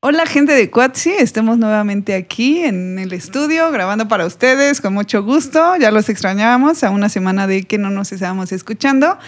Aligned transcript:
Hola 0.00 0.26
gente 0.26 0.52
de 0.52 0.70
Quatsi, 0.70 1.10
estamos 1.10 1.58
nuevamente 1.58 2.14
aquí 2.14 2.60
en 2.60 3.00
el 3.00 3.12
estudio 3.12 3.68
grabando 3.72 4.06
para 4.06 4.26
ustedes 4.26 4.80
con 4.80 4.94
mucho 4.94 5.24
gusto. 5.24 5.74
Ya 5.76 5.90
los 5.90 6.08
extrañábamos 6.08 6.84
a 6.84 6.90
una 6.90 7.08
semana 7.08 7.48
de 7.48 7.64
que 7.64 7.78
no 7.78 7.90
nos 7.90 8.12
estábamos 8.12 8.52
escuchando. 8.52 9.18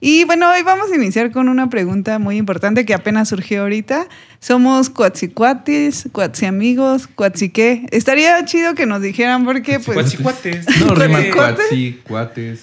Y 0.00 0.24
bueno, 0.24 0.50
hoy 0.50 0.62
vamos 0.62 0.92
a 0.92 0.96
iniciar 0.96 1.30
con 1.30 1.48
una 1.48 1.70
pregunta 1.70 2.18
muy 2.18 2.36
importante 2.36 2.84
que 2.84 2.92
apenas 2.92 3.30
surgió 3.30 3.62
ahorita. 3.62 4.06
Somos 4.38 4.90
Quatsi 4.90 5.28
Cuatis, 5.28 6.10
Quatsi 6.12 6.44
amigos, 6.44 7.06
Quatsi 7.06 7.48
qué. 7.48 7.86
Estaría 7.90 8.44
chido 8.44 8.74
que 8.74 8.84
nos 8.84 9.00
dijeran 9.00 9.46
porque 9.46 9.80
pues... 9.80 9.96
Cuachicuates. 9.96 10.66
No, 10.84 10.94
rima 10.94 11.20
Cuachicuate. 11.32 12.58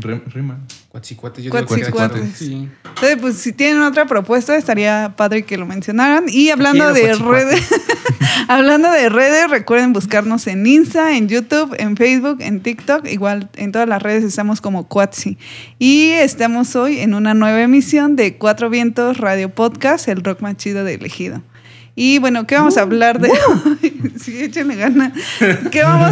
Cuatzi, 0.00 0.30
Rima. 0.30 0.58
Cuachicuates. 0.88 1.44
Yo 1.44 1.52
digo. 1.52 2.08
Sí. 2.34 2.68
Entonces, 2.84 3.16
pues 3.20 3.36
si 3.36 3.52
tienen 3.52 3.82
otra 3.82 4.06
propuesta, 4.06 4.56
estaría 4.56 5.14
padre 5.16 5.44
que 5.44 5.56
lo 5.56 5.66
mencionaran. 5.66 6.24
Y 6.28 6.50
hablando 6.50 6.92
de 6.92 7.14
redes, 7.14 7.68
hablando 8.48 8.90
de 8.90 9.08
redes, 9.08 9.48
recuerden 9.50 9.92
buscarnos 9.92 10.48
en 10.48 10.66
Insta, 10.66 11.16
en 11.16 11.28
YouTube, 11.28 11.76
en 11.78 11.96
Facebook, 11.96 12.38
en 12.40 12.60
TikTok. 12.60 13.06
Igual 13.06 13.50
en 13.54 13.70
todas 13.70 13.88
las 13.88 14.02
redes 14.02 14.24
estamos 14.24 14.60
como 14.60 14.88
Quatsi. 14.88 15.38
Y 15.78 16.10
estamos 16.10 16.74
hoy 16.74 16.98
en 16.98 17.14
una 17.14 17.34
nueva 17.34 17.62
emisión 17.62 18.16
de 18.16 18.36
Cuatro 18.36 18.70
Vientos 18.70 19.18
Radio 19.18 19.50
Podcast, 19.50 20.08
el 20.08 20.24
rock 20.24 20.40
más 20.40 20.56
chido 20.56 20.82
de 20.82 20.94
elegido. 20.94 21.40
Y 21.94 22.18
bueno, 22.18 22.48
¿qué 22.48 22.56
vamos 22.56 22.76
a 22.76 22.80
hablar 22.80 23.20
de 23.20 23.30
hoy? 23.30 24.12
sí, 24.20 24.42
échenle 24.42 24.74
gana. 24.74 25.12
¿Qué 25.70 25.84
vamos 25.84 26.10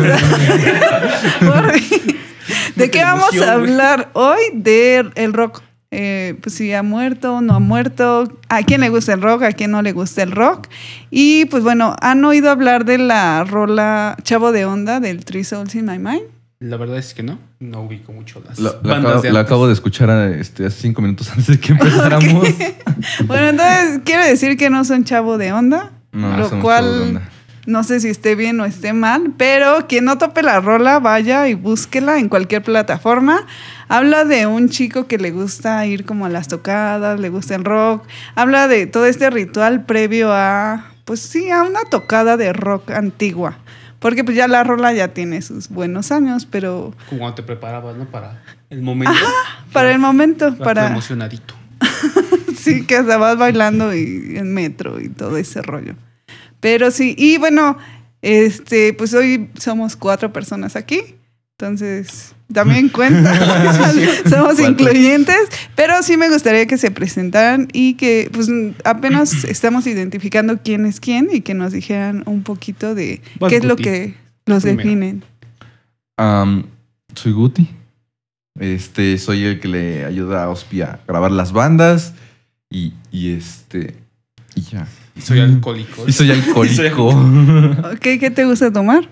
a 1.40 1.72
¿De 2.76 2.90
qué 2.90 3.02
vamos 3.02 3.40
a 3.40 3.52
hablar 3.52 4.10
hoy? 4.14 4.40
De 4.54 5.10
el 5.14 5.32
rock. 5.32 5.62
Eh, 5.94 6.38
pues 6.40 6.54
si 6.54 6.72
ha 6.72 6.82
muerto, 6.82 7.42
no 7.42 7.54
ha 7.54 7.58
muerto, 7.58 8.40
a 8.48 8.62
quién 8.62 8.80
le 8.80 8.88
gusta 8.88 9.12
el 9.12 9.20
rock, 9.20 9.42
a 9.42 9.52
quién 9.52 9.70
no 9.70 9.82
le 9.82 9.92
gusta 9.92 10.22
el 10.22 10.30
rock. 10.30 10.68
Y 11.10 11.44
pues 11.46 11.62
bueno, 11.62 11.94
¿han 12.00 12.24
oído 12.24 12.50
hablar 12.50 12.86
de 12.86 12.96
la 12.96 13.44
rola 13.44 14.16
Chavo 14.22 14.52
de 14.52 14.64
Onda 14.64 15.00
del 15.00 15.26
Three 15.26 15.44
Souls 15.44 15.74
in 15.74 15.84
My 15.84 15.98
Mind? 15.98 16.22
La 16.60 16.78
verdad 16.78 16.96
es 16.96 17.12
que 17.12 17.22
no. 17.22 17.38
No 17.60 17.82
ubico 17.82 18.12
mucho 18.12 18.40
las 18.48 18.58
La, 18.58 18.70
la 18.70 18.94
bandas 18.94 19.10
acabo, 19.10 19.22
de 19.22 19.32
la 19.32 19.40
acabo 19.40 19.66
de 19.66 19.72
escuchar 19.74 20.32
este, 20.32 20.64
hace 20.64 20.80
cinco 20.80 21.02
minutos 21.02 21.28
antes 21.36 21.48
de 21.48 21.60
que 21.60 21.72
empezáramos. 21.72 22.48
Bueno, 23.26 23.48
entonces 23.48 24.00
quiere 24.04 24.26
decir 24.28 24.56
que 24.56 24.70
no 24.70 24.84
son 24.84 25.04
Chavo 25.04 25.36
de 25.36 25.52
Onda, 25.52 25.92
No, 26.12 26.36
lo 26.36 26.48
cual 26.60 26.84
Chavo 26.84 26.96
de 26.96 27.02
Onda. 27.08 27.30
No 27.66 27.84
sé 27.84 28.00
si 28.00 28.08
esté 28.08 28.34
bien 28.34 28.58
o 28.60 28.64
esté 28.64 28.92
mal, 28.92 29.34
pero 29.36 29.86
quien 29.86 30.04
no 30.04 30.18
tope 30.18 30.42
la 30.42 30.60
rola, 30.60 30.98
vaya 30.98 31.48
y 31.48 31.54
búsquela 31.54 32.18
en 32.18 32.28
cualquier 32.28 32.62
plataforma. 32.62 33.46
Habla 33.88 34.24
de 34.24 34.46
un 34.46 34.68
chico 34.68 35.06
que 35.06 35.18
le 35.18 35.30
gusta 35.30 35.86
ir 35.86 36.04
como 36.04 36.26
a 36.26 36.28
las 36.28 36.48
tocadas, 36.48 37.20
le 37.20 37.28
gusta 37.28 37.54
el 37.54 37.64
rock. 37.64 38.04
Habla 38.34 38.66
de 38.66 38.86
todo 38.86 39.06
este 39.06 39.30
ritual 39.30 39.84
previo 39.84 40.32
a, 40.32 40.86
pues 41.04 41.20
sí, 41.20 41.50
a 41.50 41.62
una 41.62 41.80
tocada 41.88 42.36
de 42.36 42.52
rock 42.52 42.90
antigua. 42.90 43.58
Porque 44.00 44.24
pues 44.24 44.36
ya 44.36 44.48
la 44.48 44.64
rola 44.64 44.92
ya 44.92 45.08
tiene 45.08 45.40
sus 45.42 45.68
buenos 45.68 46.10
años, 46.10 46.46
pero 46.50 46.92
Como 47.08 47.20
cuando 47.20 47.36
te 47.36 47.42
preparabas, 47.44 47.96
¿no? 47.96 48.06
Para 48.06 48.42
el 48.70 48.82
momento. 48.82 49.14
para 49.72 49.92
el 49.92 50.00
momento, 50.00 50.56
para... 50.58 50.88
emocionadito. 50.88 51.54
Sí, 52.56 52.86
que 52.86 52.94
hasta 52.94 53.16
vas 53.16 53.36
bailando 53.38 53.92
y 53.92 54.36
en 54.36 54.54
metro 54.54 55.00
y 55.00 55.08
todo 55.08 55.36
ese 55.36 55.62
rollo. 55.62 55.96
Pero 56.62 56.90
sí, 56.92 57.14
y 57.18 57.38
bueno, 57.38 57.76
este, 58.22 58.94
pues 58.94 59.12
hoy 59.14 59.50
somos 59.58 59.96
cuatro 59.96 60.32
personas 60.32 60.76
aquí. 60.76 61.00
Entonces, 61.58 62.34
también 62.52 62.88
cuenta. 62.88 63.34
somos 64.30 64.54
Cuatro. 64.54 64.68
incluyentes. 64.68 65.36
Pero 65.74 66.02
sí 66.04 66.16
me 66.16 66.30
gustaría 66.30 66.66
que 66.66 66.78
se 66.78 66.92
presentaran 66.92 67.66
y 67.72 67.94
que 67.94 68.30
pues 68.32 68.48
apenas 68.84 69.44
estamos 69.44 69.86
identificando 69.88 70.58
quién 70.62 70.86
es 70.86 71.00
quién 71.00 71.28
y 71.32 71.40
que 71.40 71.54
nos 71.54 71.72
dijeran 71.72 72.22
un 72.26 72.44
poquito 72.44 72.94
de 72.94 73.20
Vas, 73.40 73.50
qué 73.50 73.56
es 73.56 73.64
lo 73.64 73.74
que 73.76 74.14
los 74.46 74.62
Primero. 74.62 74.82
definen. 74.84 75.24
Am, 76.16 76.66
soy 77.16 77.32
Guti. 77.32 77.68
Este, 78.60 79.18
soy 79.18 79.44
el 79.44 79.58
que 79.60 79.66
le 79.66 80.04
ayuda 80.04 80.44
a 80.44 80.48
Ospi 80.50 80.82
a 80.82 81.00
grabar 81.08 81.32
las 81.32 81.52
bandas. 81.52 82.14
Y, 82.70 82.92
y 83.10 83.32
este. 83.32 83.96
Y 84.54 84.60
ya. 84.62 84.86
Soy 85.20 85.40
alcohólico. 85.40 86.04
Y 86.06 86.12
soy 86.12 86.30
alcohólico. 86.30 87.08
Ok, 87.08 88.00
¿Qué 88.00 88.30
te 88.34 88.44
gusta 88.44 88.72
tomar? 88.72 89.08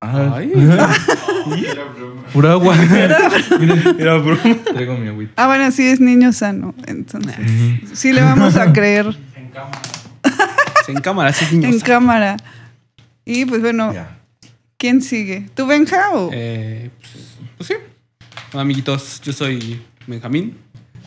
Ay. 0.00 0.50
pura 2.32 2.52
agua. 2.52 2.74
Era 3.98 4.16
broma. 4.16 4.40
traigo 4.72 4.96
mi 4.96 5.08
agüita. 5.08 5.32
Ah, 5.36 5.46
bueno, 5.46 5.70
sí 5.70 5.86
es 5.86 6.00
niño 6.00 6.32
sano. 6.32 6.74
Entonces, 6.86 7.34
sí 7.92 8.12
le 8.12 8.22
vamos 8.22 8.56
a 8.56 8.72
creer. 8.72 9.14
Sí, 10.86 10.92
En 10.92 11.00
cámara, 11.00 11.32
sí, 11.32 11.46
en 11.52 11.60
niños. 11.60 11.82
cámara. 11.84 12.36
Y 13.26 13.44
pues 13.44 13.60
bueno, 13.60 13.92
Ya. 13.92 14.16
¿quién 14.78 15.02
sigue? 15.02 15.48
¿Tú, 15.54 15.66
Benja? 15.66 16.10
O? 16.12 16.30
Eh, 16.32 16.90
pues, 17.00 17.12
pues 17.58 17.66
sí. 17.68 17.74
Hola, 18.52 18.62
amiguitos. 18.62 19.20
Yo 19.22 19.32
soy 19.32 19.80
Benjamín 20.06 20.56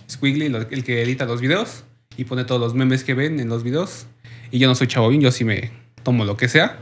Squiggly, 0.10 0.46
el 0.46 0.84
que 0.84 1.02
edita 1.02 1.26
los 1.26 1.42
videos 1.42 1.84
y 2.18 2.26
pone 2.26 2.46
todos 2.46 2.60
los 2.62 2.74
memes 2.74 3.04
que 3.04 3.14
ven 3.14 3.40
en 3.40 3.50
los 3.50 3.64
videos. 3.64 4.08
Y 4.52 4.60
yo 4.60 4.68
no 4.68 4.76
soy 4.76 4.88
chavovín, 4.88 5.22
yo 5.22 5.32
sí 5.32 5.44
me 5.44 5.72
tomo 6.04 6.26
lo 6.26 6.38
que 6.38 6.48
sea. 6.48 6.78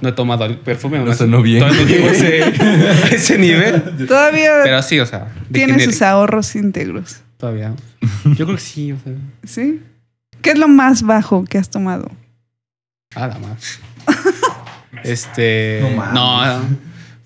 No 0.00 0.08
he 0.08 0.12
tomado 0.12 0.44
el 0.44 0.58
perfume. 0.58 0.98
No 0.98 1.14
sonó 1.14 1.40
bien. 1.42 1.60
Todavía 1.60 1.82
no 1.82 1.88
llego 1.88 2.08
a 2.08 2.12
ese, 2.12 2.42
a 3.04 3.08
ese 3.08 3.38
nivel. 3.38 4.06
Todavía 4.06 4.50
Pero 4.62 4.82
sí, 4.82 5.00
o 5.00 5.06
sea, 5.06 5.32
tiene 5.52 5.78
sus 5.84 6.02
ahorros 6.02 6.54
íntegros. 6.56 7.20
Todavía. 7.38 7.74
Yo 8.24 8.44
creo 8.46 8.56
que 8.56 8.62
sí, 8.62 8.92
o 8.92 8.98
sea. 8.98 9.12
¿Sí? 9.44 9.80
¿Qué 10.42 10.50
es 10.50 10.58
lo 10.58 10.68
más 10.68 11.02
bajo 11.02 11.44
que 11.44 11.58
has 11.58 11.70
tomado? 11.70 12.10
Nada 13.14 13.38
más. 13.38 13.80
Este. 15.04 15.80
No. 16.14 16.46
No, 16.46 16.62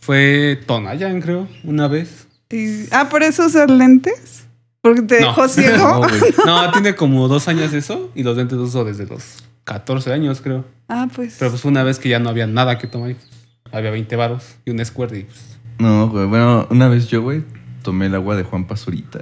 fue 0.01 0.59
Tonayan, 0.67 1.21
creo, 1.21 1.47
una 1.63 1.87
vez. 1.87 2.27
Y- 2.51 2.87
ah, 2.93 3.09
¿por 3.09 3.23
eso 3.23 3.47
usas 3.47 3.71
lentes? 3.71 4.47
¿Porque 4.81 5.03
te 5.03 5.21
No. 5.21 5.29
dejó 5.29 5.49
ciego? 5.49 6.07
No, 6.47 6.71
tiene 6.71 6.95
como 6.95 7.29
dos 7.29 7.49
años 7.49 7.73
eso 7.73 8.11
y 8.15 8.23
los 8.23 8.37
lentes 8.37 8.59
los 8.59 8.69
uso 8.69 8.85
desde 8.85 9.07
los 9.07 9.23
14 9.65 10.13
años, 10.13 10.41
creo. 10.41 10.65
ah, 10.89 11.07
pues. 11.15 11.37
Pero 11.39 11.51
pues 11.51 11.63
fue 11.63 11.71
una 11.71 11.83
vez 11.83 11.99
que 11.99 12.09
ya 12.09 12.19
no 12.19 12.29
había 12.31 12.47
nada 12.47 12.79
que 12.79 12.87
tomar. 12.87 13.11
y, 13.11 13.15
pues, 13.15 13.29
había 13.73 13.91
20 13.91 14.17
varos 14.17 14.45
y 14.65 14.71
un 14.71 14.85
square 14.85 15.19
y 15.19 15.23
pues. 15.25 15.59
No, 15.79 16.09
güey. 16.09 16.27
Bueno, 16.27 16.67
una 16.71 16.89
vez 16.89 17.09
yo, 17.09 17.23
güey, 17.23 17.43
tomé 17.83 18.07
el 18.07 18.15
agua 18.15 18.35
de 18.37 18.43
Juan 18.45 18.67
Pazurita. 18.67 19.21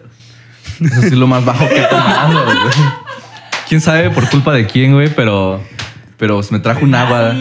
Eso 0.80 1.00
sí 1.00 1.06
es 1.08 1.12
lo 1.12 1.26
más 1.26 1.44
bajo 1.44 1.66
que 1.68 1.80
he 1.80 1.86
tomado, 1.86 2.44
güey. 2.44 2.74
Quién 3.68 3.80
sabe 3.80 4.10
por 4.10 4.28
culpa 4.30 4.52
de 4.52 4.66
quién, 4.66 4.92
güey, 4.94 5.12
pero. 5.14 5.60
Pero 6.18 6.40
me 6.50 6.58
trajo 6.60 6.84
un 6.84 6.94
agua. 6.94 7.34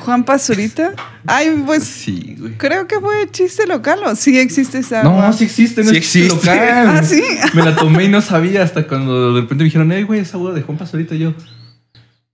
Juan 0.00 0.24
Pazurita. 0.24 0.92
Ay, 1.26 1.62
pues 1.66 1.84
Sí, 1.84 2.36
güey. 2.38 2.54
creo 2.56 2.86
que 2.86 2.98
fue 3.00 3.28
chiste 3.30 3.66
local 3.66 4.00
o 4.04 4.16
sí 4.16 4.38
existe 4.38 4.78
esa. 4.78 5.02
No, 5.02 5.10
agua? 5.10 5.32
sí 5.32 5.44
existe, 5.44 5.82
no 5.84 5.90
Sí 5.90 5.96
existe. 5.96 6.26
existe. 6.34 6.50
local. 6.54 6.88
Ah, 6.88 7.02
sí. 7.02 7.22
Me 7.54 7.62
la 7.62 7.76
tomé 7.76 8.04
y 8.04 8.08
no 8.08 8.20
sabía 8.20 8.62
hasta 8.62 8.86
cuando 8.86 9.34
de 9.34 9.40
repente 9.42 9.62
me 9.62 9.64
dijeron, 9.66 9.90
hey, 9.92 10.02
güey, 10.04 10.20
esa 10.20 10.36
agua 10.36 10.52
de 10.52 10.62
Juan 10.62 10.78
Pazurita. 10.78 11.14
Y 11.14 11.18
yo. 11.20 11.34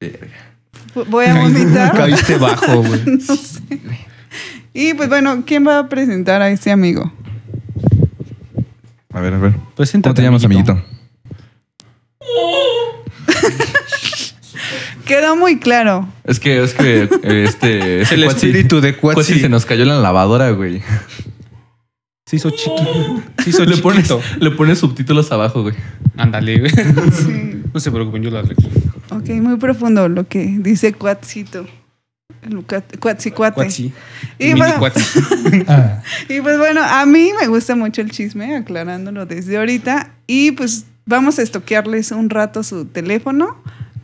"Verga". 0.01 0.29
Voy 1.09 1.27
a 1.27 1.35
vomitar. 1.35 1.95
Caíste 1.97 2.37
bajo, 2.37 2.83
güey. 2.83 3.01
no 3.07 3.37
sé. 3.37 3.61
Y 4.75 4.95
pues 4.95 5.09
bueno, 5.09 5.43
¿quién 5.47 5.67
va 5.67 5.79
a 5.81 5.89
presentar 5.89 6.41
a 6.43 6.51
este 6.51 6.71
amigo? 6.71 7.13
A 9.13 9.21
ver, 9.21 9.35
a 9.35 9.39
ver. 9.39 9.55
Preséntate, 9.77 10.11
¿Cómo 10.11 10.15
te 10.15 10.23
llamas, 10.23 10.45
amiguito. 10.45 10.73
amiguito? 10.73 10.98
Quedó 15.09 15.35
muy 15.37 15.59
claro. 15.59 16.07
Es 16.25 16.39
que, 16.39 16.63
es 16.63 16.75
que, 16.75 17.09
eh, 17.25 17.45
este. 17.49 18.03
Es 18.03 18.09
ese 18.13 18.15
el 18.17 18.25
cuatzi- 18.25 18.35
espíritu 18.35 18.81
de 18.81 18.95
cuatzi 18.97 19.15
Cuatzi. 19.17 19.41
se 19.41 19.49
nos 19.49 19.65
cayó 19.67 19.83
en 19.83 19.89
la 19.89 19.99
lavadora, 20.01 20.51
güey. 20.51 20.83
Se 22.27 22.37
hizo 22.37 22.51
chiquito. 22.51 23.23
Se 23.43 23.51
hizo 23.51 23.65
Le 23.65 23.79
pones, 23.79 24.07
chiquito. 24.09 24.21
le 24.39 24.51
pones 24.51 24.79
subtítulos 24.79 25.33
abajo, 25.33 25.63
güey. 25.63 25.75
Ándale, 26.17 26.59
güey. 26.61 26.71
Sí. 27.13 27.63
No 27.73 27.81
se 27.81 27.91
preocupen, 27.91 28.23
yo 28.23 28.31
lo 28.31 28.39
arreglo. 28.39 28.69
Ok, 29.11 29.29
muy 29.41 29.57
profundo 29.57 30.09
lo 30.09 30.29
que 30.29 30.45
dice 30.59 30.93
Cuatzito. 30.93 31.67
El 32.43 32.59
cuat- 32.67 32.99
Cuatzicuate. 33.01 33.55
Cuatzi. 33.55 33.93
Y 34.39 34.53
bueno, 34.55 34.75
Cuatzi. 34.79 35.01
y 36.29 36.41
pues 36.43 36.59
bueno, 36.59 36.83
a 36.85 37.05
mí 37.07 37.31
me 37.41 37.47
gusta 37.49 37.75
mucho 37.75 38.03
el 38.03 38.11
chisme, 38.11 38.57
aclarándolo 38.57 39.25
desde 39.25 39.57
ahorita. 39.57 40.11
Y 40.27 40.53
pues 40.53 40.85
vamos 41.07 41.39
a 41.39 41.43
estoquearles 41.43 42.11
un 42.13 42.29
rato 42.29 42.63
su 42.63 42.85
teléfono. 42.85 43.57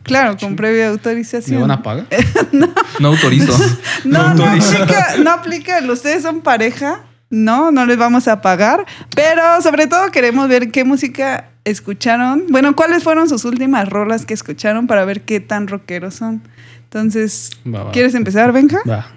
Claro, 0.05 0.37
con 0.37 0.55
previa 0.55 0.85
¿Me 0.85 0.91
autorización. 0.91 1.61
van 1.61 1.71
a 1.71 1.83
pagar? 1.83 2.05
No 2.99 3.09
autorizo. 3.09 3.51
No, 4.05 4.33
no, 4.33 4.45
No 4.45 4.51
aplica, 4.51 5.17
no 5.17 5.31
aplica. 5.31 5.79
Ustedes 5.91 6.21
son 6.23 6.41
pareja. 6.41 7.01
No, 7.29 7.71
no 7.71 7.85
les 7.85 7.97
vamos 7.97 8.27
a 8.27 8.39
pagar. 8.41 8.85
Pero 9.15 9.41
sobre 9.61 9.87
todo 9.87 10.11
queremos 10.11 10.47
ver 10.47 10.71
qué 10.71 10.83
música 10.85 11.49
escucharon. 11.65 12.45
Bueno, 12.49 12.75
cuáles 12.75 13.03
fueron 13.03 13.27
sus 13.27 13.43
últimas 13.45 13.89
rolas 13.89 14.25
que 14.25 14.33
escucharon 14.35 14.85
para 14.87 15.03
ver 15.05 15.21
qué 15.21 15.39
tan 15.39 15.67
rockeros 15.67 16.13
son. 16.15 16.43
Entonces, 16.83 17.49
Va, 17.65 17.85
va. 17.85 17.91
¿quieres 17.91 18.13
empezar, 18.15 18.51
Benja? 18.53 18.79
Va. 18.89 19.07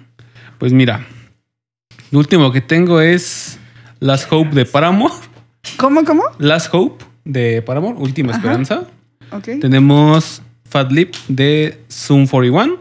Pues 0.57 0.73
mira. 0.73 1.05
Lo 2.11 2.17
último 2.19 2.51
que 2.51 2.61
tengo 2.61 2.99
es 2.99 3.59
Last 3.99 4.27
Hope 4.31 4.55
de 4.55 4.65
Paramore. 4.65 5.13
¿Cómo, 5.77 6.03
cómo? 6.03 6.23
Last 6.39 6.73
Hope 6.73 7.05
de 7.23 7.61
Paramore, 7.61 7.95
Última 7.99 8.31
Ajá. 8.31 8.39
Esperanza. 8.39 8.83
Ok. 9.31 9.61
Tenemos 9.61 10.41
Fat 10.69 10.91
Lip 10.91 11.15
de 11.27 11.79
Zoom 11.91 12.27
41 12.27 12.77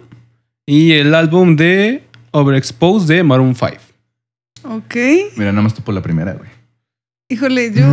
y 0.66 0.92
el 0.92 1.14
álbum 1.14 1.56
de 1.56 2.04
Overexposed 2.30 3.08
de 3.08 3.22
Maroon 3.22 3.54
5. 3.54 3.72
Ok. 4.64 4.94
Mira, 5.36 5.52
nada 5.52 5.62
más 5.62 5.74
topo 5.74 5.92
la 5.92 6.02
primera, 6.02 6.34
güey. 6.34 6.50
Híjole, 7.30 7.72
yo 7.72 7.84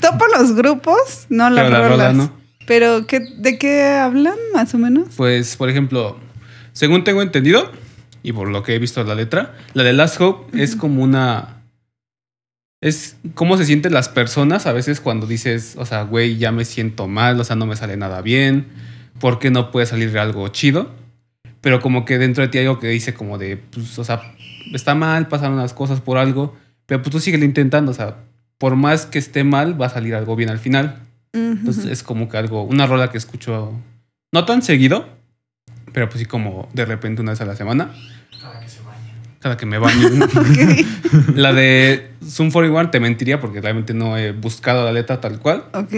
topo 0.00 0.24
los 0.38 0.54
grupos, 0.54 1.26
no 1.28 1.48
las 1.50 1.64
Pero 1.64 1.78
la 1.78 1.88
rolas. 1.88 1.98
rola 1.98 2.12
no. 2.12 2.32
Pero, 2.66 3.06
¿qué, 3.06 3.20
¿de 3.20 3.58
qué 3.58 3.84
hablan 3.84 4.36
más 4.54 4.74
o 4.74 4.78
menos? 4.78 5.08
Pues, 5.16 5.56
por 5.56 5.68
ejemplo, 5.70 6.18
según 6.72 7.02
tengo 7.04 7.22
entendido, 7.22 7.70
y 8.22 8.32
por 8.32 8.48
lo 8.48 8.62
que 8.62 8.74
he 8.74 8.78
visto 8.78 9.00
en 9.00 9.08
la 9.08 9.14
letra, 9.14 9.56
la 9.74 9.82
de 9.82 9.92
Last 9.92 10.20
Hope 10.20 10.60
es 10.62 10.76
como 10.76 11.02
una. 11.02 11.56
Es 12.82 13.16
cómo 13.34 13.56
se 13.56 13.64
sienten 13.66 13.92
las 13.92 14.08
personas 14.08 14.66
a 14.66 14.72
veces 14.72 15.00
cuando 15.00 15.26
dices, 15.26 15.74
o 15.78 15.84
sea, 15.84 16.02
güey, 16.02 16.38
ya 16.38 16.50
me 16.52 16.64
siento 16.64 17.08
mal, 17.08 17.38
o 17.40 17.44
sea, 17.44 17.56
no 17.56 17.66
me 17.66 17.76
sale 17.76 17.96
nada 17.96 18.22
bien, 18.22 18.66
¿por 19.20 19.38
qué 19.38 19.50
no 19.50 19.70
puede 19.70 19.86
salir 19.86 20.18
algo 20.18 20.48
chido? 20.48 20.90
Pero 21.60 21.80
como 21.80 22.04
que 22.04 22.18
dentro 22.18 22.42
de 22.42 22.48
ti 22.48 22.58
hay 22.58 22.66
algo 22.66 22.80
que 22.80 22.88
dice 22.88 23.14
como 23.14 23.38
de, 23.38 23.56
pues, 23.56 23.98
o 23.98 24.04
sea, 24.04 24.34
está 24.72 24.94
mal, 24.94 25.28
pasaron 25.28 25.58
las 25.58 25.74
cosas 25.74 26.00
por 26.00 26.18
algo, 26.18 26.56
pero 26.86 27.02
pues 27.02 27.12
tú 27.12 27.20
sigues 27.20 27.42
intentando, 27.42 27.92
o 27.92 27.94
sea, 27.94 28.16
por 28.58 28.76
más 28.76 29.06
que 29.06 29.18
esté 29.18 29.44
mal, 29.44 29.80
va 29.80 29.86
a 29.86 29.90
salir 29.90 30.14
algo 30.14 30.36
bien 30.36 30.50
al 30.50 30.58
final. 30.58 31.00
Entonces 31.32 31.84
es 31.84 32.02
como 32.02 32.28
que 32.28 32.36
algo, 32.38 32.64
una 32.64 32.86
rola 32.86 33.10
que 33.10 33.18
escucho 33.18 33.72
no 34.32 34.44
tan 34.46 34.62
seguido, 34.62 35.08
pero 35.92 36.08
pues 36.08 36.20
sí 36.20 36.26
como 36.26 36.68
de 36.72 36.84
repente 36.84 37.22
una 37.22 37.32
vez 37.32 37.40
a 37.40 37.44
la 37.44 37.54
semana. 37.54 37.92
Cada 39.40 39.56
que 39.56 39.66
me 39.66 39.78
baño. 39.78 40.08
Ok, 40.24 41.34
la 41.34 41.52
de 41.52 42.10
Zoom 42.22 42.50
41 42.50 42.90
te 42.90 43.00
mentiría 43.00 43.40
porque 43.40 43.60
realmente 43.60 43.94
no 43.94 44.18
he 44.18 44.32
buscado 44.32 44.84
la 44.84 44.92
letra 44.92 45.20
tal 45.20 45.38
cual. 45.38 45.64
ok. 45.72 45.94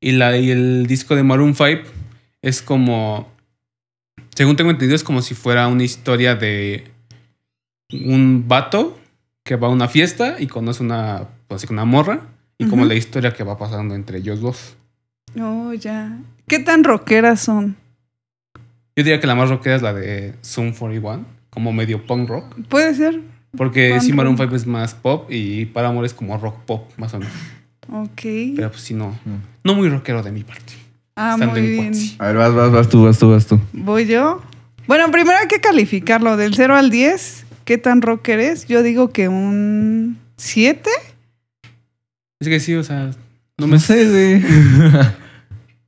Y, 0.00 0.12
la, 0.12 0.36
y 0.36 0.50
el 0.50 0.86
disco 0.86 1.14
de 1.14 1.22
Maroon 1.22 1.54
5 1.54 1.82
es 2.44 2.60
como, 2.60 3.26
según 4.34 4.56
tengo 4.56 4.70
entendido, 4.70 4.94
es 4.94 5.02
como 5.02 5.22
si 5.22 5.34
fuera 5.34 5.66
una 5.66 5.82
historia 5.82 6.34
de 6.34 6.92
un 7.90 8.44
vato 8.46 8.98
que 9.42 9.56
va 9.56 9.68
a 9.68 9.70
una 9.70 9.88
fiesta 9.88 10.36
y 10.38 10.46
conoce 10.46 10.82
una, 10.82 11.26
pues, 11.48 11.64
una 11.70 11.86
morra. 11.86 12.20
Y 12.58 12.68
como 12.68 12.84
la 12.84 12.94
historia 12.94 13.32
que 13.32 13.42
va 13.42 13.58
pasando 13.58 13.94
entre 13.96 14.18
ellos 14.18 14.40
dos. 14.40 14.76
Oh, 15.40 15.72
ya. 15.72 16.18
¿Qué 16.46 16.60
tan 16.60 16.84
rockeras 16.84 17.40
son? 17.40 17.76
Yo 18.94 19.02
diría 19.02 19.18
que 19.18 19.26
la 19.26 19.34
más 19.34 19.48
rockera 19.48 19.74
es 19.74 19.82
la 19.82 19.92
de 19.92 20.34
Zoom 20.44 20.72
41, 20.72 21.24
como 21.50 21.72
medio 21.72 22.06
punk 22.06 22.28
rock. 22.28 22.54
Puede 22.68 22.94
ser. 22.94 23.20
Porque 23.56 23.90
Punk 23.90 24.02
sí, 24.02 24.12
Maroon 24.12 24.36
rock. 24.36 24.48
5 24.50 24.56
es 24.56 24.66
más 24.66 24.94
pop 24.94 25.30
y 25.32 25.64
Paramore 25.66 26.06
es 26.06 26.14
como 26.14 26.36
rock 26.38 26.58
pop, 26.60 26.92
más 26.96 27.12
o 27.14 27.18
menos. 27.18 27.34
Ok. 27.90 28.22
Pero 28.54 28.70
pues 28.70 28.82
sí, 28.82 28.94
no, 28.94 29.18
no 29.64 29.74
muy 29.74 29.88
rockero 29.88 30.22
de 30.22 30.30
mi 30.30 30.44
parte. 30.44 30.83
Ah, 31.16 31.36
muy 31.36 31.58
en 31.60 31.66
bien. 31.66 31.92
A 32.18 32.26
ver, 32.28 32.36
vas, 32.36 32.54
vas, 32.54 32.72
vas 32.72 32.88
tú, 32.88 33.04
vas 33.04 33.18
tú, 33.18 33.30
vas 33.30 33.46
tú. 33.46 33.60
¿Voy 33.72 34.06
yo? 34.06 34.42
Bueno, 34.86 35.10
primero 35.10 35.38
hay 35.40 35.46
que 35.48 35.60
calificarlo. 35.60 36.36
Del 36.36 36.54
0 36.54 36.74
al 36.76 36.90
10, 36.90 37.46
¿qué 37.64 37.78
tan 37.78 38.02
rocker 38.02 38.40
es? 38.40 38.66
Yo 38.66 38.82
digo 38.82 39.10
que 39.10 39.28
un 39.28 40.18
7. 40.36 40.90
Es 42.40 42.48
que 42.48 42.60
sí, 42.60 42.74
o 42.74 42.82
sea, 42.82 43.10
no 43.58 43.66
me 43.66 43.78
sé, 43.78 44.08
güey. 44.10 44.42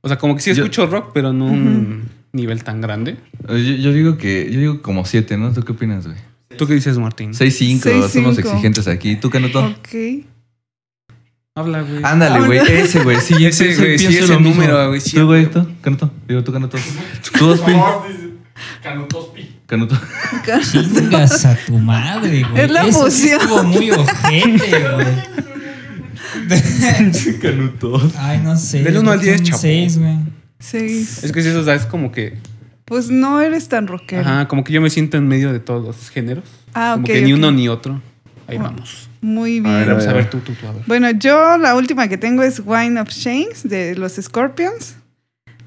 O 0.01 0.07
sea, 0.07 0.17
como 0.17 0.35
que 0.35 0.41
sí 0.41 0.53
Yo- 0.53 0.63
escucho 0.63 0.85
rock, 0.87 1.11
pero 1.13 1.33
no 1.33 1.47
un 1.47 2.03
nivel 2.31 2.63
tan 2.63 2.79
grande. 2.79 3.17
yo, 3.49 3.57
yo 3.57 3.91
digo 3.91 4.17
que, 4.17 4.49
yo 4.49 4.59
digo 4.59 4.81
como 4.81 5.03
siete, 5.03 5.37
¿no? 5.37 5.51
¿Tú 5.51 5.63
qué 5.63 5.73
opinas, 5.73 6.05
güey? 6.07 6.17
¿Tú 6.57 6.65
qué 6.65 6.75
dices, 6.75 6.97
Martín? 6.97 7.33
6-5, 7.33 7.79
Seis, 7.81 8.05
somos 8.13 8.37
exigentes 8.37 8.87
aquí. 8.87 9.17
¿Tú, 9.17 9.29
Canuto? 9.29 9.65
Ok. 9.65 10.23
Habla, 11.57 11.81
güey. 11.81 11.99
Ándale, 12.03 12.45
güey, 12.45 12.59
ese, 12.59 13.03
güey. 13.03 13.19
Sí, 13.19 13.33
Ese, 13.45 13.65
pienso- 13.65 13.81
güey, 13.81 13.97
sí, 13.97 14.17
ese 14.17 14.39
número, 14.39 14.87
güey, 14.89 15.01
sí, 15.01 15.17
¿Tú, 15.17 15.25
güey, 15.25 15.47
tú? 15.47 15.67
Canuto. 15.81 16.11
Digo, 16.27 16.43
tú, 16.43 16.53
Canuto. 16.53 16.77
¿Tú, 17.37 17.45
dos, 17.47 17.61
Pi? 17.61 17.71
Canutospi. 18.83 19.55
Canuto. 19.65 19.99
Chingas 20.71 21.45
a 21.45 21.55
tu 21.65 21.77
madre, 21.79 22.43
güey. 22.49 22.63
Es 22.63 22.71
la 22.71 22.85
Eso 22.87 23.01
fusión. 23.01 23.41
Estuvo 23.41 23.63
muy 23.63 23.91
ojete, 23.91 24.89
güey. 24.93 25.07
Canuto. 27.41 28.11
Ay, 28.17 28.39
no 28.43 28.55
sé. 28.57 28.83
Del 28.83 28.97
uno 28.97 29.11
al 29.11 29.19
diez, 29.19 29.41
chapo. 29.43 29.57
6, 29.59 29.97
güey. 29.99 30.15
6. 30.59 31.23
Es 31.23 31.31
que 31.31 31.41
sí, 31.41 31.49
eso 31.49 31.59
o 31.61 31.63
sea, 31.63 31.75
es 31.75 31.85
como 31.85 32.11
que. 32.11 32.37
Pues 32.85 33.09
no 33.09 33.41
eres 33.41 33.67
tan 33.67 33.87
rockero. 33.87 34.21
Ajá, 34.21 34.47
como 34.47 34.63
que 34.63 34.71
yo 34.73 34.79
me 34.81 34.89
siento 34.89 35.17
en 35.17 35.27
medio 35.27 35.51
de 35.51 35.59
todos 35.59 35.83
los 35.85 36.09
géneros. 36.09 36.45
Ah, 36.73 36.91
como 36.93 37.03
ok, 37.05 37.11
que 37.11 37.21
ni 37.21 37.33
uno 37.33 37.51
ni 37.51 37.67
otro. 37.67 38.01
Ahí 38.47 38.57
Oh. 38.57 38.63
vamos. 38.63 39.06
Muy 39.21 39.59
A 39.59 39.61
bien. 39.61 39.63
ver, 39.75 39.83
Pero 39.85 39.95
pues 39.97 40.07
a 40.07 40.13
ver, 40.13 40.29
tú, 40.29 40.39
tú, 40.39 40.53
tú, 40.53 40.67
a 40.67 40.71
ver. 40.71 40.83
Bueno, 40.87 41.09
yo 41.11 41.57
la 41.57 41.75
última 41.75 42.07
que 42.07 42.17
tengo 42.17 42.43
es 42.43 42.61
Wine 42.63 42.99
of 43.01 43.09
Chains 43.09 43.67
de 43.67 43.95
los 43.95 44.13
Scorpions. 44.15 44.95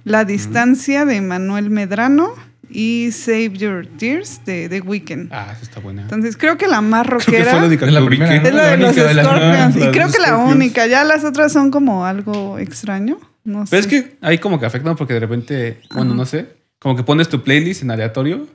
La 0.04 0.24
distancia 0.24 1.04
de 1.04 1.20
Manuel 1.20 1.68
Medrano 1.70 2.34
y 2.70 3.10
Save 3.12 3.50
Your 3.50 3.86
Tears 3.98 4.40
de 4.46 4.68
The 4.68 4.80
Weeknd. 4.80 5.28
Ah, 5.32 5.48
esa 5.52 5.62
está 5.62 5.80
buena. 5.80 6.02
Entonces 6.02 6.36
creo 6.36 6.56
que 6.56 6.68
la 6.68 6.80
más 6.80 7.06
Creo 7.06 7.18
que 7.18 7.24
rockera 7.26 7.50
fue 7.50 7.60
la 7.60 7.66
única 7.66 7.86
Es 7.86 7.92
la 7.92 8.06
primera, 8.06 8.34
es 8.36 8.42
la 8.42 8.48
de 8.48 8.52
la 8.52 8.76
los 8.76 8.96
única 8.96 9.08
de 9.08 9.14
la- 9.14 9.24
Scorpions. 9.24 9.76
Y 9.76 9.90
creo 9.90 10.10
que 10.10 10.18
la 10.20 10.36
única. 10.36 10.86
Ya 10.86 11.04
las 11.04 11.24
otras 11.24 11.52
son 11.52 11.70
como 11.70 12.06
algo 12.06 12.58
extraño. 12.58 13.18
No 13.44 13.66
sé. 13.66 13.70
Pero 13.70 13.80
es 13.80 13.86
que 13.88 14.16
ahí 14.20 14.38
como 14.38 14.60
que 14.60 14.66
afectan 14.66 14.96
porque 14.96 15.14
de 15.14 15.20
repente, 15.20 15.80
bueno, 15.94 16.10
Ajá. 16.12 16.16
no 16.18 16.26
sé, 16.26 16.46
como 16.78 16.96
que 16.96 17.02
pones 17.02 17.28
tu 17.28 17.42
playlist 17.42 17.82
en 17.82 17.90
aleatorio 17.90 18.46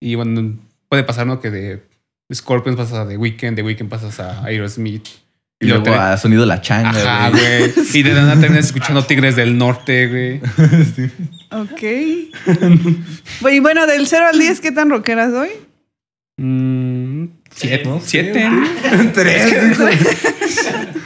y 0.00 0.14
bueno, 0.14 0.58
puede 0.88 1.02
pasar, 1.04 1.26
¿no? 1.26 1.40
Que 1.40 1.50
de 1.50 1.82
Scorpions 2.32 2.76
pasas 2.76 2.94
a 2.98 3.08
The 3.08 3.16
Weeknd, 3.16 3.54
de 3.56 3.62
Weeknd 3.62 3.88
pasas 3.88 4.18
a 4.20 4.44
Aerosmith. 4.44 5.06
Y 5.60 5.66
luego 5.66 5.82
te- 5.82 5.90
a 5.94 6.16
sonido 6.16 6.46
la 6.46 6.60
changa, 6.60 6.90
Ajá, 6.90 7.30
güey. 7.30 7.72
güey. 7.72 7.72
Y 7.94 8.02
de 8.02 8.12
nada 8.14 8.38
terminas 8.38 8.66
escuchando 8.66 9.04
Tigres 9.04 9.34
del 9.36 9.58
Norte, 9.58 10.06
güey. 10.08 10.40
Sí. 10.94 11.10
Ok. 11.50 11.82
y 13.50 13.58
bueno, 13.60 13.86
del 13.86 14.06
0 14.06 14.26
al 14.32 14.38
10, 14.38 14.60
¿qué 14.60 14.70
tan 14.72 14.90
rockera 14.90 15.30
soy? 15.30 15.48
Mm, 16.40 17.24
siete. 17.50 17.84
No 17.88 18.00
sé, 18.00 18.06
siete. 18.08 18.48
Tres. 19.14 19.52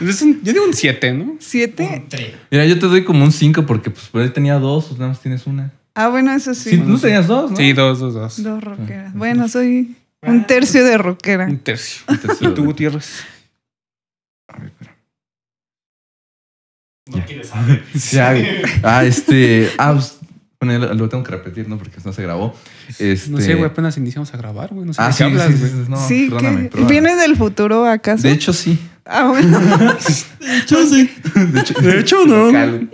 Es 0.07 0.21
un- 0.21 0.41
yo 0.43 0.53
digo 0.53 0.65
un 0.65 0.73
siete, 0.73 1.13
¿no? 1.13 1.37
¿Siete? 1.39 2.03
Mira, 2.51 2.65
yo 2.65 2.77
te 2.77 2.85
doy 2.87 3.03
como 3.03 3.23
un 3.23 3.31
5 3.31 3.65
porque 3.65 3.89
pues 3.89 4.05
por 4.07 4.21
él 4.21 4.31
tenía 4.33 4.59
dos, 4.59 4.89
tú 4.89 4.93
nada 4.95 5.07
más 5.07 5.19
tienes 5.21 5.47
una. 5.47 5.71
Ah, 5.95 6.09
bueno, 6.09 6.31
eso 6.33 6.53
sí. 6.53 6.71
Sí, 6.71 6.77
tú 6.77 6.97
tenías 6.99 7.27
dos, 7.27 7.51
¿no? 7.51 7.57
Sí, 7.57 7.73
dos, 7.73 7.99
dos, 7.99 8.13
dos. 8.13 8.43
Dos 8.43 8.63
rockeras. 8.63 9.13
Bueno, 9.15 9.47
soy 9.47 9.95
un 10.25 10.45
tercio 10.47 10.83
de 10.83 10.97
rockera. 10.97 11.45
Un 11.45 11.59
tercio. 11.59 12.03
¿Y 12.41 12.47
tú, 12.53 12.65
Gutiérrez? 12.65 13.23
A 14.47 14.57
ver, 14.59 14.67
espera. 14.67 14.95
No 17.11 17.25
quieres 17.25 17.47
saber. 17.49 17.83
Ya. 18.11 18.33
Ah, 18.83 19.03
este. 19.03 19.69
Ah, 19.77 19.93
pues, 19.93 20.19
bueno, 20.61 20.93
lo, 20.93 21.09
tengo 21.09 21.23
que 21.23 21.31
repetir, 21.31 21.67
¿no? 21.67 21.77
Porque 21.77 21.97
no 22.05 22.13
se 22.13 22.21
grabó. 22.21 22.55
Este. 22.97 23.29
No 23.29 23.39
sé, 23.39 23.55
güey, 23.55 23.65
apenas 23.65 23.97
iniciamos 23.97 24.33
a 24.33 24.37
grabar, 24.37 24.73
güey. 24.73 24.85
No 24.85 24.93
sé 24.93 25.01
Ah, 25.01 25.11
sí, 25.11 25.23
hablas, 25.23 25.47
sí, 25.47 25.53
sí, 25.53 25.59
güey. 25.59 25.71
sí, 25.71 25.89
no, 25.89 26.07
sí, 26.07 26.27
perdóname, 26.29 26.63
que 26.63 26.69
perdóname. 26.69 26.91
¿vienes 26.91 27.17
del 27.19 27.35
futuro 27.35 27.85
acaso? 27.85 28.23
De 28.23 28.31
hecho, 28.31 28.53
sí. 28.53 28.79
Ah, 29.05 29.25
bueno. 29.27 29.59
De 30.39 30.57
hecho, 30.59 30.87
sí. 30.87 31.13
De 31.35 31.59
hecho, 31.59 31.73
De 31.81 31.99
hecho, 31.99 32.25
no. 32.25 32.87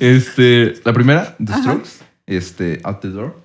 Este, 0.00 0.74
la 0.84 0.92
primera, 0.92 1.36
The 1.38 1.52
Ajá. 1.52 1.62
Strokes, 1.62 1.90
este, 2.26 2.80
Out 2.82 3.00
the 3.00 3.08
Door. 3.08 3.40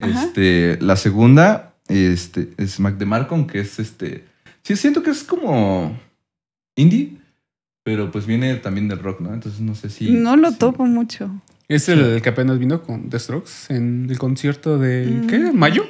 Ajá. 0.00 0.24
Este, 0.24 0.78
la 0.80 0.96
segunda, 0.96 1.67
este, 1.88 2.50
es 2.56 2.78
Mac 2.80 2.96
DeMarco, 2.98 3.46
que 3.46 3.60
es 3.60 3.78
este. 3.78 4.24
Sí, 4.62 4.76
siento 4.76 5.02
que 5.02 5.10
es 5.10 5.24
como 5.24 5.98
indie, 6.76 7.16
pero 7.82 8.10
pues 8.10 8.26
viene 8.26 8.54
también 8.56 8.88
del 8.88 8.98
rock, 8.98 9.20
¿no? 9.20 9.32
Entonces 9.34 9.60
no 9.60 9.74
sé 9.74 9.88
si. 9.90 10.10
no 10.10 10.36
lo 10.36 10.50
si- 10.50 10.58
topo 10.58 10.84
mucho. 10.86 11.30
Es 11.68 11.88
el 11.90 12.22
que 12.22 12.30
apenas 12.30 12.58
vino 12.58 12.82
con 12.82 13.10
The 13.10 13.18
Strokes 13.18 13.50
en 13.68 14.06
el 14.10 14.18
concierto 14.18 14.78
de. 14.78 15.06
Mm. 15.06 15.26
¿Qué? 15.26 15.38
¿Mayo? 15.52 15.84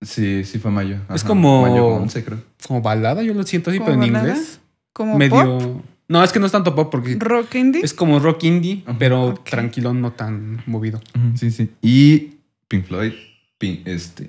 Sí, 0.00 0.44
sí 0.44 0.58
fue 0.58 0.70
mayo. 0.70 0.98
Es 1.14 1.24
como- 1.24 1.62
Mayo 1.62 1.86
11, 1.86 2.24
creo. 2.24 2.38
Como 2.66 2.82
balada, 2.82 3.22
yo 3.22 3.32
lo 3.34 3.42
siento 3.44 3.70
así, 3.70 3.78
¿Como 3.78 3.90
pero 3.92 4.02
en 4.04 4.12
balada? 4.12 4.30
inglés. 4.34 4.60
Como 4.92 5.16
Medio. 5.18 5.58
pop, 5.58 5.82
No, 6.08 6.22
es 6.22 6.32
que 6.32 6.38
no 6.38 6.44
es 6.46 6.52
tanto 6.52 6.74
pop 6.74 6.90
porque 6.90 7.16
rock 7.18 7.54
indie. 7.54 7.80
es 7.82 7.94
como 7.94 8.18
rock 8.18 8.44
indie, 8.44 8.82
Ajá. 8.86 8.98
pero 8.98 9.24
Ok. 9.28 9.44
tranquilón, 9.48 10.00
no 10.02 10.12
tan 10.12 10.62
movido. 10.66 11.00
Sí, 11.34 11.50
sí. 11.50 11.70
Y 11.80 12.34
Pink 12.68 12.84
Floyd, 12.86 13.12
Pink, 13.58 13.86
este, 13.86 14.28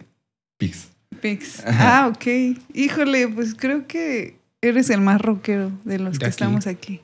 Pigs. 0.57 0.87
Pix. 1.21 1.63
Ah, 1.65 2.11
ok. 2.13 2.57
Híjole, 2.73 3.27
pues 3.27 3.55
creo 3.55 3.87
que 3.87 4.37
eres 4.61 4.89
el 4.89 5.01
más 5.01 5.21
rockero 5.21 5.71
de 5.83 5.99
los 5.99 6.13
De 6.13 6.19
que 6.19 6.25
aquí. 6.25 6.31
estamos 6.31 6.67
aquí. 6.67 7.01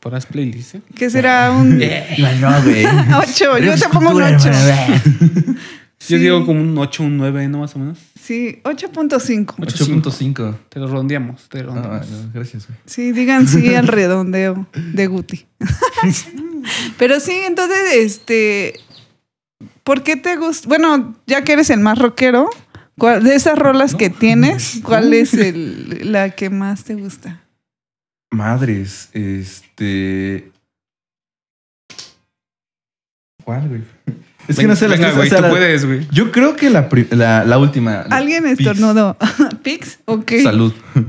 Por 0.00 0.12
las 0.12 0.26
playlists, 0.26 0.74
¿eh? 0.76 0.82
¿Qué 0.94 1.08
será 1.08 1.50
un 1.50 1.78
No, 2.40 2.62
güey. 2.62 2.84
8? 3.18 3.58
Yo 3.58 3.74
te 3.76 3.88
pongo 3.88 4.10
un 4.10 4.22
8. 4.22 4.50
Yo 6.08 6.18
digo 6.18 6.44
como 6.44 6.60
un 6.60 6.76
8, 6.76 7.02
un 7.02 7.16
9, 7.16 7.48
¿no? 7.48 7.60
Más 7.60 7.74
o 7.76 7.78
menos. 7.78 7.98
Sí, 8.20 8.60
8.5. 8.64 9.46
8.5. 9.56 10.54
Te 10.68 10.78
lo 10.80 10.86
rondeamos, 10.86 11.48
te 11.48 11.62
lo 11.62 11.72
Ah, 11.72 11.74
rondeamos. 11.76 12.10
no, 12.10 12.30
gracias, 12.34 12.66
güey. 12.66 12.78
Sí, 12.84 13.12
digan 13.12 13.48
sí 13.48 13.74
al 13.74 13.86
redondeo 13.88 14.66
de 14.74 15.06
Guti. 15.06 15.46
Pero 16.98 17.20
sí, 17.20 17.32
entonces, 17.46 17.78
este, 17.94 18.74
¿por 19.84 20.02
qué 20.02 20.16
te 20.16 20.36
gusta? 20.36 20.68
Bueno, 20.68 21.14
ya 21.26 21.42
que 21.44 21.52
eres 21.52 21.70
el 21.70 21.80
más 21.80 21.98
rockero, 21.98 22.50
¿cuál- 22.98 23.22
de 23.22 23.34
esas 23.34 23.58
rolas 23.58 23.94
que 23.94 24.10
tienes, 24.10 24.80
¿cuál 24.82 25.14
es 25.14 25.34
el, 25.34 26.10
la 26.12 26.30
que 26.30 26.50
más 26.50 26.84
te 26.84 26.94
gusta? 26.94 27.40
Madres, 28.32 29.10
este. 29.12 30.50
¿Cuál, 33.44 33.68
güey? 33.68 33.82
Es 34.46 34.58
que 34.58 34.66
no 34.66 34.76
sé 34.76 34.86
Venga, 34.88 35.04
tres, 35.06 35.16
güey, 35.16 35.26
o 35.26 35.30
sea, 35.30 35.38
tú 35.38 35.42
la- 35.44 35.48
puedes, 35.50 35.86
güey. 35.86 36.06
Yo 36.12 36.30
creo 36.30 36.54
que 36.54 36.68
la, 36.68 36.86
la, 37.12 37.46
la 37.46 37.56
última. 37.58 38.02
Alguien 38.10 38.44
Pix. 38.44 38.58
estornudó. 38.60 39.16
¿Pix? 39.62 40.00
Ok. 40.04 40.32
Salud. 40.42 40.72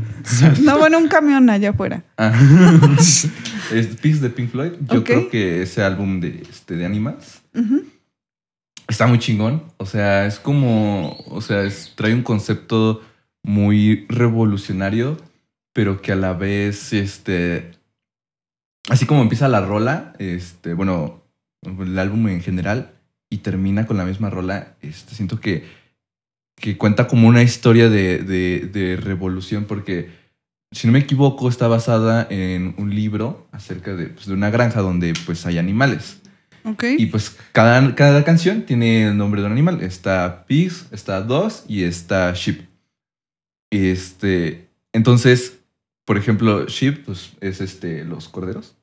No, 0.62 0.80
bueno, 0.80 0.98
un 0.98 1.08
camión 1.08 1.48
allá 1.52 1.70
afuera. 1.70 2.02
Ah. 2.18 2.34
es 3.72 3.88
Pix 4.02 4.22
de 4.22 4.30
Pink 4.32 4.50
Floyd. 4.50 4.72
Yo 4.92 5.04
creo 5.04 5.30
que 5.30 5.62
ese 5.62 5.84
álbum 5.84 6.20
de, 6.20 6.42
este, 6.50 6.76
de 6.76 6.84
Animals. 6.84 7.42
Está 8.88 9.08
muy 9.08 9.20
chingón. 9.20 9.64
O 9.78 9.86
sea, 9.86 10.26
es 10.26 10.40
como. 10.40 11.18
O 11.30 11.42
sea, 11.42 11.64
trae 11.96 12.14
un 12.14 12.24
concepto 12.24 13.02
muy 13.44 14.06
revolucionario, 14.10 15.18
pero 15.74 16.02
que 16.02 16.12
a 16.12 16.16
la 16.16 16.34
vez, 16.34 16.94
este. 16.94 17.72
Así 18.90 19.06
como 19.06 19.22
empieza 19.22 19.48
la 19.48 19.62
rola, 19.62 20.14
este, 20.20 20.74
bueno, 20.74 21.24
el 21.64 21.98
álbum 21.98 22.28
en 22.28 22.42
general, 22.42 22.92
y 23.32 23.38
termina 23.38 23.88
con 23.88 23.98
la 23.98 24.06
misma 24.06 24.30
rola, 24.30 24.76
este, 24.82 25.16
siento 25.16 25.40
que, 25.40 25.64
que 26.56 26.78
cuenta 26.78 27.08
como 27.08 27.28
una 27.28 27.42
historia 27.42 27.90
de, 27.90 28.20
de- 28.20 28.70
de 28.72 28.96
revolución, 28.98 29.66
porque 29.66 30.12
si 30.72 30.86
no 30.86 30.94
me 30.94 31.00
equivoco, 31.00 31.50
está 31.50 31.68
basada 31.68 32.28
en 32.30 32.76
un 32.78 32.94
libro 32.94 33.48
acerca 33.52 33.96
de, 33.96 34.06
pues, 34.08 34.28
de 34.28 34.34
una 34.36 34.52
granja 34.52 34.82
donde 34.82 35.14
pues 35.26 35.48
hay 35.48 35.58
animales. 35.58 36.22
Ok. 36.66 36.84
Y 36.98 37.06
pues 37.08 37.36
cada, 37.52 37.96
cada 37.96 38.24
canción 38.24 38.64
tiene 38.64 39.08
el 39.08 39.18
nombre 39.18 39.42
de 39.42 39.48
un 39.48 39.54
animal. 39.54 39.82
Está 39.82 40.46
pigs, 40.46 40.88
está 40.92 41.22
dogs 41.22 41.64
y 41.68 41.84
está 41.84 42.34
sheep. 42.34 42.62
Este, 43.72 44.68
entonces, 44.94 45.60
por 46.06 46.18
ejemplo, 46.18 46.66
sheep 46.68 47.06
pues, 47.06 47.32
es 47.42 47.62
este, 47.62 48.04
los 48.04 48.30
corderos. 48.30 48.76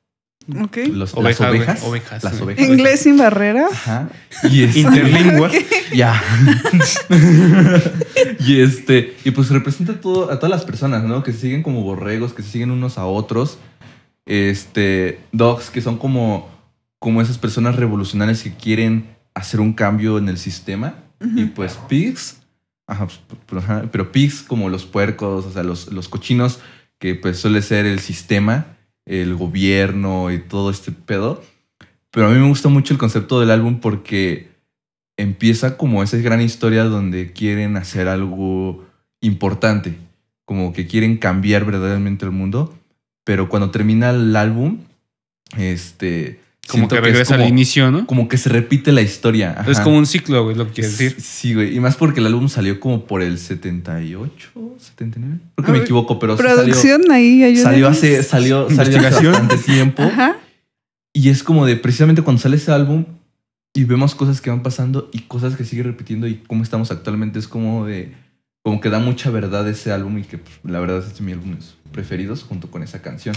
Ok. 0.61 0.77
Los, 0.91 1.13
Ovejas, 1.13 1.39
las 1.39 1.49
ovejas. 1.49 1.83
ovejas, 1.83 2.23
Las 2.23 2.41
ovejas. 2.41 2.67
Inglés 2.67 2.99
sin 3.01 3.17
barrera. 3.17 3.67
Ajá. 3.71 4.09
Y 4.49 4.63
este, 4.63 4.79
Interlingua. 4.81 5.49
ya. 5.93 6.21
y 8.39 8.59
este, 8.59 9.15
y 9.23 9.31
pues 9.31 9.49
representa 9.49 9.99
todo, 10.01 10.31
a 10.31 10.39
todas 10.39 10.51
las 10.51 10.65
personas, 10.65 11.03
¿no? 11.03 11.23
Que 11.23 11.31
se 11.31 11.39
siguen 11.39 11.63
como 11.63 11.81
borregos, 11.81 12.33
que 12.33 12.43
se 12.43 12.49
siguen 12.49 12.71
unos 12.71 12.97
a 12.97 13.05
otros. 13.05 13.57
Este, 14.25 15.19
dogs, 15.31 15.69
que 15.69 15.81
son 15.81 15.97
como, 15.97 16.49
como 17.03 17.21
esas 17.21 17.37
personas 17.37 17.75
revolucionarias 17.75 18.43
que 18.43 18.53
quieren 18.53 19.09
hacer 19.33 19.59
un 19.59 19.73
cambio 19.73 20.17
en 20.17 20.29
el 20.29 20.37
sistema. 20.37 20.95
Y 21.35 21.47
pues 21.47 21.77
pigs, 21.89 22.37
ajá, 22.87 23.07
pues, 23.07 23.19
pues, 23.45 23.61
ajá, 23.61 23.89
pero 23.91 24.13
pigs 24.13 24.41
como 24.41 24.69
los 24.69 24.85
puercos, 24.85 25.45
o 25.45 25.51
sea, 25.51 25.63
los, 25.63 25.91
los 25.91 26.07
cochinos, 26.07 26.61
que 26.99 27.13
pues 27.15 27.39
suele 27.39 27.61
ser 27.61 27.85
el 27.85 27.99
sistema, 27.99 28.77
el 29.03 29.35
gobierno 29.35 30.31
y 30.31 30.39
todo 30.39 30.69
este 30.69 30.93
pedo. 30.93 31.43
Pero 32.09 32.27
a 32.27 32.29
mí 32.29 32.39
me 32.39 32.47
gusta 32.47 32.69
mucho 32.69 32.93
el 32.93 32.99
concepto 33.01 33.41
del 33.41 33.51
álbum 33.51 33.81
porque 33.81 34.51
empieza 35.17 35.75
como 35.75 36.03
esa 36.03 36.15
gran 36.19 36.39
historia 36.39 36.85
donde 36.85 37.33
quieren 37.33 37.75
hacer 37.75 38.07
algo 38.07 38.85
importante, 39.19 39.97
como 40.45 40.71
que 40.71 40.87
quieren 40.87 41.17
cambiar 41.17 41.65
verdaderamente 41.65 42.23
el 42.23 42.31
mundo, 42.31 42.73
pero 43.25 43.49
cuando 43.49 43.71
termina 43.71 44.11
el 44.11 44.33
álbum, 44.37 44.79
este... 45.57 46.42
Como 46.67 46.83
siento 46.83 46.95
que 46.95 46.99
es 46.99 47.05
regresa 47.13 47.33
al 47.35 47.41
como- 47.41 47.49
inicio, 47.49 47.91
¿no? 47.91 48.07
Como 48.07 48.27
que 48.29 48.37
se 48.37 48.49
repite 48.49 48.91
la 48.93 49.01
historia. 49.01 49.63
Es 49.67 49.79
como 49.81 49.97
un 49.97 50.05
ciclo, 50.05 50.43
güey, 50.45 50.55
lo 50.55 50.65
que 50.67 50.73
quieres 50.73 50.97
decir. 50.97 51.19
Sí, 51.21 51.53
güey. 51.53 51.75
Y 51.75 51.79
más 51.79 51.95
porque 51.97 52.19
el 52.21 52.25
álbum 52.25 52.47
salió 52.47 52.79
como 52.79 53.05
por 53.05 53.21
el 53.21 53.37
78, 53.37 54.51
79. 54.77 55.39
Creo 55.55 55.65
que 55.65 55.71
A 55.71 55.73
me 55.73 55.79
ver, 55.79 55.81
equivoco, 55.83 56.19
pero 56.19 56.37
sí 56.37 56.43
salió, 56.43 56.99
ahí, 57.11 57.57
salió 57.57 57.87
hace, 57.89 58.23
salió, 58.23 58.69
salió 58.69 58.99
hace 59.07 59.27
bastante 59.27 59.57
tiempo. 59.57 60.03
Ajá. 60.03 60.37
Y 61.13 61.29
es 61.29 61.43
como 61.43 61.65
de 61.65 61.75
precisamente 61.75 62.21
cuando 62.21 62.41
sale 62.41 62.55
ese 62.55 62.71
álbum 62.71 63.05
y 63.75 63.83
vemos 63.83 64.15
cosas 64.15 64.39
que 64.41 64.49
van 64.49 64.63
pasando 64.63 65.09
y 65.13 65.19
cosas 65.19 65.55
que 65.55 65.65
sigue 65.65 65.83
repitiendo 65.83 66.27
y 66.27 66.35
cómo 66.47 66.63
estamos 66.63 66.91
actualmente, 66.91 67.39
es 67.39 67.47
como 67.47 67.85
de. 67.85 68.13
Como 68.63 68.79
que 68.79 68.89
da 68.89 68.99
mucha 68.99 69.29
verdad 69.29 69.67
ese 69.67 69.91
álbum 69.91 70.19
y 70.19 70.23
que 70.23 70.37
pues, 70.37 70.55
la 70.63 70.79
verdad 70.79 70.99
es 70.99 71.17
de 71.17 71.21
mis 71.25 71.33
álbumes 71.35 71.75
preferidos 71.91 72.43
junto 72.43 72.71
con 72.71 72.81
esa 72.81 73.01
canción. 73.01 73.35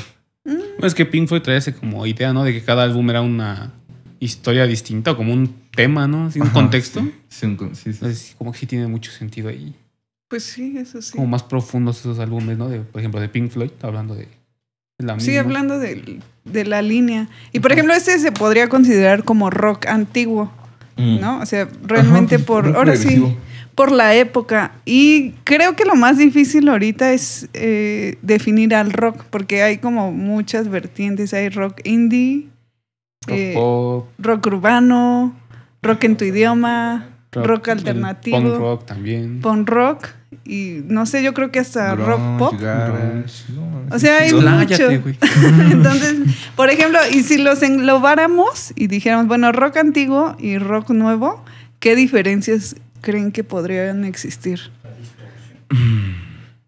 Es 0.82 0.94
que 0.94 1.06
Pink 1.06 1.28
Floyd 1.28 1.42
trae 1.42 1.56
ese 1.56 1.74
como 1.74 2.06
idea, 2.06 2.32
¿no? 2.32 2.44
De 2.44 2.52
que 2.52 2.62
cada 2.62 2.82
álbum 2.84 3.08
era 3.10 3.20
una 3.22 3.72
historia 4.20 4.66
distinta 4.66 5.12
o 5.12 5.16
como 5.16 5.32
un 5.32 5.54
tema, 5.74 6.06
¿no? 6.06 6.26
Así, 6.26 6.38
un 6.40 6.46
Ajá, 6.46 6.54
contexto. 6.54 7.00
Sí, 7.00 7.12
sí, 7.28 7.46
un 7.46 7.56
con- 7.56 7.74
sí, 7.74 7.82
sí. 7.84 7.90
Entonces, 7.90 8.34
como 8.38 8.52
que 8.52 8.58
sí 8.58 8.66
tiene 8.66 8.86
mucho 8.86 9.10
sentido 9.10 9.48
ahí. 9.48 9.74
Pues 10.28 10.42
sí, 10.44 10.76
eso 10.78 11.00
sí. 11.02 11.12
Como 11.12 11.26
más 11.26 11.42
profundos 11.42 12.00
esos 12.00 12.18
álbumes, 12.18 12.56
¿no? 12.58 12.68
De, 12.68 12.80
por 12.80 13.00
ejemplo, 13.00 13.20
de 13.20 13.28
Pink 13.28 13.50
Floyd, 13.50 13.70
hablando 13.82 14.14
de, 14.14 14.28
la 14.98 15.18
Sí, 15.20 15.30
misma. 15.32 15.42
hablando 15.42 15.78
de, 15.78 16.20
de 16.44 16.64
la 16.64 16.82
línea. 16.82 17.28
Y 17.52 17.60
por 17.60 17.72
ejemplo, 17.72 17.94
este 17.94 18.18
se 18.18 18.32
podría 18.32 18.68
considerar 18.68 19.24
como 19.24 19.50
rock 19.50 19.86
antiguo, 19.86 20.50
Mm. 20.98 21.20
¿no? 21.20 21.40
O 21.40 21.46
sea, 21.46 21.68
realmente 21.82 22.36
Ajá, 22.36 22.44
pues, 22.46 22.64
por, 22.64 22.74
ahora 22.76 22.96
sí. 22.96 23.36
Por 23.76 23.92
la 23.92 24.14
época. 24.14 24.72
Y 24.84 25.32
creo 25.44 25.76
que 25.76 25.84
lo 25.84 25.94
más 25.94 26.18
difícil 26.18 26.68
ahorita 26.68 27.12
es 27.12 27.48
eh, 27.52 28.18
definir 28.22 28.74
al 28.74 28.92
rock, 28.92 29.24
porque 29.30 29.62
hay 29.62 29.78
como 29.78 30.10
muchas 30.10 30.68
vertientes. 30.68 31.32
Hay 31.34 31.50
rock 31.50 31.80
indie, 31.84 32.48
Rock 33.28 33.36
eh, 33.36 33.52
pop, 33.54 34.08
rock 34.18 34.46
urbano, 34.46 35.36
rock 35.82 36.04
en 36.04 36.16
tu 36.16 36.24
idioma, 36.24 37.10
rock, 37.32 37.68
alternativo, 37.68 38.38
Punk 38.38 38.58
rock 38.58 38.86
también. 38.86 39.40
punk 39.42 39.68
rock, 39.68 40.08
y 40.44 40.80
no 40.86 41.04
sé, 41.04 41.22
yo 41.22 41.34
creo 41.34 41.50
que 41.50 41.58
hasta 41.58 41.94
rock 41.96 42.38
pop. 42.38 42.54
garage, 42.58 43.44
no, 43.52 43.94
O 43.94 43.98
sea, 43.98 44.20
hay 44.20 44.32
mucho. 44.32 44.90
Entonces, 45.70 46.16
por 46.54 46.70
ejemplo, 46.70 46.98
y 47.12 47.22
si 47.24 47.36
los 47.36 47.62
englobáramos 47.62 48.72
y 48.74 48.86
dijéramos, 48.86 49.26
bueno, 49.26 49.52
rock 49.52 49.76
antiguo 49.76 50.34
y 50.38 50.56
rock 50.56 50.90
nuevo, 50.90 51.44
¿qué 51.78 51.94
diferencias 51.94 52.76
creen 53.06 53.30
que 53.30 53.44
podrían 53.44 54.04
existir? 54.04 54.58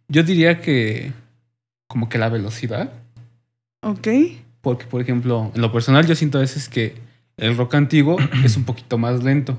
Yo 0.06 0.22
diría 0.22 0.60
que 0.60 1.12
como 1.88 2.08
que 2.08 2.16
la 2.16 2.28
velocidad. 2.28 2.92
¿Ok? 3.82 4.06
Porque, 4.60 4.86
por 4.86 5.00
ejemplo, 5.00 5.50
en 5.52 5.60
lo 5.60 5.72
personal 5.72 6.06
yo 6.06 6.14
siento 6.14 6.38
a 6.38 6.42
veces 6.42 6.68
que 6.68 6.94
el 7.38 7.56
rock 7.56 7.74
antiguo 7.74 8.18
es 8.44 8.56
un 8.56 8.62
poquito 8.62 8.98
más 8.98 9.24
lento. 9.24 9.58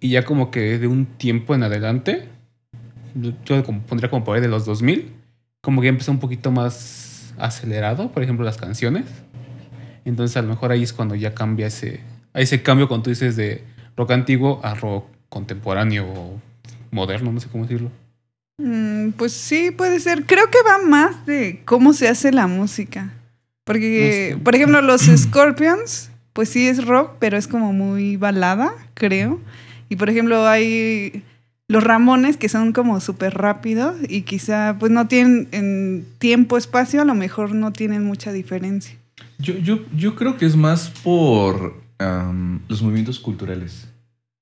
Y 0.00 0.10
ya 0.10 0.24
como 0.24 0.50
que 0.50 0.78
de 0.78 0.86
un 0.86 1.06
tiempo 1.06 1.54
en 1.54 1.62
adelante, 1.62 2.28
yo 3.14 3.64
como 3.64 3.80
pondría 3.80 4.10
como 4.10 4.24
por 4.24 4.36
ahí 4.36 4.42
de 4.42 4.48
los 4.48 4.66
2000, 4.66 5.12
como 5.62 5.80
que 5.80 5.88
empezó 5.88 6.12
un 6.12 6.20
poquito 6.20 6.50
más 6.50 7.32
acelerado, 7.38 8.12
por 8.12 8.22
ejemplo, 8.22 8.44
las 8.44 8.58
canciones. 8.58 9.06
Entonces 10.04 10.36
a 10.36 10.42
lo 10.42 10.48
mejor 10.48 10.72
ahí 10.72 10.82
es 10.82 10.92
cuando 10.92 11.14
ya 11.14 11.34
cambia 11.34 11.68
ese, 11.68 12.00
ese 12.34 12.62
cambio 12.62 12.86
cuando 12.86 13.04
tú 13.04 13.10
dices 13.10 13.34
de 13.36 13.64
rock 13.96 14.10
antiguo 14.10 14.60
a 14.62 14.74
rock 14.74 15.06
contemporáneo 15.32 16.04
o 16.06 16.40
moderno, 16.90 17.32
no 17.32 17.40
sé 17.40 17.48
cómo 17.50 17.64
decirlo. 17.64 17.90
Mm, 18.58 19.12
pues 19.12 19.32
sí, 19.32 19.70
puede 19.70 19.98
ser. 19.98 20.26
Creo 20.26 20.50
que 20.50 20.58
va 20.62 20.78
más 20.86 21.24
de 21.24 21.62
cómo 21.64 21.94
se 21.94 22.06
hace 22.08 22.32
la 22.32 22.46
música. 22.46 23.10
Porque, 23.64 24.30
No 24.32 24.36
sé. 24.38 24.44
por 24.44 24.54
ejemplo, 24.54 24.82
los 24.82 25.00
Scorpions, 25.16 26.10
pues 26.34 26.50
sí 26.50 26.68
es 26.68 26.84
rock, 26.84 27.12
pero 27.18 27.38
es 27.38 27.48
como 27.48 27.72
muy 27.72 28.18
balada, 28.18 28.74
creo. 28.92 29.40
Y 29.88 29.96
por 29.96 30.10
ejemplo, 30.10 30.46
hay 30.46 31.22
los 31.66 31.82
Ramones 31.82 32.36
que 32.36 32.50
son 32.50 32.72
como 32.72 33.00
súper 33.00 33.32
rápidos 33.34 33.96
y 34.06 34.22
quizá 34.22 34.76
pues 34.78 34.92
no 34.92 35.08
tienen 35.08 35.48
en 35.52 36.06
tiempo, 36.18 36.58
espacio, 36.58 37.00
a 37.00 37.06
lo 37.06 37.14
mejor 37.14 37.54
no 37.54 37.72
tienen 37.72 38.04
mucha 38.04 38.32
diferencia. 38.32 38.94
Yo, 39.38 39.56
yo, 39.56 39.78
yo 39.96 40.14
creo 40.14 40.36
que 40.36 40.44
es 40.44 40.56
más 40.56 40.90
por 41.02 41.80
los 42.68 42.82
movimientos 42.82 43.18
culturales. 43.20 43.88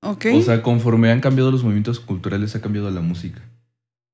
¿Ok? 0.03 0.25
O 0.35 0.41
sea, 0.41 0.61
conforme 0.63 1.11
han 1.11 1.21
cambiado 1.21 1.51
los 1.51 1.63
movimientos 1.63 1.99
culturales, 1.99 2.55
ha 2.55 2.61
cambiado 2.61 2.89
la 2.89 3.01
música. 3.01 3.41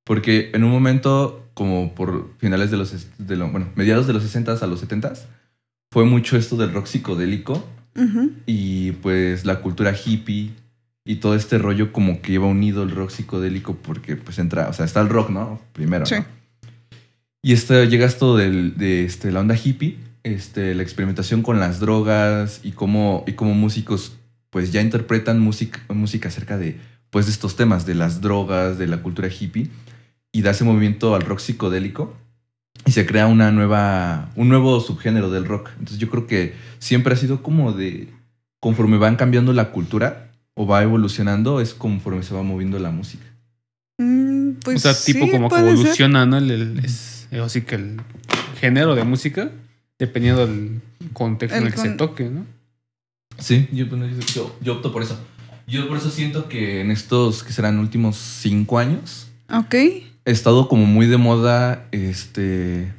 Porque 0.04 0.52
en 0.54 0.64
un 0.64 0.72
momento, 0.72 1.46
como 1.54 1.94
por 1.96 2.30
finales 2.38 2.72
de 2.72 2.78
los, 2.78 3.08
de 3.18 3.36
lo- 3.36 3.50
bueno, 3.50 3.68
mediados 3.76 4.08
de 4.08 4.14
los 4.14 4.24
60s 4.24 4.62
a 4.62 4.68
los 4.68 4.82
70s, 4.88 5.26
fue 5.92 6.06
mucho 6.06 6.38
esto 6.38 6.58
del 6.58 6.74
rock 6.74 6.86
psicodélico 6.88 7.66
y 8.46 8.92
pues 8.92 9.44
la 9.46 9.62
cultura 9.62 9.92
hippie 9.96 10.52
y 11.06 11.16
todo 11.16 11.34
este 11.36 11.58
rollo 11.58 11.92
como 11.94 12.22
que 12.22 12.34
lleva 12.34 12.46
unido 12.46 12.84
el 12.84 12.92
rock 12.92 13.10
psicodélico 13.10 13.76
porque 13.78 14.16
pues 14.18 14.38
entra, 14.40 14.68
o 14.70 14.74
sea, 14.74 14.86
está 14.86 15.00
el 15.02 15.10
rock, 15.10 15.30
¿no? 15.32 15.60
Primero, 15.74 16.06
Sí. 16.06 16.16
¿no? 16.16 16.26
Y 17.42 17.54
esto, 17.54 17.82
llega 17.86 18.06
esto 18.06 18.36
del, 18.36 18.76
de 18.78 19.06
este, 19.06 19.32
la 19.32 19.40
onda 19.40 19.56
hippie, 19.56 19.98
este, 20.24 20.76
la 20.76 20.84
experimentación 20.84 21.42
con 21.44 21.60
las 21.60 21.80
drogas 21.80 22.60
y 22.64 22.72
cómo, 22.74 23.24
y 23.26 23.34
cómo 23.34 23.54
músicos 23.54 24.17
pues 24.50 24.72
ya 24.72 24.82
interpretan 24.82 25.40
música, 25.40 25.82
música 25.94 26.30
acerca 26.30 26.58
de, 26.58 26.80
pues, 27.10 27.26
de 27.26 27.32
estos 27.32 27.56
temas, 27.56 27.86
de 27.86 27.96
las 27.96 28.22
drogas, 28.22 28.78
de 28.78 28.88
la 28.88 28.98
cultura 29.02 29.28
hippie, 29.30 29.70
y 30.32 30.42
da 30.42 30.52
ese 30.52 30.64
movimiento 30.64 31.16
al 31.16 31.22
rock 31.24 31.40
psicodélico 31.40 32.16
y 32.86 32.92
se 32.92 33.06
crea 33.06 33.28
una 33.28 33.52
nueva, 33.52 34.30
un 34.36 34.50
nuevo 34.50 34.80
subgénero 34.80 35.30
del 35.32 35.46
rock. 35.46 35.70
Entonces 35.80 35.98
yo 35.98 36.10
creo 36.10 36.28
que 36.28 36.54
siempre 36.80 37.14
ha 37.14 37.18
sido 37.18 37.42
como 37.42 37.74
de, 37.74 38.08
conforme 38.60 38.98
van 38.98 39.16
cambiando 39.16 39.52
la 39.54 39.72
cultura 39.72 40.32
o 40.54 40.66
va 40.68 40.84
evolucionando, 40.84 41.60
es 41.62 41.74
conforme 41.74 42.24
se 42.24 42.34
va 42.36 42.44
moviendo 42.44 42.78
la 42.80 42.92
música. 42.92 43.26
Mm, 43.98 44.52
pues 44.64 44.78
o 44.78 44.80
sea, 44.80 44.94
tipo 45.06 45.26
sí, 45.26 45.32
como 45.32 45.50
que 45.50 45.56
ser. 45.56 45.66
evoluciona, 45.68 46.26
¿no? 46.26 46.38
El, 46.38 46.52
el- 46.52 46.80
es, 46.86 47.28
eh, 47.32 47.40
así 47.40 47.62
que 47.62 47.76
el 47.76 47.98
género 48.60 48.96
de 48.96 49.04
música, 49.04 49.50
dependiendo 49.98 50.46
del 50.46 50.82
contexto 51.14 51.56
en 51.58 51.64
El 51.64 51.68
el 51.70 51.74
que 51.74 51.82
se 51.82 51.90
toque, 51.90 52.26
¿no? 52.30 52.46
Sí, 53.40 53.68
yo, 53.72 53.88
bueno, 53.88 54.08
yo- 54.08 54.20
yo- 54.34 54.56
yo 54.62 54.74
opto 54.74 54.92
por 54.92 55.04
eso. 55.04 55.18
Yo 55.68 55.88
por 55.88 55.98
eso 55.98 56.10
siento 56.10 56.48
que 56.48 56.82
en 56.82 56.92
estos, 56.92 57.44
que 57.44 57.52
serán 57.54 57.80
últimos 57.80 58.16
cinco 58.18 58.80
años, 58.80 59.28
Ok. 59.54 59.74
he 59.74 60.06
estado 60.26 60.68
como 60.70 60.86
muy 60.86 61.08
de 61.08 61.18
moda, 61.18 61.88
este, 61.92 62.94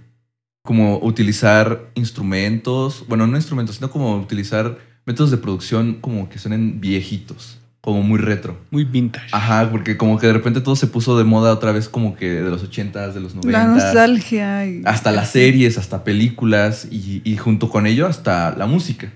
como 0.64 0.98
utilizar 0.98 1.86
instrumentos, 1.94 3.04
bueno, 3.08 3.26
no 3.26 3.36
instrumentos, 3.36 3.76
sino 3.76 3.90
como 3.90 4.16
utilizar 4.16 4.78
métodos 5.06 5.30
de 5.30 5.38
producción 5.38 5.94
como 6.00 6.28
que 6.28 6.38
suenen 6.38 6.78
viejitos, 6.80 7.58
como 7.80 8.02
muy 8.02 8.18
retro. 8.18 8.58
Muy 8.70 8.84
vintage. 8.84 9.28
Ajá, 9.32 9.70
porque 9.70 9.96
como 9.96 10.18
que 10.18 10.26
de 10.26 10.34
repente 10.34 10.60
todo 10.60 10.76
se 10.76 10.86
puso 10.86 11.16
de 11.16 11.24
moda 11.24 11.52
otra 11.54 11.72
vez 11.72 11.88
como 11.88 12.14
que 12.16 12.28
de 12.28 12.50
los 12.50 12.62
80s, 12.62 13.14
de 13.14 13.20
los 13.20 13.34
90s. 13.34 13.50
La 13.50 13.64
nostalgia. 13.66 14.66
Y... 14.66 14.82
Hasta 14.84 15.10
las 15.10 15.30
series, 15.30 15.78
hasta 15.78 16.04
películas 16.04 16.86
y, 16.90 17.22
y 17.24 17.36
junto 17.38 17.70
con 17.70 17.86
ello 17.86 18.06
hasta 18.06 18.54
la 18.56 18.66
música. 18.66 19.10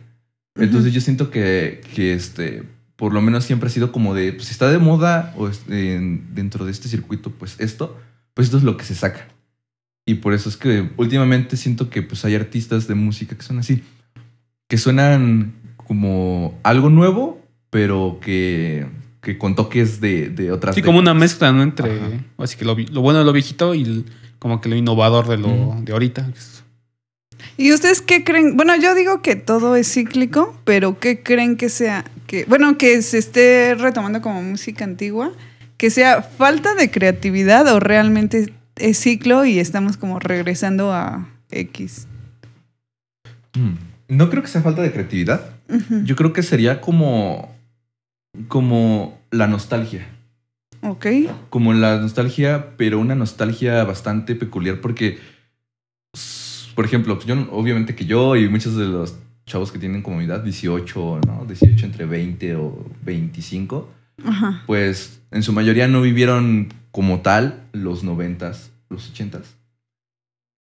Entonces 0.57 0.93
yo 0.93 1.01
siento 1.01 1.31
que, 1.31 1.81
que 1.95 2.13
este, 2.13 2.63
por 2.97 3.13
lo 3.15 3.21
menos 3.23 3.45
siempre 3.45 3.69
ha 3.69 3.71
sido 3.71 3.91
como 3.93 4.15
de, 4.15 4.33
pues 4.33 4.47
si 4.47 4.53
está 4.53 4.71
de 4.71 4.79
moda 4.79 5.35
o 5.39 5.51
en- 5.69 6.35
dentro 6.35 6.65
de 6.67 6.73
este 6.73 6.89
circuito, 6.89 7.31
pues 7.31 7.57
esto, 7.59 7.99
pues 8.35 8.47
esto 8.49 8.59
es 8.59 8.63
lo 8.63 8.77
que 8.77 8.85
se 8.85 8.95
saca. 8.95 9.29
Y 10.07 10.15
por 10.15 10.35
eso 10.35 10.49
es 10.49 10.57
que 10.57 10.91
últimamente 10.97 11.57
siento 11.57 11.89
que 11.89 12.03
pues 12.03 12.25
hay 12.25 12.35
artistas 12.35 12.87
de 12.89 12.95
música 12.95 13.37
que 13.37 13.43
son 13.43 13.59
así, 13.61 13.83
que 14.69 14.77
suenan 14.77 15.55
como 15.77 16.59
algo 16.65 16.91
nuevo, 16.91 17.41
pero 17.71 18.19
que, 18.21 18.87
que 19.23 19.39
con 19.39 19.55
toques 19.55 20.01
de, 20.01 20.29
de 20.29 20.53
otras. 20.53 20.75
Sí, 20.75 20.83
como 20.83 20.99
una 20.99 21.15
mezcla, 21.15 21.53
¿no? 21.53 21.63
Entre 21.63 21.91
Ajá. 21.99 22.11
así 22.39 22.57
que 22.57 22.65
lo, 22.65 22.75
bueno 23.01 23.21
de 23.21 23.25
lo 23.25 23.33
viejito 23.33 23.75
y 23.75 23.83
el- 23.85 24.05
como 24.39 24.61
que 24.61 24.69
lo 24.69 24.75
innovador 24.77 25.29
de 25.29 25.37
lo 25.39 25.77
de 25.83 25.93
ahorita. 25.93 26.29
¿Y 27.57 27.73
ustedes 27.73 28.01
qué 28.01 28.25
creen? 28.25 28.57
Bueno, 28.57 28.75
yo 28.77 28.95
digo 28.95 29.23
que 29.23 29.37
todo 29.37 29.77
es 29.77 29.93
cíclico, 29.93 30.59
pero 30.65 30.99
¿qué 30.99 31.23
creen 31.23 31.57
que 31.57 31.69
sea? 31.69 32.05
Que, 32.27 32.45
bueno, 32.47 32.79
que 32.79 33.03
se 33.03 33.19
esté 33.19 33.75
retomando 33.75 34.23
como 34.23 34.43
música 34.43 34.85
antigua, 34.85 35.33
que 35.77 35.91
sea 35.91 36.23
falta 36.23 36.75
de 36.75 36.91
creatividad 36.91 37.67
o 37.69 37.81
realmente 37.81 38.53
es 38.77 38.99
ciclo 38.99 39.45
y 39.45 39.59
estamos 39.59 39.97
como 39.97 40.19
regresando 40.19 40.93
a 40.93 41.29
X. 41.51 42.07
Mm. 43.55 43.93
No 44.09 44.31
creo 44.31 44.43
que 44.43 44.49
sea 44.49 44.63
falta 44.63 44.83
de 44.83 44.93
creatividad. 44.93 45.53
Yo 46.05 46.17
creo 46.17 46.33
que 46.35 46.43
sería 46.43 46.81
como. 46.83 47.57
como 48.49 49.19
la 49.31 49.47
nostalgia. 49.47 50.07
Ok. 50.83 51.07
Como 51.49 51.73
la 51.73 51.97
nostalgia, 51.99 52.77
pero 52.77 52.99
una 52.99 53.15
nostalgia 53.15 53.83
bastante 53.85 54.35
peculiar 54.35 54.81
porque. 54.81 55.19
Por 56.75 56.85
ejemplo, 56.85 57.19
yo, 57.25 57.35
obviamente 57.53 57.95
que 57.95 58.05
yo 58.07 58.37
y 58.37 58.49
muchos 58.49 58.77
de 58.77 58.87
los 58.87 59.15
chavos 59.47 59.73
que 59.73 59.79
tienen 59.79 60.03
como 60.03 60.19
mi 60.19 60.25
edad, 60.25 60.43
18, 60.43 61.21
¿no? 61.27 61.45
18 61.47 61.87
entre 61.87 62.07
20 62.07 62.57
o 62.57 62.85
25, 63.05 63.89
Ajá. 64.25 64.63
pues 64.67 65.21
en 65.31 65.43
su 65.43 65.53
mayoría 65.53 65.89
no 65.89 66.01
vivieron 66.01 66.73
como 66.91 67.21
tal 67.21 67.65
los 67.73 68.05
90s, 68.05 68.69
los 68.89 69.13
80s. 69.13 69.45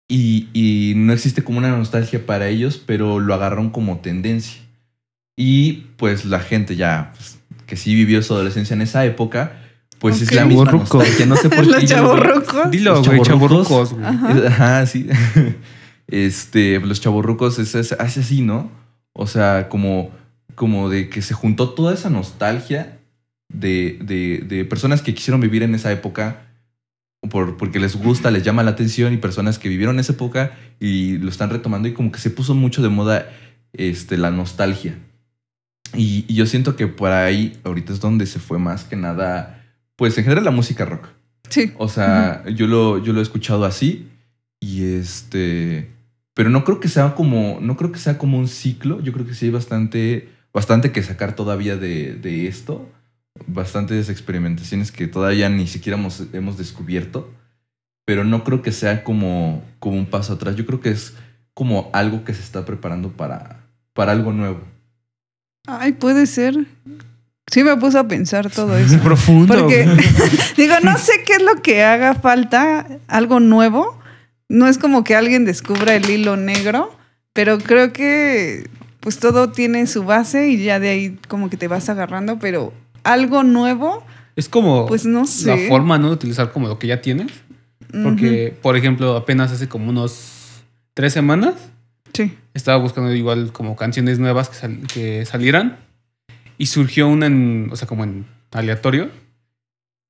Y, 0.08 0.48
y 0.52 0.94
no 0.96 1.12
existe 1.12 1.42
como 1.42 1.58
una 1.58 1.70
nostalgia 1.76 2.24
para 2.26 2.48
ellos, 2.48 2.80
pero 2.84 3.20
lo 3.20 3.34
agarraron 3.34 3.70
como 3.70 3.98
tendencia. 3.98 4.60
Y 5.36 5.86
pues 5.96 6.24
la 6.24 6.40
gente 6.40 6.76
ya, 6.76 7.12
pues, 7.16 7.38
que 7.66 7.76
sí 7.76 7.94
vivió 7.94 8.22
su 8.22 8.34
adolescencia 8.34 8.74
en 8.74 8.82
esa 8.82 9.04
época, 9.04 9.60
pues 9.98 10.20
es 10.20 10.28
Ok. 10.28 10.34
la 10.34 10.44
misma 10.44 10.72
nostalgia. 10.72 11.26
No 11.26 11.36
sé 11.36 11.48
por 11.48 11.64
qué. 11.64 11.70
Los 11.72 11.84
chavorrucos. 11.86 12.70
Dilo, 12.70 13.02
güey, 13.02 13.20
chavorrucos. 13.22 13.94
Ajá. 14.02 14.28
Ajá, 14.48 14.86
sí. 14.86 15.08
Este, 16.06 16.80
los 16.80 17.00
chavorrucos 17.00 17.58
es, 17.58 17.74
es, 17.74 17.92
es 17.92 18.18
así, 18.18 18.42
¿no? 18.42 18.70
O 19.12 19.26
sea, 19.26 19.68
como, 19.68 20.10
como 20.54 20.90
de 20.90 21.08
que 21.08 21.22
se 21.22 21.34
juntó 21.34 21.70
toda 21.70 21.94
esa 21.94 22.10
nostalgia 22.10 22.98
de, 23.48 23.98
de, 24.02 24.44
de 24.46 24.64
personas 24.64 25.02
que 25.02 25.14
quisieron 25.14 25.40
vivir 25.40 25.62
en 25.62 25.74
esa 25.74 25.92
época 25.92 26.46
por, 27.30 27.56
porque 27.56 27.80
les 27.80 27.96
gusta, 27.96 28.30
les 28.30 28.42
llama 28.42 28.62
la 28.62 28.72
atención 28.72 29.12
y 29.12 29.16
personas 29.16 29.58
que 29.58 29.68
vivieron 29.68 29.98
esa 29.98 30.12
época 30.12 30.56
y 30.80 31.18
lo 31.18 31.30
están 31.30 31.50
retomando 31.50 31.88
y 31.88 31.94
como 31.94 32.12
que 32.12 32.18
se 32.18 32.30
puso 32.30 32.54
mucho 32.54 32.82
de 32.82 32.88
moda 32.88 33.30
este, 33.72 34.16
la 34.18 34.30
nostalgia. 34.30 34.98
Y, 35.94 36.24
y 36.28 36.34
yo 36.34 36.46
siento 36.46 36.76
que 36.76 36.86
por 36.86 37.12
ahí 37.12 37.58
ahorita 37.64 37.92
es 37.92 38.00
donde 38.00 38.26
se 38.26 38.40
fue 38.40 38.58
más 38.58 38.84
que 38.84 38.96
nada, 38.96 39.64
pues 39.96 40.18
en 40.18 40.24
general 40.24 40.44
la 40.44 40.50
música 40.50 40.84
rock. 40.84 41.08
Sí. 41.48 41.72
O 41.78 41.88
sea, 41.88 42.44
yo, 42.48 42.66
lo, 42.66 43.02
yo 43.02 43.12
lo 43.12 43.20
he 43.20 43.22
escuchado 43.22 43.64
así 43.64 44.08
y 44.60 44.82
este... 44.82 45.93
Pero 46.34 46.50
no 46.50 46.64
creo 46.64 46.80
que 46.80 46.88
sea 46.88 47.14
como, 47.14 47.58
no 47.60 47.76
creo 47.76 47.92
que 47.92 47.98
sea 47.98 48.18
como 48.18 48.38
un 48.38 48.48
ciclo. 48.48 49.00
Yo 49.00 49.12
creo 49.12 49.26
que 49.26 49.34
sí 49.34 49.46
hay 49.46 49.52
bastante, 49.52 50.28
bastante 50.52 50.90
que 50.90 51.02
sacar 51.02 51.36
todavía 51.36 51.76
de, 51.76 52.14
de 52.14 52.48
esto. 52.48 52.88
Bastantes 53.46 54.08
experimentaciones 54.08 54.92
que 54.92 55.06
todavía 55.06 55.48
ni 55.48 55.66
siquiera 55.66 55.96
hemos, 55.96 56.24
hemos 56.32 56.58
descubierto. 56.58 57.32
Pero 58.04 58.24
no 58.24 58.44
creo 58.44 58.62
que 58.62 58.72
sea 58.72 59.04
como, 59.04 59.62
como 59.78 59.96
un 59.96 60.06
paso 60.06 60.34
atrás. 60.34 60.56
Yo 60.56 60.66
creo 60.66 60.80
que 60.80 60.90
es 60.90 61.14
como 61.54 61.88
algo 61.92 62.24
que 62.24 62.34
se 62.34 62.42
está 62.42 62.64
preparando 62.64 63.12
para, 63.12 63.60
para 63.92 64.12
algo 64.12 64.32
nuevo. 64.32 64.60
Ay, 65.66 65.92
puede 65.92 66.26
ser. 66.26 66.66
Sí 67.46 67.62
me 67.62 67.76
puso 67.76 67.98
a 68.00 68.08
pensar 68.08 68.50
todo 68.50 68.76
eso. 68.78 68.98
Profundo. 68.98 69.54
Porque 69.54 69.86
digo, 70.56 70.74
no 70.82 70.98
sé 70.98 71.22
qué 71.24 71.34
es 71.34 71.42
lo 71.42 71.62
que 71.62 71.84
haga 71.84 72.14
falta, 72.14 72.86
algo 73.06 73.40
nuevo. 73.40 73.98
No 74.48 74.68
es 74.68 74.78
como 74.78 75.04
que 75.04 75.14
alguien 75.16 75.44
descubra 75.44 75.94
el 75.94 76.08
hilo 76.08 76.36
negro, 76.36 76.96
pero 77.32 77.58
creo 77.58 77.92
que 77.92 78.68
pues 79.00 79.18
todo 79.18 79.50
tiene 79.50 79.86
su 79.86 80.04
base 80.04 80.48
y 80.48 80.62
ya 80.64 80.80
de 80.80 80.88
ahí 80.90 81.18
como 81.28 81.50
que 81.50 81.56
te 81.56 81.68
vas 81.68 81.88
agarrando, 81.88 82.38
pero 82.38 82.72
algo 83.02 83.42
nuevo, 83.42 84.04
Es 84.36 84.48
como 84.48 84.86
pues 84.86 85.04
no 85.06 85.26
sé. 85.26 85.48
la 85.56 85.68
forma, 85.68 85.98
¿no? 85.98 86.08
De 86.08 86.14
utilizar 86.14 86.52
como 86.52 86.68
lo 86.68 86.78
que 86.78 86.86
ya 86.86 87.00
tienes. 87.00 87.30
Porque, 88.02 88.52
por 88.60 88.76
ejemplo, 88.76 89.14
apenas 89.16 89.52
hace 89.52 89.68
como 89.68 89.88
unos 89.90 90.62
tres 90.94 91.12
semanas. 91.12 91.54
Sí. 92.12 92.32
estaba 92.54 92.76
buscando 92.78 93.12
igual 93.12 93.52
como 93.52 93.74
canciones 93.76 94.18
nuevas 94.20 94.48
que, 94.48 94.54
sal- 94.56 94.80
que 94.92 95.24
salieran 95.26 95.76
y 96.58 96.66
surgió 96.66 97.08
una 97.08 97.26
en, 97.26 97.68
o 97.72 97.76
sea, 97.76 97.86
como 97.88 98.04
en 98.04 98.24
aleatorio 98.52 99.10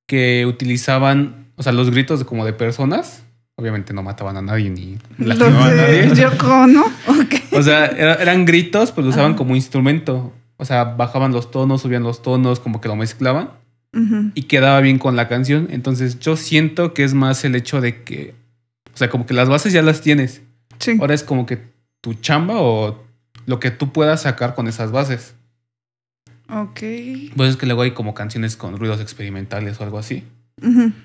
que 0.06 0.44
utilizaban, 0.46 1.46
o 1.56 1.62
sea, 1.62 1.72
los 1.72 1.90
gritos 1.90 2.18
de, 2.20 2.26
como 2.26 2.44
de 2.44 2.52
personas. 2.52 3.23
Obviamente 3.56 3.92
no 3.92 4.02
mataban 4.02 4.36
a 4.36 4.42
nadie 4.42 4.68
ni 4.70 4.98
lastimaban 5.18 5.72
a 5.72 5.74
nadie. 5.82 6.14
Yoko, 6.16 6.66
¿no? 6.66 6.82
Ok. 7.06 7.34
O 7.52 7.62
sea, 7.62 7.86
era- 7.86 8.14
eran 8.16 8.44
gritos, 8.44 8.90
pues 8.92 9.04
lo 9.04 9.10
usaban 9.10 9.32
Ajá. 9.32 9.38
como 9.38 9.54
instrumento. 9.54 10.32
O 10.56 10.64
sea, 10.64 10.84
bajaban 10.84 11.32
los 11.32 11.50
tonos, 11.50 11.82
subían 11.82 12.02
los 12.02 12.22
tonos, 12.22 12.58
como 12.60 12.80
que 12.80 12.88
lo 12.88 12.96
mezclaban 12.96 13.50
y 14.34 14.42
quedaba 14.44 14.80
bien 14.80 14.98
con 14.98 15.14
la 15.14 15.28
canción. 15.28 15.68
Entonces 15.70 16.18
yo 16.18 16.36
siento 16.36 16.94
que 16.94 17.04
es 17.04 17.14
más 17.14 17.44
el 17.44 17.54
hecho 17.54 17.80
de 17.80 18.02
que, 18.02 18.34
o 18.92 18.96
sea, 18.96 19.08
como 19.08 19.24
que 19.24 19.34
las 19.34 19.48
bases 19.48 19.72
ya 19.72 19.82
las 19.82 20.00
tienes. 20.00 20.42
Sí. 20.80 20.96
Ahora 21.00 21.14
es 21.14 21.22
como 21.22 21.46
que 21.46 21.62
tu 22.00 22.14
chamba 22.14 22.54
o 22.60 23.04
lo 23.46 23.60
que 23.60 23.70
tú 23.70 23.92
puedas 23.92 24.22
sacar 24.22 24.56
con 24.56 24.66
esas 24.66 24.90
bases. 24.90 25.34
Ok. 26.48 26.80
Pues 27.36 27.50
es 27.50 27.56
que 27.56 27.66
luego 27.66 27.82
hay 27.82 27.92
como 27.92 28.14
canciones 28.14 28.56
con 28.56 28.76
ruidos 28.78 29.00
experimentales 29.00 29.80
o 29.80 29.84
algo 29.84 29.98
así. 29.98 30.24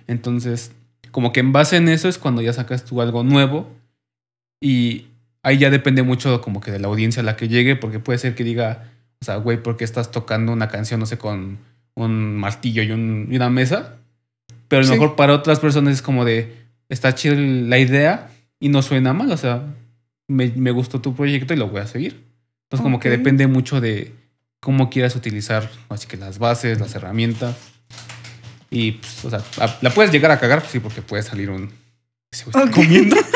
Entonces, 0.08 0.72
como 1.12 1.32
que 1.34 1.40
en 1.40 1.52
base 1.52 1.78
en 1.78 1.90
eso 1.90 2.08
es 2.10 2.18
cuando 2.18 2.42
ya 2.42 2.54
sacas 2.54 2.86
tú 2.86 3.02
algo 3.02 3.24
nuevo 3.24 3.70
y 4.62 5.08
ahí 5.44 5.58
ya 5.58 5.70
depende 5.70 6.04
mucho 6.04 6.42
como 6.42 6.62
que 6.62 6.72
de 6.72 6.80
la 6.80 6.88
audiencia 6.88 7.22
a 7.22 7.26
la 7.26 7.36
que 7.36 7.48
llegue, 7.48 7.76
porque 7.76 8.00
puede 8.00 8.20
ser 8.20 8.36
que 8.36 8.44
diga, 8.44 8.92
o 9.22 9.26
sea, 9.26 9.38
güey, 9.38 9.62
¿por 9.62 9.78
qué 9.78 9.84
estás 9.86 10.12
tocando 10.12 10.52
una 10.52 10.68
canción, 10.68 11.00
no 11.00 11.06
sé, 11.06 11.18
con 11.18 11.58
un 11.96 12.38
martillo 12.38 12.84
y, 12.84 12.92
un- 12.92 13.28
y 13.32 13.36
una 13.36 13.50
mesa? 13.50 13.96
Pero 14.68 14.82
a 14.82 14.84
lo 14.84 14.88
Sí. 14.88 14.94
mejor 15.00 15.16
para 15.16 15.34
otras 15.34 15.60
personas 15.60 15.94
es 15.96 16.02
como 16.02 16.26
de, 16.26 16.56
está 16.90 17.16
chida 17.16 17.36
la 17.36 17.80
idea 17.80 18.30
y 18.60 18.70
no 18.70 18.82
suena 18.82 19.14
mal, 19.14 19.32
o 19.32 19.38
sea, 19.38 19.64
me, 20.28 20.48
me 20.56 20.72
gustó 20.72 21.02
tu 21.02 21.16
proyecto 21.16 21.54
y 21.54 21.58
lo 21.58 21.70
voy 21.70 21.82
a 21.82 21.88
seguir. 21.88 22.24
Entonces, 22.66 22.84
como 22.84 23.00
que 23.00 23.10
depende 23.10 23.48
mucho 23.48 23.82
de 23.82 24.14
cómo 24.60 24.90
quieras 24.92 25.16
utilizar, 25.16 25.70
así 25.90 26.08
que 26.08 26.18
las 26.18 26.38
bases, 26.38 26.80
las 26.80 26.94
herramientas. 26.94 27.56
Y, 28.72 28.94
pues, 28.94 29.26
o 29.26 29.30
sea, 29.30 29.42
a- 29.60 29.78
la 29.82 29.90
puedes 29.92 30.12
llegar 30.12 30.32
a 30.32 30.40
cagar, 30.40 30.60
pues, 30.60 30.72
sí, 30.72 30.80
porque 30.80 31.02
puede 31.02 31.24
salir 31.24 31.50
un... 31.50 31.66
güey 31.66 32.44
está 32.48 32.70
comiendo. 32.72 33.16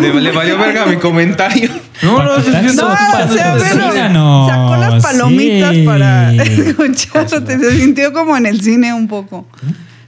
Le, 0.00 0.14
le 0.20 0.30
valió 0.32 0.58
verga 0.58 0.86
mi 0.86 0.96
comentario. 0.96 1.70
No, 2.02 2.22
no, 2.22 2.38
No, 2.38 2.88
Paco, 2.88 3.24
o 3.24 3.32
sea, 3.34 3.56
pero 3.58 3.78
patrocínanos. 3.80 4.48
sacó 4.50 4.76
las 4.76 5.02
palomitas 5.02 5.74
Sí. 5.74 5.82
para 5.84 6.32
escucharlo. 6.34 7.46
Se 7.46 7.76
sintió 7.76 8.12
como 8.12 8.36
en 8.36 8.46
el 8.46 8.60
cine 8.60 8.92
un 8.94 9.08
poco. 9.08 9.48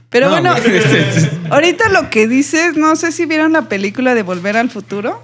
Pero 0.09 0.27
No, 0.27 0.31
bueno, 0.33 0.53
güey, 0.55 0.77
este- 0.77 1.29
ahorita 1.49 1.89
lo 1.89 2.09
que 2.09 2.27
dices, 2.27 2.75
no 2.77 2.95
sé 2.95 3.11
si 3.11 3.25
vieron 3.25 3.53
la 3.53 3.63
película 3.63 4.15
de 4.15 4.23
Volver 4.23 4.57
al 4.57 4.69
Futuro. 4.69 5.21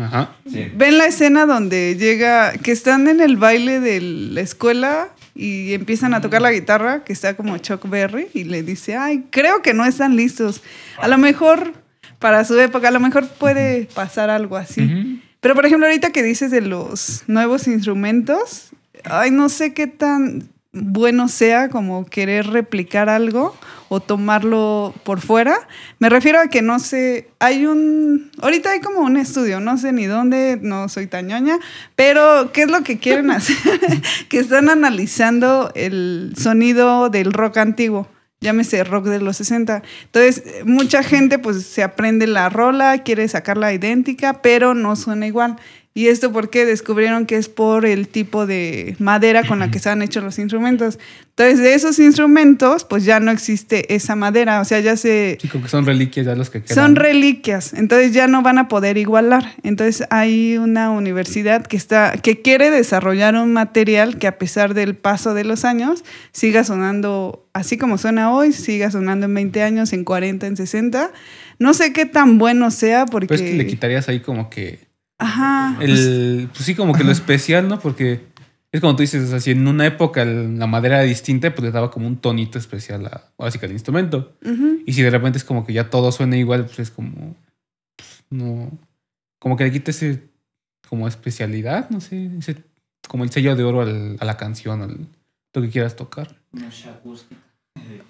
Ajá. 0.00 0.30
sí. 0.50 0.70
Ven 0.76 0.96
la 0.98 1.06
escena 1.06 1.44
donde 1.46 1.96
llega, 1.96 2.52
que 2.52 2.70
están 2.70 3.08
en 3.08 3.20
el 3.20 3.36
baile 3.36 3.80
de 3.80 4.00
la 4.00 4.40
escuela 4.42 5.08
y 5.38 5.72
empiezan 5.72 6.14
a 6.14 6.20
tocar 6.20 6.42
la 6.42 6.50
guitarra, 6.50 7.04
que 7.04 7.12
está 7.12 7.36
como 7.36 7.56
Chuck 7.58 7.88
Berry, 7.88 8.26
y 8.34 8.42
le 8.42 8.64
dice, 8.64 8.96
ay, 8.96 9.26
creo 9.30 9.62
que 9.62 9.72
no 9.72 9.84
están 9.86 10.16
listos. 10.16 10.62
A 10.98 11.06
lo 11.06 11.16
mejor, 11.16 11.74
para 12.18 12.44
su 12.44 12.58
época, 12.58 12.88
a 12.88 12.90
lo 12.90 12.98
mejor 12.98 13.28
puede 13.28 13.88
pasar 13.94 14.30
algo 14.30 14.56
así. 14.56 15.22
Pero 15.40 15.54
por 15.54 15.64
ejemplo, 15.64 15.86
ahorita 15.86 16.10
que 16.10 16.24
dices 16.24 16.50
de 16.50 16.60
los 16.60 17.22
nuevos 17.28 17.68
instrumentos, 17.68 18.70
ay, 19.04 19.30
no 19.30 19.48
sé 19.48 19.72
qué 19.74 19.86
tan 19.86 20.48
bueno 20.72 21.28
sea 21.28 21.68
como 21.68 22.04
querer 22.04 22.46
replicar 22.46 23.08
algo 23.08 23.56
o 23.88 24.00
tomarlo 24.00 24.94
por 25.02 25.20
fuera. 25.20 25.66
Me 25.98 26.08
refiero 26.08 26.40
a 26.40 26.48
que 26.48 26.62
no 26.62 26.78
sé, 26.78 27.28
hay 27.38 27.66
un, 27.66 28.30
ahorita 28.40 28.70
hay 28.70 28.80
como 28.80 29.00
un 29.00 29.16
estudio, 29.16 29.60
no 29.60 29.78
sé 29.78 29.92
ni 29.92 30.06
dónde, 30.06 30.58
no 30.60 30.88
soy 30.88 31.06
tan 31.06 31.26
ñoña, 31.26 31.58
pero 31.96 32.52
¿qué 32.52 32.62
es 32.62 32.70
lo 32.70 32.82
que 32.82 32.98
quieren 32.98 33.30
hacer? 33.30 33.56
que 34.28 34.38
están 34.38 34.68
analizando 34.68 35.72
el 35.74 36.34
sonido 36.36 37.08
del 37.08 37.32
rock 37.32 37.58
antiguo. 37.58 38.08
Llámese 38.40 38.84
rock 38.84 39.06
de 39.06 39.20
los 39.20 39.36
60. 39.38 39.82
Entonces, 40.04 40.64
mucha 40.64 41.02
gente 41.02 41.40
pues 41.40 41.64
se 41.66 41.82
aprende 41.82 42.28
la 42.28 42.48
rola, 42.48 43.02
quiere 43.02 43.26
sacarla 43.26 43.72
idéntica, 43.72 44.42
pero 44.42 44.74
no 44.74 44.94
suena 44.94 45.26
igual. 45.26 45.56
Y 45.94 46.08
esto 46.08 46.32
porque 46.32 46.64
descubrieron 46.64 47.26
que 47.26 47.36
es 47.36 47.48
por 47.48 47.84
el 47.84 48.06
tipo 48.06 48.46
de 48.46 48.94
madera 49.00 49.42
con 49.44 49.58
la 49.58 49.70
que 49.70 49.80
se 49.80 49.90
han 49.90 50.00
hecho 50.00 50.20
los 50.20 50.38
instrumentos. 50.38 50.98
Entonces, 51.30 51.58
de 51.58 51.74
esos 51.74 51.98
instrumentos, 51.98 52.84
pues 52.84 53.04
ya 53.04 53.20
no 53.20 53.30
existe 53.30 53.94
esa 53.94 54.14
madera. 54.14 54.60
O 54.60 54.64
sea, 54.64 54.80
ya 54.80 54.96
se... 54.96 55.38
Sí, 55.40 55.48
como 55.48 55.64
que 55.64 55.70
son 55.70 55.86
reliquias 55.86 56.26
ya 56.26 56.34
los 56.34 56.50
que 56.50 56.62
quedan. 56.62 56.74
Son 56.74 56.96
reliquias, 56.96 57.74
entonces 57.74 58.12
ya 58.12 58.26
no 58.28 58.42
van 58.42 58.58
a 58.58 58.68
poder 58.68 58.96
igualar. 58.96 59.54
Entonces 59.62 60.06
hay 60.10 60.56
una 60.58 60.90
universidad 60.90 61.66
que 61.66 61.76
está 61.76 62.12
que 62.22 62.42
quiere 62.42 62.70
desarrollar 62.70 63.34
un 63.34 63.52
material 63.52 64.18
que 64.18 64.26
a 64.26 64.38
pesar 64.38 64.74
del 64.74 64.96
paso 64.96 65.34
de 65.34 65.44
los 65.44 65.64
años 65.64 66.04
siga 66.32 66.64
sonando 66.64 67.48
así 67.52 67.76
como 67.76 67.98
suena 67.98 68.32
hoy, 68.32 68.52
siga 68.52 68.90
sonando 68.90 69.26
en 69.26 69.34
20 69.34 69.62
años, 69.62 69.92
en 69.92 70.04
40, 70.04 70.46
en 70.46 70.56
60. 70.56 71.12
No 71.58 71.74
sé 71.74 71.92
qué 71.92 72.06
tan 72.06 72.38
bueno 72.38 72.70
sea 72.70 73.06
porque 73.06 73.28
Pero 73.28 73.42
es 73.42 73.50
que 73.50 73.56
le 73.56 73.66
quitarías 73.66 74.08
ahí 74.08 74.20
como 74.20 74.48
que 74.48 74.87
Ajá. 75.18 75.76
el 75.80 76.48
pues 76.52 76.64
sí 76.64 76.74
como 76.74 76.94
que 76.94 77.04
lo 77.04 77.10
especial, 77.12 77.68
¿no? 77.68 77.78
Porque 77.80 78.24
es 78.70 78.80
como 78.80 78.94
tú 78.96 79.02
dices, 79.02 79.24
o 79.24 79.28
sea, 79.28 79.40
si 79.40 79.50
en 79.52 79.66
una 79.66 79.86
época 79.86 80.22
el- 80.22 80.58
la 80.58 80.66
madera 80.66 80.96
era 80.98 81.04
distinta, 81.04 81.52
pues 81.54 81.64
le 81.64 81.70
daba 81.72 81.90
como 81.90 82.06
un 82.06 82.18
tonito 82.18 82.58
especial 82.58 83.06
a, 83.06 83.32
que 83.58 83.66
al 83.66 83.72
instrumento. 83.72 84.32
Y 84.86 84.92
si 84.92 85.02
de 85.02 85.10
repente 85.10 85.38
es 85.38 85.44
como 85.44 85.66
que 85.66 85.72
ya 85.72 85.90
todo 85.90 86.12
suena 86.12 86.36
igual, 86.36 86.66
pues 86.66 86.78
es 86.80 86.90
como 86.90 87.34
pues, 87.96 88.24
no 88.30 88.70
como 89.40 89.56
que 89.56 89.64
le 89.64 89.72
quita 89.72 89.90
ese 89.90 90.22
como 90.88 91.06
especialidad, 91.08 91.90
no 91.90 92.00
sé, 92.00 92.30
ese 92.38 92.62
como 93.08 93.24
el 93.24 93.30
sello 93.30 93.56
de 93.56 93.64
oro 93.64 93.80
al- 93.82 94.16
a 94.20 94.24
la 94.24 94.36
canción, 94.36 94.82
al 94.82 95.06
lo 95.54 95.62
que 95.62 95.70
quieras 95.70 95.96
tocar. 95.96 96.36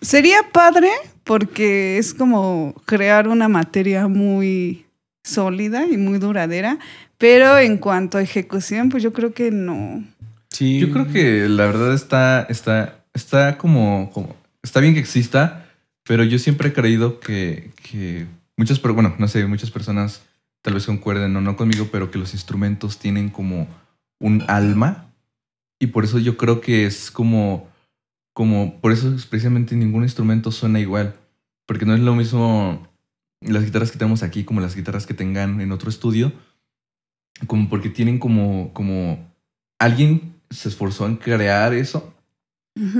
Sería 0.01 0.39
padre 0.53 0.89
porque 1.25 1.99
es 1.99 2.13
como 2.15 2.75
crear 2.85 3.29
una 3.29 3.49
materia 3.49 4.09
muy 4.09 4.85
sólida 5.29 5.87
y 5.87 5.97
muy 5.97 6.19
duradera, 6.19 6.79
pero 7.19 7.59
en 7.59 7.79
cuanto 7.79 8.19
a 8.19 8.23
ejecución, 8.23 8.89
pues 8.89 9.03
yo 9.03 9.13
creo 9.13 9.33
que 9.33 9.51
no. 9.51 10.05
Sí. 10.51 10.79
Yo 10.81 10.91
creo 10.91 11.09
que 11.09 11.49
la 11.49 11.67
verdad 11.67 11.95
está, 11.95 12.47
está, 12.49 13.01
está 13.15 13.59
como, 13.59 14.11
como, 14.13 14.35
está 14.63 14.81
bien 14.81 14.95
que 14.95 15.01
exista, 15.01 15.67
pero 16.05 16.25
yo 16.25 16.39
siempre 16.39 16.71
he 16.71 16.73
creído 16.73 17.21
que, 17.21 17.71
que 17.91 18.27
muchas, 18.57 18.81
bueno, 18.81 19.15
no 19.19 19.29
sé, 19.29 19.47
muchas 19.47 19.71
personas 19.71 20.23
tal 20.63 20.75
vez 20.75 20.87
concuerden 20.87 21.37
o 21.37 21.41
no 21.41 21.57
conmigo, 21.57 21.89
pero 21.93 22.11
que 22.11 22.19
los 22.19 22.33
instrumentos 22.35 22.99
tienen 22.99 23.29
como 23.29 23.69
un 24.19 24.43
alma 24.49 25.09
y 25.79 25.89
por 25.89 26.05
eso 26.05 26.19
yo 26.19 26.37
creo 26.37 26.61
que 26.61 26.87
es 26.87 27.11
como, 27.11 27.69
como, 28.33 28.81
por 28.81 28.93
eso 28.93 29.15
precisamente 29.31 29.77
ningún 29.77 30.03
instrumento 30.03 30.51
suena 30.51 30.81
igual, 30.81 31.15
porque 31.67 31.87
no 31.87 31.95
es 31.95 32.01
lo 32.01 32.15
mismo 32.15 32.88
las 33.41 33.65
guitarras 33.65 33.91
que 33.91 33.99
tenemos 33.99 34.23
aquí 34.23 34.45
como 34.45 34.61
las 34.61 34.75
guitarras 34.75 35.07
que 35.07 35.15
tengan 35.15 35.61
en 35.61 35.73
otro 35.73 35.91
estudio, 35.91 36.33
como 37.47 37.69
porque 37.69 37.89
tienen 37.89 38.19
como, 38.19 38.73
como 38.73 39.33
alguien 39.79 40.35
se 40.51 40.69
esforzó 40.69 41.07
en 41.07 41.17
crear 41.17 41.75
eso, 41.75 42.15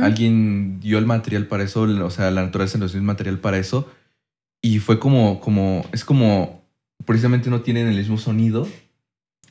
alguien 0.03 0.81
dio 0.81 0.99
el 0.99 1.07
material 1.07 1.47
para 1.47 1.63
eso, 1.63 1.83
o 1.83 2.11
sea, 2.11 2.33
la 2.33 2.43
naturaleza 2.43 2.79
nos 2.79 2.93
dio 2.93 3.01
el 3.01 3.07
material 3.07 3.39
para 3.39 3.59
eso, 3.59 3.89
y 4.61 4.81
fue 4.81 4.99
como, 4.99 5.41
como, 5.41 5.85
es 5.93 6.05
como, 6.05 6.65
precisamente 7.05 7.49
no 7.49 7.61
tienen 7.61 7.87
el 7.87 7.97
mismo 7.97 8.19
sonido 8.19 8.67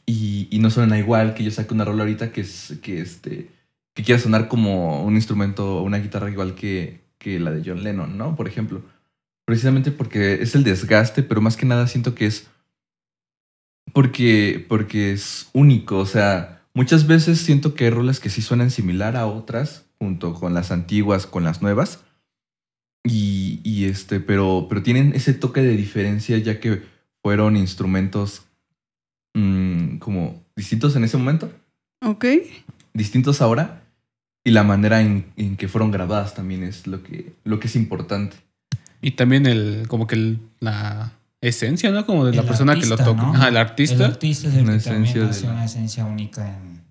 y, 0.06 0.47
y 0.52 0.60
no 0.60 0.69
suena 0.69 1.00
igual 1.00 1.34
que 1.34 1.45
yo 1.45 1.52
saque 1.52 1.73
una 1.73 1.86
rola 1.86 2.04
ahorita 2.04 2.32
que 2.32 2.41
es, 2.41 2.78
que 2.82 3.00
este, 3.00 3.50
que 3.93 4.04
quiera 4.04 4.21
sonar 4.21 4.47
como 4.47 5.04
un 5.04 5.15
instrumento 5.15 5.78
o 5.78 5.84
una 5.84 5.97
guitarra 5.97 6.30
igual 6.30 6.56
que, 6.56 7.02
que 7.17 7.39
la 7.39 7.52
de 7.52 7.63
John 7.65 7.84
Lennon, 7.84 8.17
¿no? 8.17 8.36
Por 8.36 8.47
ejemplo. 8.47 8.84
Precisamente 9.48 9.92
porque 9.92 10.42
es 10.42 10.56
el 10.56 10.66
desgaste, 10.66 11.24
pero 11.24 11.40
más 11.40 11.56
que 11.56 11.66
nada 11.66 11.88
siento 11.88 12.14
que 12.14 12.26
es 12.26 12.48
porque, 13.94 14.66
porque 14.68 15.14
es 15.14 15.50
único. 15.54 16.00
O 16.00 16.06
sea, 16.06 16.64
muchas 16.74 17.08
veces 17.08 17.40
siento 17.40 17.74
que 17.74 17.86
hay 17.86 17.90
rolas 17.92 18.20
que 18.20 18.30
sí 18.30 18.42
suenan 18.42 18.72
similar 18.72 19.16
a 19.16 19.26
otras, 19.26 19.86
junto 20.00 20.34
con 20.34 20.54
las 20.54 20.72
antiguas, 20.72 21.26
con 21.28 21.46
las 21.46 21.62
nuevas. 21.62 22.04
Y, 23.06 23.62
y 23.64 23.86
este, 23.86 24.20
pero, 24.20 24.66
pero 24.68 24.84
tienen 24.84 25.14
ese 25.16 25.34
toque 25.34 25.62
de 25.62 25.78
diferencia 25.78 26.38
ya 26.40 26.60
que 26.60 26.84
fueron 27.24 27.56
instrumentos 27.56 28.44
mm, 29.34 30.00
como 30.00 30.44
distintos 30.58 30.94
en 30.98 31.06
ese 31.06 31.16
momento, 31.18 31.50
Ok. 32.04 32.26
distintos 32.94 33.42
ahora. 33.42 33.86
Y 34.44 34.52
la 34.52 34.64
manera 34.64 35.02
en, 35.02 35.26
en 35.38 35.56
que 35.56 35.70
fueron 35.70 35.92
grabadas 35.92 36.36
también 36.36 36.64
es 36.64 36.86
lo 36.86 37.02
que, 37.02 37.32
lo 37.46 37.62
que 37.62 37.68
es 37.68 37.78
importante. 37.78 38.36
Y 39.02 39.12
también 39.12 39.46
el, 39.46 39.86
como 39.88 40.08
que 40.08 40.16
el- 40.16 40.40
la 40.60 41.12
esencia, 41.42 41.92
¿no? 41.92 42.06
Como 42.06 42.26
de 42.26 42.34
la 42.36 42.44
persona 42.44 42.74
que 42.76 42.86
lo 42.86 42.94
artista, 42.96 43.06
toca. 43.06 43.22
¿no? 43.24 43.34
Ajá, 43.34 43.48
el 43.48 43.54
El 43.56 43.58
artista. 43.58 44.06
artista 44.06 44.48
es 44.48 44.56
el 44.56 44.62
Una 44.64 44.72
que 44.74 44.78
esencia 44.78 45.26
hace 45.28 45.46
la- 45.46 45.54
una 45.54 45.66
esencia 45.66 46.06
única 46.06 46.48
en 46.48 46.82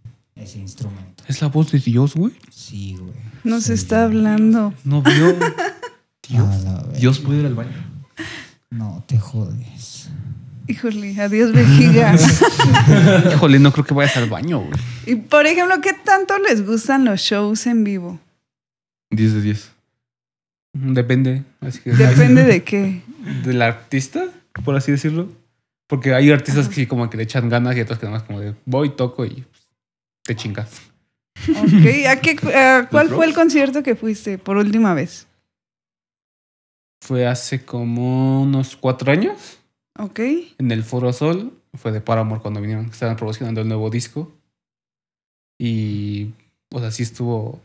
ese 0.42 0.59
instrumento. 0.59 1.25
Es 1.27 1.42
la 1.42 1.49
voz 1.49 1.73
de 1.73 1.79
Dios, 1.81 2.14
güey. 2.14 2.33
Sí, 2.51 2.97
güey. 2.99 3.12
Nos 3.45 3.64
Sí. 3.64 3.73
está 3.73 4.05
hablando. 4.05 4.73
No 4.85 5.03
vio. 5.03 5.37
Verga. 6.29 6.85
Dios 6.99 7.19
puede 7.21 7.40
ir 7.40 7.47
al 7.47 7.55
baño. 7.55 7.71
No 8.71 9.05
te 9.07 9.19
jodes. 9.19 10.09
Híjole, 10.69 11.21
adiós 11.21 11.53
vejiga. 11.53 12.16
Híjole, 13.35 13.59
no 13.61 13.73
creo 13.73 13.85
que 13.85 13.95
vayas 13.95 14.16
al 14.16 14.29
baño, 14.29 14.59
güey. 14.59 14.73
y 15.07 15.14
por 15.16 15.47
ejemplo, 15.47 15.81
¿qué 15.81 15.92
tanto 16.05 16.35
les 16.38 16.66
gustan 16.66 17.05
los 17.05 17.21
shows 17.21 17.66
en 17.69 17.85
vivo? 17.85 18.19
10 19.11 19.35
de 19.35 19.40
10. 19.42 19.71
Depende. 20.79 21.43
Así 21.61 21.81
que 21.81 21.91
Depende 21.93 22.45
de 22.45 22.62
qué. 22.62 23.03
del 23.45 23.62
artista, 23.62 24.25
por 24.65 24.77
así 24.77 24.93
decirlo. 24.93 25.29
Porque 25.87 26.15
hay 26.15 26.31
artistas 26.31 26.69
que 26.69 26.75
sí 26.75 26.87
como 26.87 27.09
que 27.09 27.17
le 27.17 27.23
echan 27.23 27.49
ganas 27.49 27.77
y 27.77 27.81
otros 27.81 27.99
que 27.99 28.07
nada 28.07 28.19
más 28.19 28.27
como 28.27 28.41
de 28.41 28.55
voy, 28.65 28.91
toco 28.91 29.25
y 29.25 29.45
te 30.25 30.35
chingas. 30.35 30.83
Ok, 31.51 32.07
¿A 32.09 32.17
qué, 32.21 32.37
a 32.57 32.89
¿Cuál 32.91 33.09
fue 33.09 33.27
el 33.27 33.35
concierto 33.35 33.83
que 33.83 33.95
fuiste 33.95 34.37
por 34.39 34.57
última 34.57 34.95
vez? 34.95 35.27
Fue 37.01 37.27
hace 37.27 37.65
como 37.65 38.43
unos 38.43 38.75
cuatro 38.77 39.12
años 39.12 39.59
Ok. 39.99 40.19
en 40.59 40.73
el 40.73 40.83
Foro 40.83 41.12
Sol. 41.12 41.53
Fue 41.75 41.93
de 41.93 42.01
Paramore 42.01 42.41
cuando 42.41 42.61
vinieron, 42.61 42.87
estaban 42.87 43.17
promocionando 43.17 43.61
el 43.61 43.69
nuevo 43.69 43.89
disco. 43.91 44.33
Y, 45.59 46.31
o 46.73 46.81
sea, 46.81 46.91
sí 46.91 47.03
estuvo. 47.03 47.61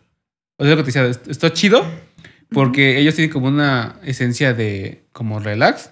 O 0.58 0.64
sea, 0.66 0.76
lo 0.76 0.84
que 0.84 0.92
te 0.92 1.00
decía, 1.02 1.22
está 1.32 1.52
chido 1.54 1.84
porque 2.54 3.00
ellos 3.00 3.16
tienen 3.16 3.32
como 3.32 3.48
una 3.48 3.96
esencia 4.04 4.54
de 4.54 5.04
como 5.12 5.40
relax. 5.40 5.92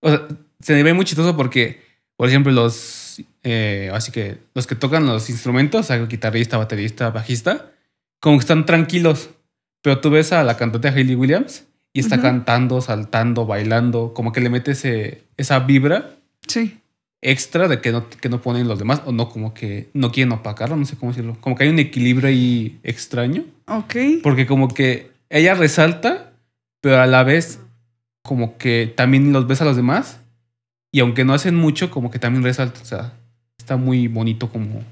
O 0.00 0.10
sea, 0.10 0.26
se 0.60 0.82
ve 0.82 0.94
muy 0.94 1.04
chistoso 1.04 1.36
porque, 1.36 1.80
por 2.16 2.28
ejemplo, 2.28 2.52
los. 2.52 3.22
eh, 3.42 3.90
así 3.92 4.12
que 4.12 4.38
los 4.54 4.66
que 4.66 4.74
tocan 4.74 5.06
los 5.06 5.28
instrumentos, 5.30 5.88
guitarrista, 6.08 6.58
baterista, 6.58 7.10
bajista, 7.10 7.72
como 8.20 8.36
que 8.38 8.42
están 8.42 8.66
tranquilos. 8.66 9.30
Pero 9.82 10.00
tú 10.00 10.10
ves 10.10 10.32
a 10.32 10.42
la 10.44 10.56
cantante 10.56 10.88
Hayley 10.88 11.14
Williams 11.14 11.64
y 11.92 12.00
está 12.00 12.16
Ujú. 12.16 12.22
cantando, 12.24 12.80
saltando, 12.80 13.46
bailando, 13.46 14.12
como 14.14 14.32
que 14.32 14.40
le 14.40 14.50
mete 14.50 14.72
ese, 14.72 15.22
esa 15.36 15.60
vibra 15.60 16.10
Sí. 16.46 16.78
extra 17.22 17.68
de 17.68 17.80
que 17.80 17.92
no, 17.92 18.08
que 18.10 18.28
no 18.28 18.40
ponen 18.42 18.68
los 18.68 18.78
demás, 18.78 19.02
o 19.06 19.12
no, 19.12 19.28
como 19.28 19.54
que 19.54 19.88
no 19.94 20.10
quieren 20.12 20.32
opacarlo, 20.32 20.76
no 20.76 20.84
sé 20.84 20.96
cómo 20.96 21.12
decirlo. 21.12 21.36
Como 21.40 21.56
que 21.56 21.64
hay 21.64 21.70
un 21.70 21.78
equilibrio 21.78 22.28
ahí 22.28 22.78
extraño, 22.82 23.44
Ok. 23.66 23.94
porque 24.22 24.46
como 24.46 24.68
que 24.68 25.10
ella 25.30 25.54
resalta, 25.54 26.32
pero 26.80 27.00
a 27.00 27.06
la 27.06 27.24
vez 27.24 27.60
como 28.22 28.58
que 28.58 28.92
también 28.96 29.32
los 29.32 29.46
ves 29.46 29.62
a 29.62 29.64
los 29.64 29.76
demás, 29.76 30.20
y 30.92 31.00
aunque 31.00 31.24
no 31.24 31.34
hacen 31.34 31.54
mucho, 31.54 31.90
como 31.90 32.10
que 32.10 32.18
también 32.18 32.42
resalta, 32.42 32.80
o 32.80 32.84
sea, 32.84 33.12
está 33.58 33.76
muy 33.76 34.08
bonito 34.08 34.48
como, 34.50 34.82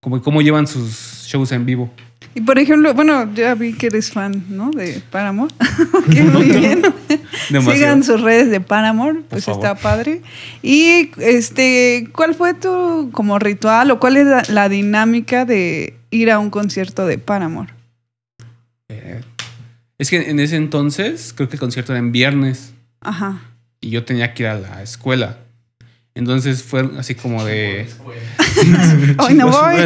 como 0.00 0.22
cómo 0.22 0.42
llevan 0.42 0.66
sus 0.66 1.24
shows 1.26 1.52
en 1.52 1.66
vivo. 1.66 1.90
Y 2.34 2.42
por 2.42 2.58
ejemplo, 2.58 2.92
bueno, 2.92 3.32
ya 3.34 3.54
vi 3.54 3.72
que 3.72 3.86
eres 3.86 4.10
fan, 4.10 4.44
¿no? 4.50 4.70
De 4.70 5.00
Paramore. 5.10 5.54
que 6.12 6.22
muy 6.22 6.44
bien. 6.44 6.82
Sigan 7.48 8.04
sus 8.04 8.20
redes 8.20 8.50
de 8.50 8.60
Paramore, 8.60 9.20
pues 9.28 9.48
está 9.48 9.74
padre. 9.74 10.22
Y 10.62 11.10
este, 11.18 12.08
¿cuál 12.12 12.34
fue 12.34 12.54
tu 12.54 13.10
como 13.12 13.38
ritual 13.38 13.90
o 13.90 13.98
cuál 13.98 14.16
es 14.18 14.26
la, 14.26 14.42
la 14.48 14.68
dinámica 14.68 15.44
de 15.44 15.96
ir 16.10 16.30
a 16.30 16.38
un 16.38 16.50
concierto 16.50 17.06
de 17.06 17.18
Paramore? 17.18 17.72
Eh, 18.88 19.22
es 19.98 20.10
que 20.10 20.30
en 20.30 20.40
ese 20.40 20.56
entonces, 20.56 21.32
creo 21.36 21.48
que 21.48 21.56
el 21.56 21.60
concierto 21.60 21.92
era 21.92 21.98
en 21.98 22.12
viernes. 22.12 22.72
Ajá. 23.00 23.40
y 23.80 23.90
yo 23.90 24.04
tenía 24.04 24.34
que 24.34 24.42
ir 24.44 24.48
a 24.48 24.58
la 24.58 24.82
escuela. 24.82 25.38
Entonces 26.14 26.62
fue 26.62 26.88
así 26.98 27.14
como 27.14 27.44
de. 27.44 27.86
Hoy 29.18 29.34
no 29.34 29.48
voy. 29.48 29.76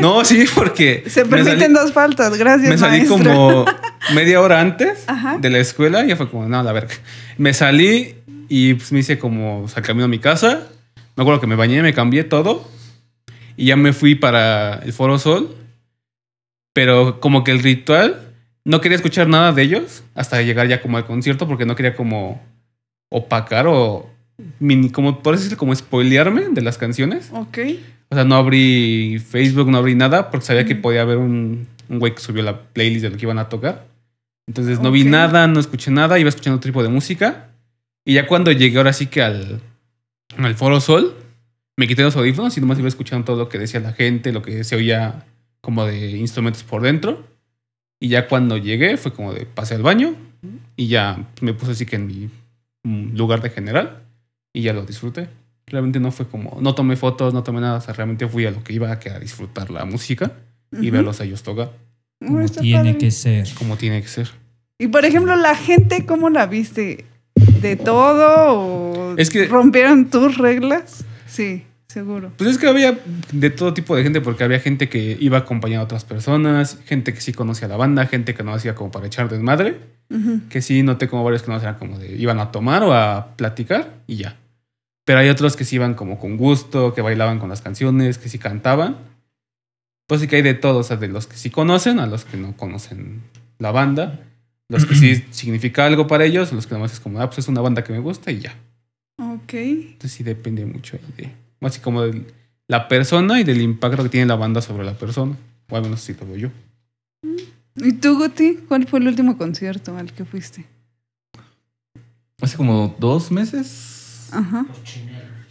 No, 0.00 0.22
sí, 0.24 0.44
porque. 0.54 1.02
Se 1.08 1.24
permiten 1.24 1.72
salí- 1.72 1.72
dos 1.74 1.92
faltas. 1.92 2.36
Gracias, 2.36 2.68
Me 2.70 2.76
salí 2.78 2.98
maestro. 2.98 3.16
como 3.18 3.64
media 4.14 4.40
hora 4.40 4.60
antes 4.60 5.04
Ajá. 5.06 5.38
de 5.38 5.48
la 5.50 5.58
escuela 5.58 6.04
y 6.04 6.08
ya 6.08 6.16
fue 6.16 6.28
como, 6.28 6.46
no, 6.46 6.62
la 6.62 6.72
verga. 6.72 6.94
Me 7.38 7.54
salí 7.54 8.14
y 8.50 8.74
pues 8.74 8.92
me 8.92 9.00
hice 9.00 9.18
como, 9.18 9.62
o 9.62 9.68
sea, 9.68 9.82
camino 9.82 10.04
a 10.04 10.08
mi 10.08 10.18
casa. 10.18 10.68
Me 11.16 11.22
acuerdo 11.22 11.40
que 11.40 11.46
me 11.46 11.56
bañé, 11.56 11.82
me 11.82 11.94
cambié 11.94 12.24
todo 12.24 12.68
y 13.56 13.66
ya 13.66 13.76
me 13.76 13.92
fui 13.94 14.14
para 14.14 14.74
el 14.84 14.92
Foro 14.92 15.18
Sol. 15.18 15.56
Pero 16.74 17.18
como 17.20 17.44
que 17.44 17.50
el 17.50 17.62
ritual, 17.62 18.31
no 18.64 18.80
quería 18.80 18.96
escuchar 18.96 19.28
nada 19.28 19.52
de 19.52 19.62
ellos 19.62 20.04
hasta 20.14 20.40
llegar 20.42 20.68
ya 20.68 20.80
como 20.80 20.96
al 20.96 21.06
concierto 21.06 21.48
porque 21.48 21.66
no 21.66 21.74
quería 21.74 21.94
como 21.94 22.40
opacar 23.08 23.66
o 23.66 24.08
mini, 24.58 24.90
como 24.90 25.22
por 25.22 25.36
decirlo, 25.36 25.58
como 25.58 25.74
spoilearme 25.74 26.48
de 26.50 26.62
las 26.62 26.78
canciones. 26.78 27.30
Ok. 27.32 27.58
O 28.08 28.14
sea, 28.14 28.24
no 28.24 28.36
abrí 28.36 29.18
Facebook, 29.18 29.70
no 29.70 29.78
abrí 29.78 29.94
nada 29.94 30.30
porque 30.30 30.46
sabía 30.46 30.64
que 30.64 30.76
podía 30.76 31.02
haber 31.02 31.18
un, 31.18 31.66
un 31.88 31.98
güey 31.98 32.14
que 32.14 32.20
subió 32.20 32.42
la 32.42 32.60
playlist 32.60 33.02
de 33.02 33.10
lo 33.10 33.16
que 33.16 33.24
iban 33.24 33.38
a 33.38 33.48
tocar. 33.48 33.86
Entonces 34.46 34.80
no 34.80 34.90
vi 34.90 35.04
nada, 35.04 35.46
no 35.46 35.60
escuché 35.60 35.90
nada, 35.90 36.18
iba 36.18 36.28
escuchando 36.28 36.56
otro 36.56 36.68
tipo 36.68 36.82
de 36.82 36.88
música. 36.88 37.48
Y 38.04 38.14
ya 38.14 38.26
cuando 38.26 38.50
llegué 38.52 38.78
ahora 38.78 38.92
sí 38.92 39.06
que 39.06 39.22
al, 39.22 39.60
al 40.36 40.54
Foro 40.54 40.80
Sol, 40.80 41.16
me 41.76 41.86
quité 41.86 42.02
los 42.02 42.16
audífonos 42.16 42.56
y 42.56 42.60
nomás 42.60 42.78
iba 42.78 42.88
escuchando 42.88 43.24
todo 43.24 43.36
lo 43.36 43.48
que 43.48 43.58
decía 43.58 43.80
la 43.80 43.92
gente, 43.92 44.32
lo 44.32 44.42
que 44.42 44.64
se 44.64 44.76
oía 44.76 45.24
como 45.60 45.86
de 45.86 46.10
instrumentos 46.10 46.64
por 46.64 46.82
dentro. 46.82 47.24
Y 48.02 48.08
ya 48.08 48.26
cuando 48.26 48.56
llegué 48.56 48.96
fue 48.96 49.12
como 49.12 49.32
de 49.32 49.46
pasé 49.46 49.76
al 49.76 49.82
baño 49.82 50.16
y 50.76 50.88
ya 50.88 51.24
me 51.40 51.54
puse 51.54 51.70
así 51.70 51.86
que 51.86 51.94
en 51.94 52.06
mi 52.08 52.28
mm, 52.82 53.16
lugar 53.16 53.40
de 53.42 53.50
general 53.50 54.02
y 54.52 54.62
ya 54.62 54.72
lo 54.72 54.84
disfruté. 54.84 55.28
Realmente 55.68 56.00
no 56.00 56.10
fue 56.10 56.26
como, 56.26 56.58
no 56.60 56.74
tomé 56.74 56.96
fotos, 56.96 57.32
no 57.32 57.44
tomé 57.44 57.60
nada, 57.60 57.78
o 57.78 57.80
sea, 57.80 57.94
realmente 57.94 58.26
fui 58.26 58.44
a 58.44 58.50
lo 58.50 58.64
que 58.64 58.72
iba, 58.72 58.98
que 58.98 59.10
a 59.10 59.20
disfrutar 59.20 59.70
la 59.70 59.84
música 59.84 60.32
y 60.72 60.88
Ujú. 60.88 60.90
verlos 60.96 61.20
a 61.20 61.24
ellos 61.24 61.44
tocar, 61.44 61.70
Oh, 62.20 62.26
Como 62.26 62.40
está 62.40 62.60
tiene 62.60 62.78
padre. 62.94 62.98
que 62.98 63.10
ser. 63.12 63.46
como 63.54 63.76
tiene 63.76 64.02
que 64.02 64.08
ser. 64.08 64.30
Y 64.80 64.88
por 64.88 65.04
ejemplo, 65.04 65.36
la 65.36 65.54
gente, 65.54 66.04
¿cómo 66.04 66.28
la 66.28 66.46
viste? 66.46 67.04
¿De 67.60 67.76
todo 67.76 68.50
o 69.12 69.16
Es 69.16 69.30
que- 69.30 69.46
rompieron 69.46 70.10
tus 70.10 70.38
reglas? 70.38 71.04
Sí, 71.28 71.62
seguro. 71.92 72.32
Pues 72.36 72.50
es 72.50 72.58
que 72.58 72.66
había 72.66 72.98
de 73.32 73.50
todo 73.50 73.74
tipo 73.74 73.94
de 73.96 74.02
gente, 74.02 74.20
porque 74.20 74.44
había 74.44 74.60
gente 74.60 74.88
que 74.88 75.16
iba 75.20 75.38
acompañando 75.38 75.82
a 75.82 75.84
otras 75.84 76.04
personas, 76.04 76.78
gente 76.86 77.12
que 77.14 77.20
sí 77.20 77.32
conocía 77.32 77.68
la 77.68 77.76
banda, 77.76 78.06
gente 78.06 78.34
que 78.34 78.42
no 78.42 78.52
hacía 78.54 78.74
como 78.74 78.90
para 78.90 79.06
echar 79.06 79.28
desmadre, 79.28 79.78
Ujú. 80.10 80.40
que 80.48 80.62
sí 80.62 80.82
noté 80.82 81.08
como 81.08 81.24
varios 81.24 81.42
que 81.42 81.50
no 81.50 81.58
eran 81.58 81.76
como 81.76 81.98
de 81.98 82.14
iban 82.16 82.38
a 82.40 82.50
tomar 82.50 82.82
o 82.82 82.92
a 82.94 83.36
platicar 83.36 84.02
y 84.06 84.16
ya. 84.16 84.36
Pero 85.04 85.18
hay 85.18 85.28
otros 85.28 85.56
que 85.56 85.64
sí 85.64 85.76
iban 85.76 85.94
como 85.94 86.18
con 86.18 86.36
gusto, 86.36 86.94
que 86.94 87.00
bailaban 87.02 87.38
con 87.38 87.48
las 87.48 87.60
canciones, 87.60 88.18
que 88.18 88.28
sí 88.28 88.38
cantaban. 88.38 88.96
Pues 90.06 90.20
sí 90.20 90.28
que 90.28 90.36
hay 90.36 90.42
de 90.42 90.54
todo, 90.54 90.78
o 90.78 90.82
sea, 90.82 90.96
de 90.96 91.08
los 91.08 91.26
que 91.26 91.36
sí 91.36 91.50
conocen 91.50 91.98
a 91.98 92.06
los 92.06 92.24
que 92.24 92.36
no 92.36 92.56
conocen 92.56 93.22
la 93.58 93.70
banda, 93.72 94.20
los 94.68 94.86
que 94.86 94.94
sí 94.94 95.24
significa 95.30 95.86
algo 95.86 96.06
para 96.06 96.24
ellos, 96.24 96.52
los 96.52 96.66
que 96.66 96.74
nomás 96.74 96.92
es 96.92 97.00
como, 97.00 97.20
ah, 97.20 97.26
pues 97.26 97.38
es 97.38 97.48
una 97.48 97.60
banda 97.60 97.82
que 97.84 97.92
me 97.92 97.98
gusta 97.98 98.30
y 98.30 98.40
ya. 98.40 98.54
Ok. 99.18 99.52
Entonces 99.54 100.12
sí 100.12 100.22
depende 100.24 100.64
mucho 100.66 100.96
ahí 100.96 101.12
de, 101.16 101.30
así 101.62 101.80
como 101.80 102.02
de 102.02 102.24
la 102.68 102.88
persona 102.88 103.40
y 103.40 103.44
del 103.44 103.60
impacto 103.60 104.02
que 104.02 104.08
tiene 104.08 104.26
la 104.26 104.36
banda 104.36 104.60
sobre 104.62 104.84
la 104.84 104.94
persona. 104.94 105.36
O 105.70 105.76
al 105.76 105.82
menos 105.82 106.00
así 106.02 106.14
lo 106.18 106.26
veo 106.26 106.36
yo. 106.36 106.48
¿Y 107.76 107.92
tú, 107.94 108.18
Guti? 108.18 108.58
¿Cuál 108.68 108.86
fue 108.86 108.98
el 109.00 109.08
último 109.08 109.38
concierto 109.38 109.96
al 109.96 110.12
que 110.12 110.24
fuiste? 110.24 110.64
Hace 112.40 112.56
como 112.56 112.94
dos 112.98 113.30
meses. 113.30 114.28
Ajá. 114.32 114.66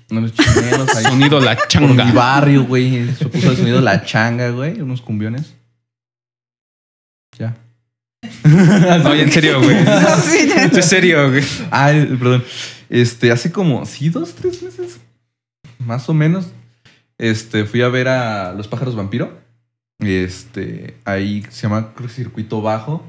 Unos 0.10 0.34
chineros 0.34 0.96
ahí. 0.96 1.04
Sonido 1.06 1.40
la 1.40 1.56
Por 1.56 1.64
mi 1.64 1.68
changa. 1.70 2.12
barrio, 2.12 2.66
güey. 2.66 3.14
Se 3.16 3.26
puso 3.28 3.52
el 3.52 3.58
sonido 3.58 3.80
la 3.82 4.04
changa, 4.04 4.50
güey. 4.52 4.82
Unos 4.82 5.02
cumbiones. 5.02 5.54
Ya. 7.38 7.56
No, 8.44 9.16
ya 9.16 9.22
en 9.24 9.32
serio, 9.32 9.62
güey. 9.62 9.84
No, 9.86 10.18
sí, 10.18 10.48
ya. 10.50 10.64
En 10.66 10.84
serio, 10.84 11.30
güey. 11.30 11.44
Ay, 11.72 12.06
perdón. 12.20 12.44
Este, 12.90 13.32
hace 13.32 13.52
como, 13.52 13.86
sí, 13.86 14.10
dos, 14.10 14.34
tres 14.36 14.62
meses. 14.62 15.00
Más 15.86 16.08
o 16.10 16.14
menos. 16.14 16.48
Este, 17.18 17.66
fui 17.66 17.82
a 17.82 17.88
ver 17.88 18.08
a 18.08 18.54
Los 18.54 18.68
Pájaros 18.68 18.96
Vampiro. 18.96 19.32
Este, 20.00 20.96
ahí 21.06 21.44
se 21.50 21.64
llama 21.64 21.94
Circuito 22.10 22.62
Bajo. 22.62 23.06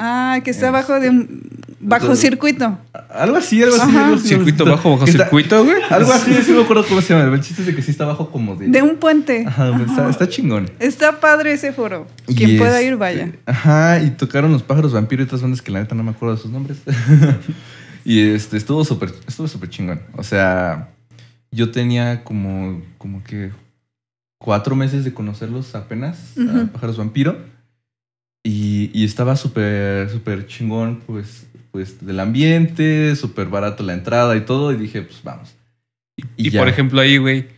Ah, 0.00 0.38
que 0.44 0.52
está 0.52 0.68
abajo 0.68 1.00
de 1.00 1.08
un 1.10 1.50
bajo 1.80 2.14
circuito. 2.14 2.78
Algo 3.10 3.36
así, 3.36 3.60
algo 3.60 3.74
así. 3.74 3.90
Ajá. 3.90 4.04
algo 4.04 4.16
así, 4.16 4.28
Circuito 4.28 4.64
bajo, 4.64 4.90
bajo 4.92 5.04
está- 5.06 5.24
circuito, 5.24 5.64
güey. 5.64 5.82
Algo 5.90 6.12
así, 6.12 6.34
sí 6.44 6.52
me 6.52 6.62
acuerdo 6.62 6.86
cómo 6.86 7.00
se 7.02 7.14
llama. 7.14 7.34
El 7.34 7.40
chiste 7.40 7.62
es 7.62 7.66
de 7.66 7.74
que 7.74 7.82
sí 7.82 7.90
está 7.90 8.04
abajo 8.04 8.30
como 8.30 8.54
de. 8.54 8.68
De 8.68 8.80
un 8.80 8.98
puente. 8.98 9.44
Ajá, 9.44 9.76
Está, 9.82 10.08
está 10.08 10.28
chingón. 10.28 10.70
Está 10.78 11.18
padre 11.18 11.52
ese 11.52 11.72
foro. 11.72 12.06
Quien 12.26 12.58
pueda 12.58 12.78
este, 12.78 12.92
ir, 12.92 12.96
vaya. 12.96 13.32
Ajá, 13.44 14.00
y 14.00 14.10
tocaron 14.10 14.52
los 14.52 14.62
pájaros 14.62 14.92
vampiro 14.92 15.22
y 15.22 15.26
otras 15.26 15.42
bandas 15.42 15.62
que 15.62 15.72
la 15.72 15.80
neta 15.80 15.96
no 15.96 16.04
me 16.04 16.12
acuerdo 16.12 16.36
de 16.36 16.42
sus 16.42 16.50
nombres. 16.52 16.78
y 18.04 18.20
este 18.20 18.56
estuvo 18.56 18.84
súper, 18.84 19.12
estuvo 19.26 19.48
súper 19.48 19.68
chingón. 19.68 20.00
O 20.16 20.22
sea, 20.22 20.90
yo 21.50 21.70
tenía 21.70 22.24
como, 22.24 22.82
como 22.98 23.22
que 23.24 23.50
cuatro 24.38 24.76
meses 24.76 25.04
de 25.04 25.12
conocerlos 25.14 25.74
apenas, 25.74 26.36
a 26.38 26.40
Ujú. 26.42 26.68
pájaros 26.68 26.96
vampiro. 26.96 27.38
Y, 28.44 28.90
y 28.94 29.04
estaba 29.04 29.36
súper, 29.36 30.08
súper 30.10 30.46
chingón, 30.46 31.00
pues, 31.06 31.46
pues, 31.70 32.04
del 32.06 32.20
ambiente, 32.20 33.14
súper 33.16 33.48
barato 33.48 33.82
la 33.82 33.94
entrada 33.94 34.36
y 34.36 34.42
todo. 34.42 34.72
Y 34.72 34.76
dije, 34.76 35.02
pues 35.02 35.22
vamos. 35.22 35.54
Y, 36.36 36.50
por 36.50 36.68
ejemplo, 36.68 37.00
ahí, 37.00 37.18
güey. 37.18 37.48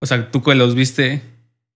O 0.00 0.06
sea, 0.06 0.30
tú 0.30 0.42
que 0.42 0.54
los 0.54 0.74
viste, 0.74 1.22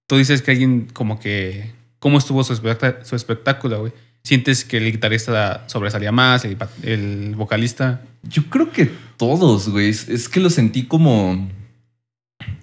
tú 0.07 0.17
dices 0.17 0.43
que 0.43 0.51
alguien 0.53 0.89
como 0.93 1.21
que. 1.21 1.71
¿Cómo 1.99 2.19
estuvo 2.19 2.45
su, 2.45 2.53
espectá- 2.53 3.05
su 3.05 3.17
espectáculo, 3.17 3.81
güey? 3.81 3.93
¿Sientes 4.23 4.65
que 4.65 4.77
el 4.77 4.93
guitarrista 4.93 5.65
sobresalía 5.69 6.13
más, 6.13 6.45
el 6.83 7.35
vocalista? 7.37 8.03
Yo 8.23 8.45
creo 8.51 8.71
que 8.71 8.91
todos, 9.19 9.69
güey. 9.69 9.91
Es, 9.91 10.29
que 10.29 10.41
lo 10.41 10.51
sentí 10.51 10.85
como. 10.85 11.49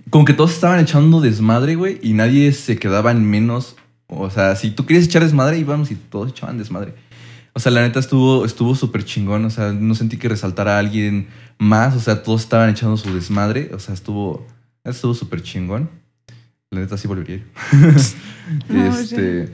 Como 0.09 0.25
que 0.25 0.33
todos 0.33 0.53
estaban 0.53 0.79
echando 0.79 1.21
desmadre, 1.21 1.75
güey, 1.75 1.99
y 2.01 2.13
nadie 2.13 2.51
se 2.53 2.77
quedaba 2.77 3.11
en 3.11 3.29
menos. 3.29 3.75
O 4.07 4.29
sea, 4.29 4.55
si 4.55 4.71
tú 4.71 4.85
querías 4.85 5.05
echar 5.05 5.23
desmadre, 5.23 5.59
íbamos 5.59 5.91
y 5.91 5.95
todos 5.95 6.31
echaban 6.31 6.57
desmadre. 6.57 6.95
O 7.53 7.59
sea, 7.59 7.71
la 7.71 7.81
neta 7.81 7.99
estuvo 7.99 8.45
estuvo 8.45 8.75
súper 8.75 9.03
chingón. 9.05 9.45
O 9.45 9.49
sea, 9.49 9.73
no 9.73 9.93
sentí 9.93 10.17
que 10.17 10.29
resaltara 10.29 10.77
a 10.77 10.79
alguien 10.79 11.27
más. 11.57 11.95
O 11.95 11.99
sea, 11.99 12.23
todos 12.23 12.41
estaban 12.41 12.69
echando 12.69 12.97
su 12.97 13.13
desmadre. 13.13 13.71
O 13.73 13.79
sea, 13.79 13.93
estuvo 13.93 14.47
estuvo 14.83 15.13
súper 15.13 15.41
chingón. 15.41 15.89
La 16.71 16.79
neta 16.79 16.97
sí 16.97 17.07
volvería. 17.07 17.43
No, 18.69 18.97
este. 18.97 19.51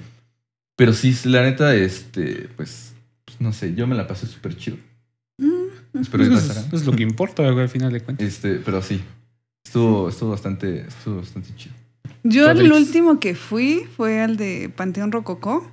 Pero 0.75 0.93
sí, 0.93 1.15
la 1.25 1.43
neta, 1.43 1.75
este, 1.75 2.49
pues, 2.55 2.95
pues, 3.23 3.39
no 3.39 3.53
sé, 3.53 3.75
yo 3.75 3.85
me 3.85 3.95
la 3.95 4.07
pasé 4.07 4.25
súper 4.25 4.57
chido. 4.57 4.77
Espero 5.93 6.23
que 6.23 6.29
Pues 6.31 6.43
pasara. 6.43 6.67
es, 6.67 6.73
es 6.73 6.85
lo 6.85 6.93
que 6.93 7.03
importa, 7.03 7.43
güey, 7.49 7.63
al 7.63 7.69
final 7.69 7.91
de 7.91 8.01
cuentas. 8.01 8.27
Este, 8.27 8.55
pero 8.55 8.81
sí. 8.81 9.01
Estuvo, 9.65 10.09
estuvo 10.09 10.31
bastante, 10.31 10.81
estuvo 10.87 11.17
bastante 11.17 11.49
chido. 11.55 11.75
Yo 12.23 12.49
Alex. 12.49 12.65
el 12.65 12.71
último 12.73 13.19
que 13.19 13.35
fui 13.35 13.85
fue 13.95 14.19
al 14.21 14.37
de 14.37 14.71
Panteón 14.75 15.11
Rococó. 15.11 15.69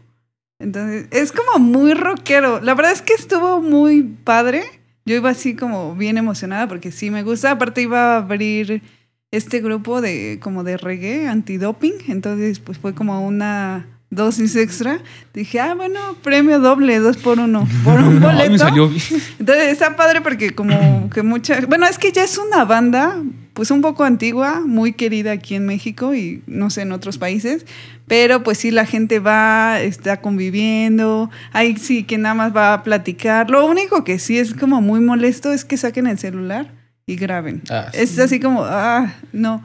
Entonces, 0.59 1.07
es 1.11 1.33
como 1.33 1.59
muy 1.59 1.95
rockero. 1.95 2.61
La 2.61 2.75
verdad 2.75 2.93
es 2.93 3.03
que 3.03 3.15
estuvo 3.15 3.61
muy 3.63 4.03
padre. 4.03 4.65
Yo 5.07 5.15
iba 5.15 5.31
así 5.31 5.55
como 5.55 5.95
bien 5.95 6.19
emocionada 6.19 6.67
porque 6.69 6.91
sí 6.93 7.11
me 7.11 7.23
gusta. 7.23 7.53
Aparte 7.53 7.81
iba 7.83 8.15
a 8.15 8.17
abrir 8.19 8.83
este 9.31 9.61
grupo 9.61 10.01
de 10.01 10.39
como 10.43 10.65
de 10.65 10.77
reggae 10.77 11.29
antidoping. 11.29 11.95
Entonces, 12.09 12.59
pues 12.61 12.79
fue 12.79 12.95
como 12.95 13.27
una 13.27 13.87
dosis 14.11 14.57
extra. 14.57 15.01
Dije, 15.35 15.61
ah, 15.61 15.75
bueno, 15.75 16.01
premio 16.23 16.61
doble, 16.61 16.99
dos 16.99 17.17
por 17.17 17.39
uno. 17.39 17.69
Por 17.85 18.01
un 18.01 18.21
boleto. 18.23 18.51
me 18.51 18.59
salió 18.59 18.89
bien. 18.89 19.03
Entonces 19.39 19.69
está 19.73 19.97
padre 19.97 20.21
porque 20.21 20.55
como 20.55 21.11
que 21.11 21.23
mucha... 21.23 21.61
Bueno, 21.67 21.87
es 21.87 21.99
que 21.99 22.13
ya 22.13 22.25
es 22.25 22.39
una 22.39 22.65
banda 22.65 23.17
pues 23.59 23.73
un 23.73 23.81
poco 23.81 24.05
antigua, 24.05 24.61
muy 24.65 24.93
querida 24.93 25.33
aquí 25.33 25.57
en 25.57 25.67
México 25.67 26.15
y 26.15 26.45
no 26.47 26.71
sé, 26.71 26.83
en 26.83 26.93
otros 26.93 27.19
países, 27.19 27.67
pero 28.07 28.45
pues 28.45 28.59
sí 28.59 28.71
la 28.71 28.87
gente 28.87 29.19
va, 29.19 29.81
está 29.81 30.21
conviviendo, 30.21 31.29
hay 31.53 31.77
sí 31.77 32.05
que 32.05 32.19
nada 32.19 32.37
más 32.37 32.57
va 32.57 32.73
a 32.73 32.85
platicar. 32.85 33.51
Lo 33.51 33.67
único 33.67 34.05
que 34.05 34.21
sí 34.21 34.39
es 34.39 34.55
como 34.55 34.81
muy 34.81 35.01
molesto 35.01 35.53
es 35.53 35.65
que 35.65 35.77
saquen 35.77 36.07
el 36.07 36.19
celular 36.19 36.71
y 37.05 37.17
graben. 37.17 37.63
Ah, 37.69 37.89
sí. 37.93 37.99
Es 37.99 38.17
así 38.21 38.39
como, 38.39 38.63
ah, 38.63 39.13
no. 39.33 39.65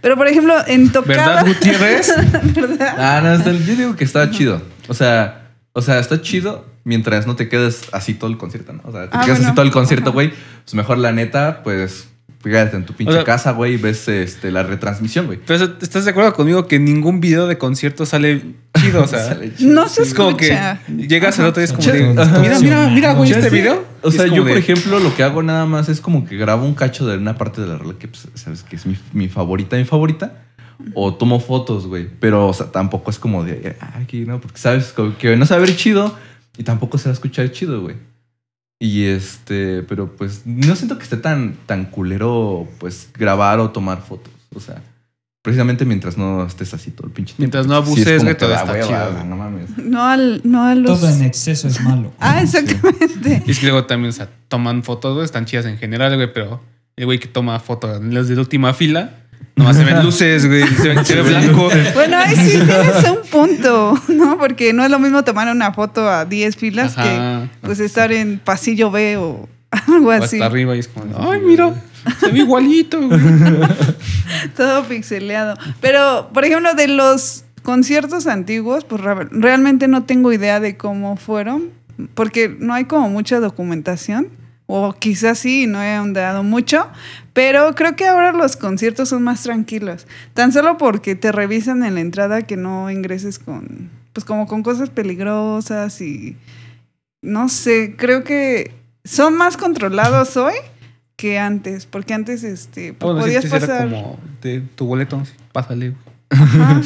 Pero 0.00 0.16
por 0.16 0.26
ejemplo, 0.28 0.54
en 0.66 0.90
tocada... 0.90 1.42
¿Verdad, 1.42 1.46
Gutiérrez? 1.46 2.12
¿verdad? 2.54 2.94
Ah, 2.98 3.20
no, 3.22 3.34
está- 3.34 3.52
yo 3.52 3.76
digo 3.76 3.96
que 3.96 4.04
está 4.04 4.30
chido. 4.30 4.62
O 4.88 4.94
sea, 4.94 5.50
o 5.72 5.82
sea, 5.82 5.98
está 5.98 6.20
chido 6.22 6.66
mientras 6.84 7.26
no 7.26 7.36
te 7.36 7.48
quedes 7.48 7.82
así 7.92 8.14
todo 8.14 8.30
el 8.30 8.38
concierto, 8.38 8.72
¿no? 8.72 8.82
O 8.84 8.92
sea, 8.92 9.02
te 9.02 9.16
Ah, 9.16 9.20
quedas 9.24 9.38
bueno. 9.38 9.46
así 9.48 9.54
todo 9.54 9.66
el 9.66 9.72
concierto, 9.72 10.12
güey. 10.12 10.32
Pues 10.64 10.74
mejor 10.74 10.98
la 10.98 11.12
neta, 11.12 11.62
pues, 11.62 12.08
fíjate 12.42 12.74
en 12.76 12.86
tu 12.86 12.94
pinche 12.94 13.12
O 13.12 13.16
sea- 13.16 13.24
casa, 13.24 13.50
güey, 13.52 13.74
y 13.74 13.76
ves 13.76 14.08
este, 14.08 14.50
la 14.50 14.62
retransmisión, 14.62 15.26
güey. 15.26 15.38
Pero 15.46 15.76
¿estás 15.80 16.04
de 16.06 16.10
acuerdo 16.12 16.32
conmigo 16.32 16.66
que 16.66 16.78
ningún 16.78 17.20
video 17.20 17.46
de 17.46 17.58
concierto 17.58 18.06
sale 18.06 18.42
chido? 18.80 19.02
O 19.04 19.06
sea, 19.06 19.24
Sale 19.28 19.54
chido. 19.54 19.72
No 19.74 19.88
se 19.88 20.02
es 20.02 20.14
como 20.14 20.36
que 20.36 20.46
escucha. 20.46 20.80
llegas 20.88 21.38
al 21.38 21.46
otro 21.46 21.60
y 21.60 21.64
es 21.66 21.72
como 21.72 21.86
de, 21.92 22.02
mira, 22.40 22.58
mira, 22.60 22.88
mira, 22.88 23.12
güey, 23.12 23.30
este 23.30 23.50
sí. 23.50 23.54
video. 23.56 23.84
O 24.02 24.10
sea, 24.10 24.26
yo, 24.26 24.42
por 24.42 24.56
ejemplo, 24.56 24.98
lo 24.98 25.14
que 25.14 25.22
hago 25.22 25.42
nada 25.42 25.66
más 25.66 25.88
es 25.88 26.00
como 26.00 26.26
que 26.26 26.36
grabo 26.36 26.64
un 26.66 26.74
cacho 26.74 27.06
de 27.06 27.16
una 27.16 27.36
parte 27.36 27.60
de 27.60 27.66
la 27.66 27.78
rola 27.78 27.94
que, 27.98 28.08
pues, 28.08 28.28
sabes, 28.34 28.62
que 28.62 28.76
es 28.76 28.86
mi, 28.86 28.96
mi 29.12 29.28
favorita, 29.28 29.76
mi 29.76 29.84
favorita. 29.84 30.44
O 30.94 31.14
tomo 31.14 31.40
fotos, 31.40 31.86
güey. 31.86 32.08
Pero, 32.20 32.48
o 32.48 32.52
sea, 32.54 32.72
tampoco 32.72 33.10
es 33.10 33.18
como 33.18 33.44
de, 33.44 33.76
ah, 33.80 33.98
aquí, 34.02 34.20
¿no? 34.24 34.40
Porque 34.40 34.58
sabes 34.58 34.92
como 34.92 35.16
que 35.18 35.36
no 35.36 35.44
se 35.44 35.54
va 35.54 35.58
a 35.58 35.64
ver 35.64 35.76
chido 35.76 36.16
y 36.56 36.64
tampoco 36.64 36.96
se 36.96 37.04
va 37.04 37.10
a 37.10 37.14
escuchar 37.14 37.50
chido, 37.52 37.82
güey. 37.82 37.96
Y 38.78 39.04
este, 39.04 39.82
pero 39.82 40.16
pues 40.16 40.46
no 40.46 40.74
siento 40.74 40.96
que 40.96 41.04
esté 41.04 41.18
tan, 41.18 41.54
tan 41.66 41.84
culero, 41.84 42.66
pues, 42.78 43.10
grabar 43.12 43.60
o 43.60 43.70
tomar 43.70 44.02
fotos. 44.02 44.32
O 44.54 44.60
sea, 44.60 44.82
precisamente 45.42 45.84
mientras 45.84 46.16
no 46.18 46.44
estés 46.46 46.74
así 46.74 46.90
todo 46.90 47.06
el 47.06 47.12
pinche 47.12 47.34
tiempo. 47.34 47.40
Mientras 47.40 47.66
no 47.66 47.74
Sí, 47.74 47.80
es 47.80 48.06
abuses, 48.06 48.18
como 48.18 48.28
que 48.28 48.34
todo 48.34 48.54
está 48.54 48.72
hueva, 48.72 48.86
chido, 48.86 49.12
güey. 49.12 49.24
No 49.26 49.36
mames. 49.36 49.78
No, 49.78 50.04
al, 50.04 50.40
no 50.44 50.64
a 50.64 50.74
los... 50.74 51.00
Todo 51.00 51.10
en 51.10 51.22
exceso 51.22 51.68
es 51.68 51.80
malo. 51.80 52.12
Ah, 52.20 52.42
exactamente. 52.42 53.42
Y 53.46 53.50
es 53.50 53.58
que 53.58 53.66
luego 53.66 53.86
también, 53.86 54.10
o 54.10 54.12
sea, 54.12 54.28
toman 54.48 54.82
fotos, 54.82 55.14
güey, 55.14 55.24
están 55.24 55.46
chidas 55.46 55.66
en 55.66 55.78
general, 55.78 56.14
güey, 56.16 56.32
pero 56.32 56.60
el 56.96 57.06
güey 57.06 57.18
que 57.18 57.28
toma 57.28 57.58
fotos 57.60 58.00
en 58.00 58.12
las 58.14 58.28
de 58.28 58.34
la 58.34 58.42
última 58.42 58.74
fila, 58.74 59.14
nomás 59.56 59.76
se 59.76 59.84
ven 59.84 60.02
luces, 60.04 60.46
güey, 60.46 60.66
se 60.66 60.88
ve, 60.94 61.04
se 61.04 61.14
ve 61.14 61.22
blanco. 61.22 61.68
Bueno, 61.94 62.18
ahí 62.18 62.36
sí 62.36 62.58
tienes 62.58 63.08
un 63.08 63.30
punto, 63.30 63.98
¿no? 64.08 64.36
Porque 64.38 64.74
no 64.74 64.84
es 64.84 64.90
lo 64.90 64.98
mismo 64.98 65.24
tomar 65.24 65.48
una 65.48 65.72
foto 65.72 66.08
a 66.08 66.26
10 66.26 66.56
filas 66.56 66.98
Ajá. 66.98 67.02
que 67.02 67.66
pues 67.66 67.80
estar 67.80 68.12
en 68.12 68.38
pasillo 68.38 68.90
B 68.90 69.16
o 69.16 69.48
algo 69.88 70.10
así. 70.10 70.36
hasta 70.36 70.46
arriba 70.46 70.74
y 70.76 70.80
es 70.80 70.88
como, 70.88 71.06
ay, 71.16 71.40
mira, 71.44 71.74
se 72.18 72.30
ve 72.30 72.38
igualito, 72.40 73.00
güey. 73.06 73.20
Todo 74.56 74.84
pixeleado. 74.84 75.54
Pero, 75.80 76.30
por 76.32 76.44
ejemplo, 76.44 76.74
de 76.74 76.88
los 76.88 77.44
conciertos 77.62 78.26
antiguos, 78.26 78.84
pues 78.84 79.00
re- 79.02 79.28
realmente 79.30 79.88
no 79.88 80.04
tengo 80.04 80.32
idea 80.32 80.60
de 80.60 80.76
cómo 80.76 81.16
fueron, 81.16 81.70
porque 82.14 82.54
no 82.58 82.74
hay 82.74 82.84
como 82.84 83.08
mucha 83.10 83.40
documentación, 83.40 84.28
o 84.66 84.92
quizás 84.94 85.38
sí, 85.40 85.66
no 85.66 85.82
he 85.82 85.94
ahondado 85.94 86.42
mucho, 86.42 86.88
pero 87.32 87.74
creo 87.74 87.96
que 87.96 88.06
ahora 88.06 88.32
los 88.32 88.56
conciertos 88.56 89.08
son 89.08 89.22
más 89.22 89.42
tranquilos, 89.42 90.06
tan 90.32 90.52
solo 90.52 90.78
porque 90.78 91.16
te 91.16 91.32
revisan 91.32 91.82
en 91.84 91.94
la 91.96 92.00
entrada 92.00 92.42
que 92.42 92.56
no 92.56 92.90
ingreses 92.90 93.38
con, 93.38 93.90
pues 94.12 94.24
como 94.24 94.46
con 94.46 94.62
cosas 94.62 94.88
peligrosas 94.88 96.00
y, 96.00 96.36
no 97.20 97.48
sé, 97.48 97.94
creo 97.98 98.22
que 98.24 98.72
son 99.04 99.36
más 99.36 99.56
controlados 99.56 100.36
hoy 100.36 100.54
que 101.16 101.38
antes, 101.38 101.86
porque 101.86 102.14
antes, 102.14 102.44
este, 102.44 102.92
pues, 102.94 103.12
Bueno, 103.12 103.20
podías 103.20 103.44
era 103.44 103.60
pasar... 103.60 103.84
como 103.90 104.18
de 104.42 104.60
tu 104.74 104.86
boleto, 104.86 105.22
pásale. 105.52 105.94
Ajá. 106.30 106.80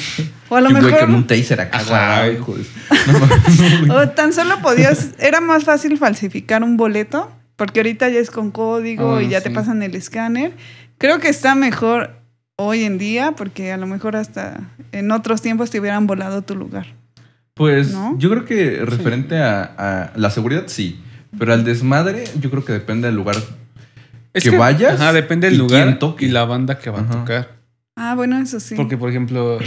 O 0.49 0.57
a 0.57 0.61
lo 0.61 0.71
mejor. 0.71 0.99
con 1.01 1.15
un 1.15 1.27
taser 1.27 1.61
acá, 1.61 1.79
Ajá. 1.79 2.27
No 2.27 3.19
mames. 3.19 3.91
O 3.91 4.09
tan 4.11 4.33
solo 4.33 4.61
podías. 4.63 5.11
Era 5.19 5.41
más 5.41 5.65
fácil 5.65 5.99
falsificar 5.99 6.63
un 6.63 6.77
boleto. 6.77 7.31
Porque 7.57 7.81
ahorita 7.81 8.09
ya 8.09 8.19
es 8.19 8.31
con 8.33 8.51
código 8.51 9.17
Ah, 9.17 9.23
y 9.23 9.29
ya 9.29 9.41
te 9.41 9.51
pasan 9.51 9.83
el 9.85 9.95
escáner. 9.95 10.57
Creo 10.99 11.21
que 11.21 11.29
está 11.29 11.55
mejor 11.55 12.17
hoy 12.57 12.83
en 12.85 12.99
día. 12.99 13.33
Porque 13.37 13.71
a 13.71 13.77
lo 13.77 13.87
mejor 13.87 14.17
hasta 14.17 14.61
en 14.91 15.13
otros 15.13 15.41
tiempos 15.43 15.71
te 15.71 15.79
hubieran 15.79 16.07
volado 16.09 16.43
tu 16.43 16.57
lugar. 16.57 16.87
Pues 17.53 17.93
¿No? 17.93 18.17
yo 18.19 18.31
creo 18.31 18.45
que 18.47 18.85
referente 18.85 19.39
a, 19.39 19.63
a 19.63 20.13
la 20.17 20.31
seguridad, 20.31 20.65
sí. 20.67 21.01
Pero 21.39 21.53
al 21.53 21.65
desmadre, 21.65 22.25
yo 22.41 22.51
creo 22.51 22.65
que 22.65 22.73
depende 22.73 23.09
del 23.09 23.17
lugar. 23.17 23.37
Que 24.33 24.51
vayas 24.51 25.01
Ajá, 25.01 25.13
depende 25.13 25.49
del 25.49 25.59
lugar 25.59 25.99
y 26.19 26.27
la 26.29 26.45
banda 26.45 26.79
que 26.79 26.91
va 26.91 27.01
Ajá. 27.01 27.09
a 27.13 27.19
tocar. 27.21 27.57
Ah, 27.97 28.15
bueno, 28.17 28.39
eso 28.39 28.59
sí. 28.59 28.75
Porque, 28.75 28.97
por 28.97 29.09
ejemplo, 29.11 29.59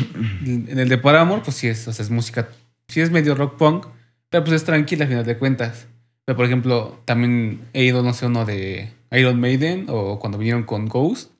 en 0.46 0.78
el 0.78 0.90
de 0.90 0.98
Paramore, 0.98 1.42
pues 1.44 1.56
sí 1.56 1.68
es, 1.68 1.88
o 1.88 1.94
sea, 1.94 2.04
es 2.04 2.12
música, 2.12 2.50
sí 2.90 3.00
es 3.00 3.10
medio 3.10 3.36
rock 3.36 3.58
punk, 3.58 3.86
pero 4.30 4.44
pues 4.44 4.58
es 4.58 4.64
tranquila 4.66 5.06
a 5.06 5.08
final 5.08 5.26
de 5.26 5.38
cuentas. 5.38 5.88
Pero, 6.26 6.36
por 6.36 6.46
ejemplo, 6.46 7.00
también 7.06 7.62
he 7.72 7.86
ido, 7.86 8.04
no 8.04 8.14
sé, 8.14 8.26
uno 8.26 8.44
de 8.44 8.92
Iron 9.12 9.40
Maiden 9.40 9.86
o 9.88 10.20
cuando 10.20 10.38
vinieron 10.38 10.64
con 10.64 10.88
Ghost. 10.88 11.32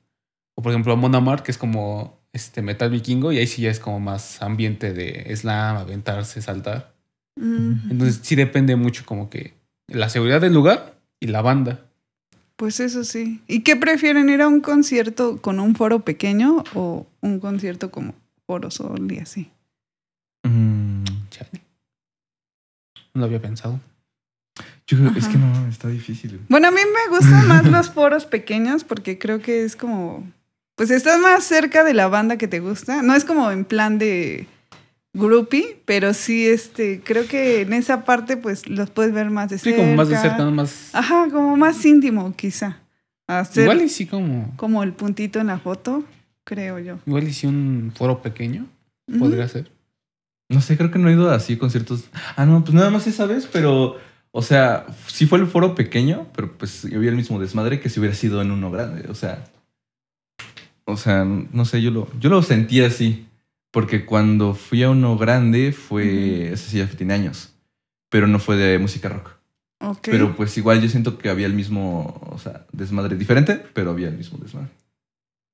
O, 0.54 0.62
por 0.62 0.72
ejemplo, 0.72 0.96
Mon 0.96 1.14
Amarth, 1.14 1.42
que 1.42 1.50
es 1.50 1.58
como 1.58 2.18
este 2.32 2.62
metal 2.62 2.90
vikingo, 2.90 3.30
y 3.32 3.38
ahí 3.38 3.46
sí 3.46 3.62
ya 3.62 3.70
es 3.70 3.80
como 3.80 4.00
más 4.00 4.40
ambiente 4.40 4.94
de 4.94 5.30
slam, 5.36 5.76
aventarse, 5.76 6.40
saltar. 6.40 6.94
Mm, 7.36 7.90
Entonces 7.90 8.20
sí 8.22 8.34
depende 8.34 8.74
mucho 8.76 9.04
como 9.04 9.28
que 9.28 9.52
la 9.88 10.08
seguridad 10.08 10.40
del 10.40 10.54
lugar 10.54 10.94
y 11.20 11.26
la 11.28 11.42
banda. 11.42 11.80
pues 12.56 12.80
eso 12.80 13.04
sí. 13.04 13.40
¿Y 13.46 13.60
qué 13.60 13.76
prefieren? 13.76 14.28
¿Ir 14.28 14.42
a 14.42 14.48
un 14.48 14.60
concierto 14.60 15.40
con 15.40 15.60
un 15.60 15.74
foro 15.74 16.00
pequeño 16.00 16.64
o 16.74 17.06
un 17.20 17.40
concierto 17.40 17.90
como 17.90 18.14
Foro 18.46 18.70
Sol 18.70 19.10
y 19.12 19.18
así? 19.18 19.50
Mm, 20.42 21.04
Chale. 21.30 21.60
No 23.14 23.20
lo 23.20 23.24
había 23.26 23.40
pensado. 23.40 23.80
yo 24.86 24.98
creo, 24.98 25.12
es 25.16 25.28
que 25.28 25.38
no, 25.38 25.68
está 25.68 25.88
difícil. 25.88 26.40
Bueno, 26.48 26.68
a 26.68 26.70
mí 26.70 26.80
me 26.80 27.16
gustan 27.16 27.46
más 27.48 27.64
los 27.70 27.90
foros 27.90 28.26
pequeños 28.26 28.84
porque 28.84 29.18
creo 29.18 29.40
que 29.40 29.64
es 29.64 29.76
como, 29.76 30.26
pues 30.76 30.90
estás 30.90 31.20
más 31.20 31.44
cerca 31.44 31.84
de 31.84 31.94
la 31.94 32.08
banda 32.08 32.38
que 32.38 32.48
te 32.48 32.60
gusta. 32.60 33.02
No 33.02 33.14
es 33.14 33.24
como 33.24 33.50
en 33.50 33.64
plan 33.64 33.98
de 33.98 34.46
groupie, 35.14 35.80
pero 35.84 36.14
sí, 36.14 36.46
este, 36.46 37.00
creo 37.02 37.26
que 37.26 37.62
en 37.62 37.72
esa 37.72 38.04
parte 38.04 38.36
pues 38.36 38.68
los 38.68 38.90
puedes 38.90 39.12
ver 39.12 39.30
más 39.30 39.50
de 39.50 39.58
Sí, 39.58 39.70
cerca. 39.70 39.78
como 39.82 39.96
más 39.96 40.08
de 40.08 40.16
cerca, 40.18 40.44
más... 40.50 40.94
Ajá, 40.94 41.28
como 41.30 41.56
más 41.56 41.84
íntimo 41.84 42.34
quizá. 42.36 42.78
Hacer 43.26 43.64
Igual 43.64 43.82
y 43.82 43.88
sí 43.88 44.06
como... 44.06 44.52
como 44.56 44.82
el 44.82 44.92
puntito 44.92 45.38
en 45.40 45.48
la 45.48 45.58
foto, 45.58 46.04
creo 46.44 46.78
yo. 46.78 46.98
Igual 47.06 47.28
y 47.28 47.32
si 47.32 47.46
un 47.46 47.92
foro 47.94 48.22
pequeño 48.22 48.66
podría 49.18 49.46
ser. 49.48 49.70
No 50.50 50.62
sé, 50.62 50.78
creo 50.78 50.90
que 50.90 50.98
no 50.98 51.08
he 51.10 51.12
ido 51.12 51.30
así 51.30 51.56
conciertos. 51.58 52.08
Ah, 52.36 52.46
no, 52.46 52.64
pues 52.64 52.74
nada 52.74 52.88
más 52.90 53.06
esa 53.06 53.26
vez, 53.26 53.46
pero. 53.52 53.96
O 54.30 54.40
sea, 54.40 54.86
sí 55.06 55.26
fue 55.26 55.38
el 55.38 55.46
foro 55.46 55.74
pequeño, 55.74 56.26
pero 56.34 56.56
pues 56.56 56.84
yo 56.84 57.00
vi 57.00 57.08
el 57.08 57.16
mismo 57.16 57.38
desmadre 57.38 57.80
que 57.80 57.90
si 57.90 58.00
hubiera 58.00 58.14
sido 58.14 58.40
en 58.40 58.50
uno 58.50 58.70
grande. 58.70 59.06
O 59.10 59.14
sea. 59.14 59.44
O 60.86 60.96
sea, 60.96 61.24
no 61.24 61.64
sé, 61.66 61.82
yo 61.82 61.90
lo, 61.90 62.08
yo 62.18 62.30
lo 62.30 62.40
sentí 62.42 62.80
así. 62.80 63.26
Porque 63.78 64.04
cuando 64.04 64.54
fui 64.54 64.82
a 64.82 64.90
uno 64.90 65.16
grande 65.16 65.70
fue. 65.72 66.52
Ese 66.52 66.70
sí 66.70 66.78
ya 66.78 66.86
tiene 66.88 67.14
años. 67.14 67.50
Pero 68.10 68.26
no 68.26 68.40
fue 68.40 68.56
de 68.56 68.76
música 68.78 69.08
rock. 69.08 69.30
Ok. 69.80 70.08
Pero 70.10 70.34
pues 70.34 70.56
igual 70.58 70.80
yo 70.82 70.88
siento 70.88 71.16
que 71.18 71.28
había 71.28 71.46
el 71.46 71.52
mismo. 71.54 72.20
O 72.32 72.38
sea, 72.38 72.66
desmadre 72.72 73.14
diferente, 73.16 73.54
pero 73.74 73.90
había 73.92 74.08
el 74.08 74.16
mismo 74.16 74.36
desmadre. 74.42 74.70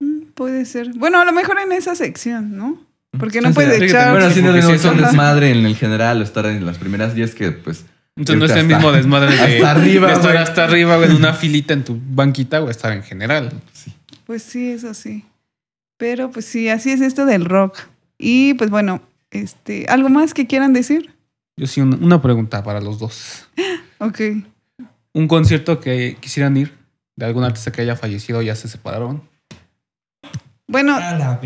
Mm, 0.01 0.33
Puede 0.35 0.65
ser. 0.65 0.91
Bueno, 0.95 1.21
a 1.21 1.25
lo 1.27 1.33
mejor 1.33 1.59
en 1.61 1.73
esa 1.73 1.95
sección, 1.95 2.57
¿no? 2.57 2.81
Porque 3.19 3.41
no 3.41 3.49
Chance 3.49 3.55
puedes 3.55 3.79
de- 3.81 3.87
echar... 3.87 4.11
Bueno, 4.13 4.31
sí, 4.31 4.41
no 4.43 4.55
es 4.57 4.85
un 4.85 4.97
desmadre 4.97 5.51
en 5.51 5.67
el 5.67 5.77
general, 5.77 6.21
o 6.21 6.25
estar 6.25 6.47
en 6.47 6.65
las 6.67 6.79
primeras 6.79 7.15
días 7.15 7.35
que 7.35 7.53
pues. 7.53 7.85
Entonces 8.17 8.39
no 8.39 8.45
es 8.47 8.51
el 8.53 8.59
hasta- 8.59 8.75
mismo 8.77 8.91
desmadre 8.93 9.37
de, 9.37 9.41
hasta 9.41 9.71
arriba, 9.71 10.09
de 10.09 10.15
estar 10.15 10.33
güey. 10.33 10.43
hasta 10.43 10.65
arriba 10.65 10.97
güey, 10.97 11.11
en 11.11 11.17
una 11.17 11.35
filita 11.35 11.75
en 11.75 11.85
tu 11.85 12.01
banquita 12.01 12.63
o 12.63 12.71
estar 12.71 12.93
en 12.93 13.03
general. 13.03 13.53
Sí. 13.73 13.93
Pues 14.25 14.43
sí, 14.43 14.71
eso 14.71 14.95
sí. 14.95 15.25
Pero 15.99 16.31
pues 16.31 16.45
sí, 16.47 16.69
así 16.71 16.91
es 16.91 17.01
esto 17.03 17.27
del 17.27 17.45
rock. 17.45 17.79
Y 18.18 18.55
pues 18.55 18.70
bueno, 18.70 19.03
este, 19.31 19.87
¿algo 19.88 20.09
más 20.09 20.35
que 20.35 20.46
quieran 20.46 20.72
decir? 20.72 21.14
Yo 21.57 21.66
sí, 21.66 21.81
un- 21.81 22.03
una 22.03 22.20
pregunta 22.22 22.62
para 22.62 22.81
los 22.81 22.98
dos. 22.98 23.48
Ok. 23.98 24.20
Un 25.14 25.29
concierto 25.29 25.81
que 25.81 26.16
quisieran 26.20 26.57
ir 26.57 26.77
de 27.16 27.24
algún 27.27 27.44
artista 27.44 27.70
que 27.72 27.81
haya 27.83 27.96
fallecido 27.96 28.40
o 28.40 28.42
ya 28.42 28.55
se 28.57 28.68
separaron. 28.68 29.22
Bueno, 30.66 30.96
A 30.96 31.12
la 31.16 31.40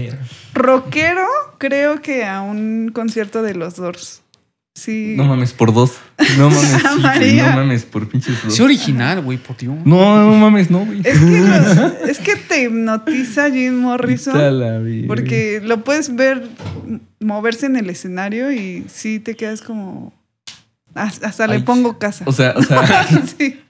rockero, 0.55 1.27
creo 1.59 2.01
que 2.01 2.25
a 2.25 2.41
un 2.41 2.91
concierto 2.93 3.43
de 3.43 3.55
los 3.55 3.77
Doors. 3.77 4.23
Sí. 4.79 5.15
No 5.17 5.25
mames, 5.25 5.53
por 5.53 5.73
dos. 5.75 5.93
No 6.39 6.51
mames, 6.51 6.71
sí, 6.71 6.79
güey, 6.85 7.01
María. 7.03 7.51
no 7.51 7.57
mames, 7.57 7.85
por 7.85 8.09
pinches 8.09 8.43
dos. 8.45 8.55
Es 8.55 8.61
original, 8.61 9.23
güey, 9.23 9.39
por 9.39 9.57
Dios. 9.57 9.75
No, 9.85 10.31
no 10.31 10.37
mames, 10.37 10.71
no, 10.71 10.87
güey. 10.87 11.01
Es 11.05 11.19
que, 11.19 11.41
los- 11.41 12.09
es 12.09 12.19
que 12.19 12.37
te 12.37 12.63
hipnotiza 12.65 13.51
Jim 13.51 13.81
Morrison. 13.81 14.35
Está 14.37 14.51
la 14.51 14.79
vida. 14.79 15.07
Porque 15.09 15.61
lo 15.65 15.83
puedes 15.85 16.15
ver 16.15 16.49
moverse 17.21 17.67
en 17.67 17.77
el 17.77 17.91
escenario 17.91 18.53
y 18.53 18.85
sí 18.89 19.19
te 19.19 19.35
quedas 19.37 19.63
como. 19.63 20.13
Hasta 20.95 21.47
le 21.47 21.55
Ay. 21.57 21.63
pongo 21.63 21.99
casa. 21.99 22.25
O 22.27 22.33
sea, 22.33 22.55
o 22.57 22.63
sea, 22.63 23.07
sí. 23.39 23.61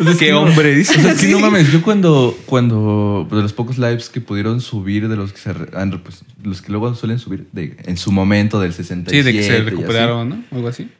o 0.00 0.02
sea, 0.02 0.12
es 0.12 0.18
Qué 0.18 0.30
no- 0.32 0.40
hombre, 0.42 0.74
dice. 0.74 0.98
o 0.98 1.00
sea, 1.00 1.12
es 1.12 1.20
que 1.20 1.26
Sí. 1.26 1.32
no 1.32 1.38
mames, 1.40 1.70
yo 1.70 1.82
cuando, 1.82 2.36
cuando, 2.46 3.28
de 3.30 3.42
los 3.42 3.52
pocos 3.52 3.78
lives 3.78 4.08
que 4.08 4.20
pudieron 4.20 4.60
subir, 4.60 5.08
de 5.08 5.14
los 5.16 5.32
que 5.32 5.38
se, 5.38 5.54
pues, 5.54 6.24
los 6.42 6.60
que 6.62 6.72
luego 6.72 6.94
suelen 6.94 7.18
subir 7.20 7.46
de, 7.52 7.76
en 7.84 7.96
su 7.96 8.10
momento 8.10 8.58
del 8.58 8.72
67. 8.72 9.16
Sí, 9.16 9.22
de 9.22 9.32
que 9.32 9.44
se 9.46 9.52
así. 9.56 9.62
recuperaron, 9.70 10.28
¿no? 10.28 10.42
Algo 10.50 10.68
así. 10.68 10.90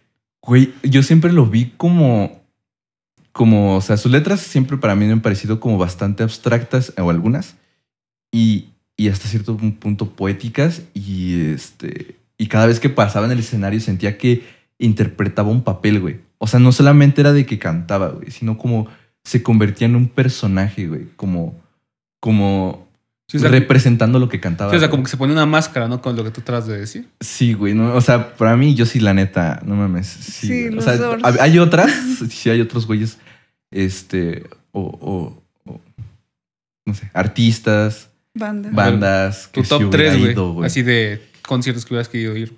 Güey, 0.43 0.73
yo 0.85 1.03
siempre 1.03 1.33
lo 1.33 1.47
vi 1.47 1.73
como, 1.77 2.41
como, 3.33 3.77
o 3.77 3.81
sea, 3.81 3.97
sus 3.97 4.13
letras 4.13 4.41
siempre 4.41 4.77
para 4.77 4.95
mí 4.95 5.07
me 5.07 5.13
han 5.13 5.21
parecido 5.23 5.59
como 5.59 5.77
bastante 5.79 6.23
abstractas, 6.23 6.93
o 6.99 7.11
algunas, 7.11 7.57
y, 8.31 8.67
y 8.97 9.09
hasta 9.09 9.29
cierto 9.29 9.57
punto 9.57 10.11
poéticas, 10.11 10.83
y 10.95 11.51
este, 11.51 12.17
y 12.37 12.47
cada 12.47 12.67
vez 12.67 12.79
que 12.79 12.89
pasaba 12.91 13.27
en 13.27 13.33
el 13.33 13.41
escenario 13.41 13.81
sentía 13.81 14.17
que 14.19 14.58
interpretaba 14.79 15.49
un 15.51 15.63
papel, 15.63 16.01
güey. 16.01 16.21
O 16.39 16.47
sea, 16.47 16.61
no 16.61 16.73
solamente 16.73 17.21
era 17.21 17.33
de 17.33 17.45
que 17.47 17.59
cantaba, 17.59 18.09
güey, 18.11 18.31
sino 18.31 18.57
como 18.59 18.87
se 19.25 19.43
convertía 19.43 19.87
en 19.87 19.97
un 19.97 20.09
personaje, 20.09 20.87
güey, 20.87 21.07
como, 21.17 21.61
como 22.21 22.87
Sí, 23.31 23.37
o 23.37 23.41
sea, 23.41 23.51
representando 23.51 24.19
lo 24.19 24.29
que 24.31 24.41
cantaba. 24.41 24.71
sí, 24.71 24.77
o 24.77 24.81
sea, 24.81 24.89
como 24.89 25.03
que 25.03 25.11
se 25.11 25.19
pone 25.19 25.35
una 25.35 25.45
máscara, 25.45 25.87
¿no? 25.87 26.01
Con 26.01 26.17
lo 26.17 26.25
que 26.25 26.31
tú 26.31 26.41
tratas 26.41 26.67
de 26.69 26.79
decir. 26.79 27.09
Sí, 27.21 27.53
güey, 27.53 27.75
no, 27.75 27.95
o 27.95 28.01
sea, 28.01 28.35
para 28.37 28.57
mí 28.57 28.75
yo 28.75 28.87
sí 28.87 29.01
la 29.01 29.13
neta, 29.13 29.61
no 29.67 29.75
mames. 29.77 30.07
Sí, 30.07 30.47
Sí, 30.47 30.69
o 30.77 30.81
sea, 30.81 30.99
hay 31.41 31.59
otras, 31.59 31.93
sí 32.31 32.49
hay 32.49 32.61
otros 32.63 32.87
güeyes 32.87 33.19
este, 33.71 34.45
o, 34.73 34.81
o- 34.81 35.43
o, 35.71 35.81
no 36.87 36.95
sé, 36.95 37.11
artistas, 37.13 38.09
Banda. 38.33 38.71
bandas. 38.73 39.51
Tu 39.53 39.61
que 39.61 39.65
sí 39.65 39.69
top 39.69 39.79
hubiera 39.89 40.13
3, 40.15 40.35
güey. 40.37 40.67
Así 40.67 40.83
de 40.83 41.21
conciertos 41.47 41.85
que 41.85 41.93
hubieras 41.95 42.09
querido 42.09 42.35
ir. 42.37 42.57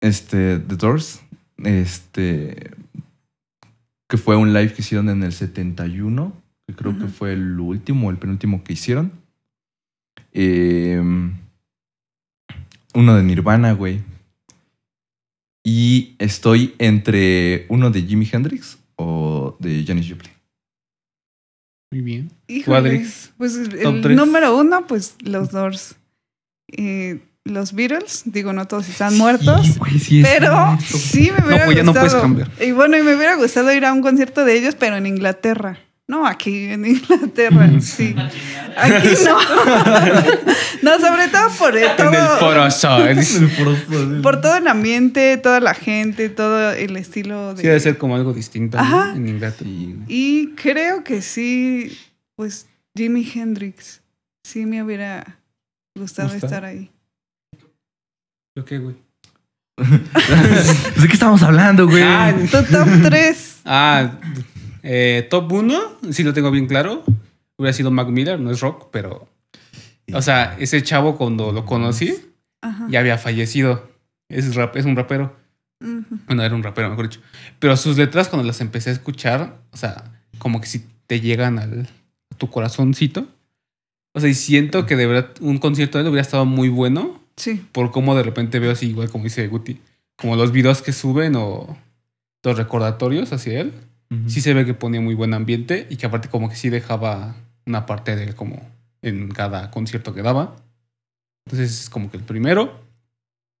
Este, 0.00 0.58
The 0.58 0.76
Doors, 0.76 1.20
este, 1.58 2.70
que 4.08 4.16
fue 4.16 4.36
un 4.36 4.52
live 4.52 4.72
que 4.72 4.82
hicieron 4.82 5.08
en 5.08 5.22
el 5.22 5.32
71, 5.32 6.32
que 6.66 6.74
creo 6.74 6.98
que 6.98 7.08
fue 7.08 7.32
el 7.32 7.58
último 7.58 8.08
o 8.08 8.10
el 8.10 8.18
penúltimo 8.18 8.62
que 8.62 8.74
hicieron. 8.74 9.12
Eh, 10.32 11.02
uno 12.94 13.16
de 13.16 13.22
Nirvana, 13.22 13.72
güey. 13.72 14.00
Y 15.64 16.14
estoy 16.18 16.74
entre 16.78 17.66
uno 17.68 17.90
de 17.90 18.02
Jimi 18.02 18.28
Hendrix 18.30 18.78
o 18.96 19.56
de 19.58 19.84
Janis 19.86 20.08
Joplin. 20.08 20.32
Muy 21.90 22.02
bien. 22.02 22.30
Híjole? 22.46 23.06
Pues 23.36 23.56
el 23.56 24.16
número 24.16 24.56
uno, 24.56 24.86
pues 24.86 25.16
los 25.22 25.50
Doors. 25.50 25.96
Eh, 26.68 27.20
los 27.48 27.72
Beatles, 27.72 28.22
digo, 28.26 28.52
no 28.52 28.66
todos 28.66 28.88
están 28.88 29.16
muertos. 29.18 29.66
Sí, 29.66 29.74
güey, 29.78 29.98
sí 29.98 30.20
es 30.20 30.26
pero 30.28 30.76
cierto. 30.78 30.98
sí 30.98 31.30
me 31.36 31.46
hubiera 31.46 31.64
pues 31.64 31.76
ya 31.76 31.82
no 31.82 31.92
gustado. 31.92 32.06
puedes 32.08 32.22
cambiar. 32.22 32.50
Y 32.60 32.72
bueno, 32.72 32.96
y 32.96 33.02
me 33.02 33.14
hubiera 33.16 33.34
gustado 33.36 33.72
ir 33.72 33.84
a 33.84 33.92
un 33.92 34.02
concierto 34.02 34.44
de 34.44 34.56
ellos, 34.58 34.74
pero 34.78 34.96
en 34.96 35.06
Inglaterra. 35.06 35.78
No, 36.06 36.26
aquí 36.26 36.64
en 36.64 36.86
Inglaterra, 36.86 37.68
sí. 37.82 38.14
Aquí 38.78 39.08
no. 39.26 39.38
no, 40.82 41.00
sobre 41.00 41.28
todo 41.28 41.50
por 41.58 41.76
el- 41.76 41.84
En 41.84 41.90
el 41.90 41.96
todo, 41.96 42.36
foro 42.38 42.70
Sol. 42.70 44.20
por 44.22 44.40
todo 44.40 44.56
el 44.56 44.66
ambiente, 44.68 45.36
toda 45.36 45.60
la 45.60 45.74
gente, 45.74 46.30
todo 46.30 46.72
el 46.72 46.96
estilo 46.96 47.52
de. 47.54 47.60
Sí, 47.60 47.66
debe 47.66 47.80
ser 47.80 47.98
como 47.98 48.16
algo 48.16 48.32
distinto 48.32 48.78
¿no? 48.78 48.82
Ajá. 48.82 49.12
en 49.14 49.28
Inglaterra. 49.28 49.68
Y 50.06 50.52
creo 50.54 51.04
que 51.04 51.20
sí, 51.20 51.96
pues 52.36 52.66
Jimi 52.96 53.30
Hendrix. 53.34 54.00
Sí 54.44 54.64
me 54.64 54.82
hubiera 54.82 55.38
gustado 55.94 56.30
¿Gustado? 56.30 56.46
estar 56.46 56.64
ahí. 56.64 56.90
¿Yo 58.58 58.64
qué, 58.64 58.78
güey? 58.80 58.96
¿De 59.76 61.06
qué 61.06 61.12
estamos 61.12 61.44
hablando, 61.44 61.86
güey? 61.86 62.02
Ah, 62.02 62.34
Tu 62.36 62.64
top 62.72 62.88
3. 63.04 63.60
Ah, 63.64 64.18
eh, 64.82 65.28
top 65.30 65.52
1, 65.52 65.80
sí 66.10 66.24
lo 66.24 66.32
tengo 66.32 66.50
bien 66.50 66.66
claro. 66.66 67.04
Hubiera 67.56 67.72
sido 67.72 67.92
Mac 67.92 68.08
Miller, 68.08 68.40
no 68.40 68.50
es 68.50 68.58
rock, 68.58 68.88
pero. 68.90 69.28
O 70.12 70.22
sea, 70.22 70.56
ese 70.58 70.82
chavo 70.82 71.16
cuando 71.16 71.52
lo 71.52 71.66
conocí 71.66 72.16
Ajá. 72.60 72.88
ya 72.90 72.98
había 72.98 73.16
fallecido. 73.16 73.88
Es, 74.28 74.56
rap, 74.56 74.76
es 74.76 74.86
un 74.86 74.96
rapero. 74.96 75.36
Bueno, 76.26 76.42
era 76.42 76.52
un 76.52 76.64
rapero, 76.64 76.90
mejor 76.90 77.10
dicho. 77.10 77.20
Pero 77.60 77.76
sus 77.76 77.96
letras, 77.96 78.26
cuando 78.26 78.44
las 78.44 78.60
empecé 78.60 78.90
a 78.90 78.94
escuchar, 78.94 79.60
o 79.70 79.76
sea, 79.76 80.02
como 80.38 80.60
que 80.60 80.66
si 80.66 80.84
te 81.06 81.20
llegan 81.20 81.60
al 81.60 81.88
a 82.32 82.36
tu 82.36 82.50
corazoncito. 82.50 83.28
O 84.14 84.18
sea, 84.20 84.28
y 84.28 84.34
siento 84.34 84.84
que 84.84 84.96
de 84.96 85.06
verdad 85.06 85.30
un 85.40 85.58
concierto 85.58 85.98
de 85.98 86.02
él 86.02 86.08
hubiera 86.08 86.22
estado 86.22 86.44
muy 86.44 86.68
bueno 86.70 87.27
Sí. 87.38 87.64
por 87.72 87.90
cómo 87.92 88.14
de 88.14 88.22
repente 88.22 88.58
veo 88.58 88.72
así, 88.72 88.88
igual 88.90 89.08
como 89.10 89.24
dice 89.24 89.46
Guti, 89.48 89.80
como 90.16 90.36
los 90.36 90.52
videos 90.52 90.82
que 90.82 90.92
suben 90.92 91.34
o 91.36 91.76
los 92.44 92.56
recordatorios 92.58 93.32
hacia 93.32 93.60
él. 93.60 93.72
Sí 94.26 94.40
se 94.40 94.54
ve 94.54 94.64
que 94.66 94.72
ponía 94.74 95.00
muy 95.02 95.14
buen 95.14 95.34
ambiente 95.34 95.86
y 95.90 95.96
que 95.96 96.06
aparte 96.06 96.28
como 96.28 96.48
que 96.48 96.56
sí 96.56 96.68
dejaba 96.70 97.36
una 97.66 97.84
parte 97.86 98.16
de 98.16 98.24
él 98.24 98.34
como 98.34 98.60
en 99.02 99.28
cada 99.30 99.70
concierto 99.70 100.14
que 100.14 100.22
daba. 100.22 100.56
Entonces 101.46 101.80
es 101.82 101.90
como 101.90 102.10
que 102.10 102.16
el 102.16 102.22
primero. 102.24 102.80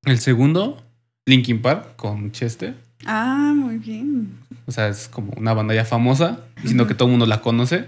El 0.04 0.18
segundo, 0.18 0.82
Linkin 1.26 1.60
Park 1.60 1.96
con 1.96 2.32
Chester. 2.32 2.74
Ah, 3.04 3.52
muy 3.54 3.76
bien. 3.76 4.38
O 4.66 4.72
sea, 4.72 4.88
es 4.88 5.08
como 5.08 5.32
una 5.36 5.52
banda 5.54 5.74
ya 5.74 5.84
famosa, 5.84 6.40
sino 6.64 6.86
que 6.86 6.94
todo 6.94 7.08
el 7.08 7.12
mundo 7.12 7.26
la 7.26 7.40
conoce. 7.42 7.84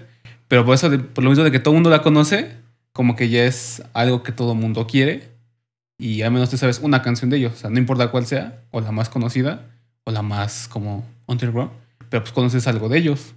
Pero 0.48 0.64
por 0.66 0.74
eso, 0.74 0.90
de- 0.90 0.98
por 0.98 1.24
lo 1.24 1.30
mismo 1.30 1.44
de 1.44 1.50
que 1.50 1.60
todo 1.60 1.72
el 1.72 1.76
mundo 1.76 1.88
la 1.90 2.02
conoce, 2.02 2.52
como 2.92 3.16
que 3.16 3.28
ya 3.30 3.44
es 3.44 3.82
algo 3.94 4.22
que 4.22 4.32
todo 4.32 4.52
el 4.52 4.58
mundo 4.58 4.86
quiere. 4.86 5.30
Y 6.00 6.22
al 6.22 6.32
menos 6.32 6.48
tú 6.48 6.56
sabes 6.56 6.78
una 6.80 7.02
canción 7.02 7.28
de 7.30 7.36
ellos. 7.36 7.52
O 7.52 7.56
sea, 7.56 7.68
no 7.70 7.78
importa 7.78 8.10
cuál 8.10 8.24
sea, 8.26 8.62
o 8.70 8.80
la 8.80 8.90
más 8.90 9.08
conocida, 9.10 9.66
o 10.04 10.10
la 10.10 10.22
más 10.22 10.66
como 10.68 11.04
underground, 11.26 11.70
pero 12.08 12.22
pues 12.22 12.32
conoces 12.32 12.66
algo 12.66 12.88
de 12.88 12.98
ellos. 12.98 13.34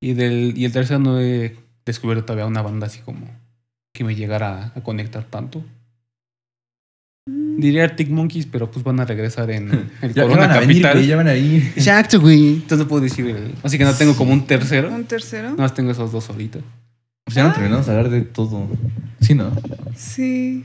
Y, 0.00 0.14
del, 0.14 0.54
y 0.56 0.64
el 0.64 0.72
tercero 0.72 0.98
no 0.98 1.20
he 1.20 1.56
descubierto 1.84 2.24
todavía 2.24 2.46
una 2.46 2.62
banda 2.62 2.86
así 2.86 3.00
como 3.00 3.26
que 3.92 4.02
me 4.04 4.14
llegara 4.14 4.72
a 4.74 4.80
conectar 4.82 5.24
tanto. 5.24 5.62
Diría 7.26 7.84
Arctic 7.84 8.10
Monkeys, 8.10 8.46
pero 8.46 8.70
pues 8.70 8.84
van 8.84 9.00
a 9.00 9.04
regresar 9.04 9.50
en 9.50 9.70
el 10.02 10.12
Ya, 10.14 10.22
ya 10.22 10.22
Corona 10.24 10.46
van 10.48 10.50
a 10.56 10.60
venir, 10.60 10.82
Capital. 10.82 10.92
güey, 10.96 11.06
ya 11.06 11.16
van 11.16 11.28
ahí. 11.28 11.72
Exacto, 11.76 12.20
güey. 12.20 12.48
Entonces 12.54 12.78
no 12.78 12.88
puedo 12.88 13.02
decir. 13.02 13.26
el- 13.26 13.54
Así 13.62 13.78
que 13.78 13.84
no 13.84 13.94
tengo 13.94 14.14
como 14.16 14.32
un 14.32 14.46
tercero. 14.46 14.90
¿Un 14.92 15.04
tercero? 15.04 15.50
No 15.50 15.56
más 15.58 15.72
tengo 15.74 15.90
esos 15.90 16.12
dos 16.12 16.28
ahorita. 16.28 16.58
Pues 17.24 17.34
ya 17.36 17.44
no 17.44 17.52
terminamos 17.54 17.86
de 17.86 17.92
hablar 17.92 18.10
de 18.10 18.22
todo. 18.22 18.68
Sí, 19.20 19.34
¿no? 19.34 19.50
Sí. 19.96 20.64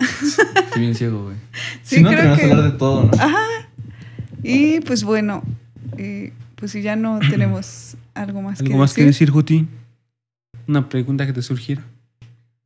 Estoy 0.00 0.80
bien 0.82 0.94
ciego, 0.94 1.24
güey. 1.24 1.36
Sí, 1.82 1.96
si 1.96 2.02
no, 2.02 2.10
creo 2.10 2.36
que- 2.36 2.42
hablar 2.44 2.72
de 2.72 2.78
todo, 2.78 3.04
¿no? 3.04 3.10
Ajá. 3.22 3.38
Y 4.42 4.80
pues 4.80 5.04
bueno, 5.04 5.42
eh, 5.98 6.32
pues 6.56 6.72
si 6.72 6.82
ya 6.82 6.96
no 6.96 7.18
tenemos 7.30 7.96
algo 8.14 8.42
más 8.42 8.60
¿Algo 8.60 8.72
que 8.72 8.78
más 8.78 8.94
que 8.94 9.04
decir. 9.04 9.28
decir, 9.28 9.30
Guti? 9.32 9.68
Una 10.66 10.88
pregunta 10.88 11.26
que 11.26 11.32
te 11.32 11.42
surgiera. 11.42 11.82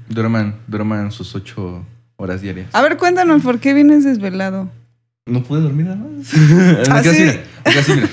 Duerman, 0.09 0.57
duerman 0.67 1.11
sus 1.13 1.35
ocho 1.35 1.85
horas 2.17 2.43
diarias. 2.43 2.69
A 2.75 2.83
ver, 2.83 2.97
cuéntanos 2.99 3.43
por 3.43 3.59
qué 3.59 3.73
vienes 3.75 4.05
desvelado. 4.05 4.71
No 5.27 5.43
pude 5.43 5.61
dormir 5.63 5.87
nada 5.87 5.97
más. 5.97 6.31
¿Ah, 6.91 7.03
sí? 7.03 7.23
mira. 7.23 8.09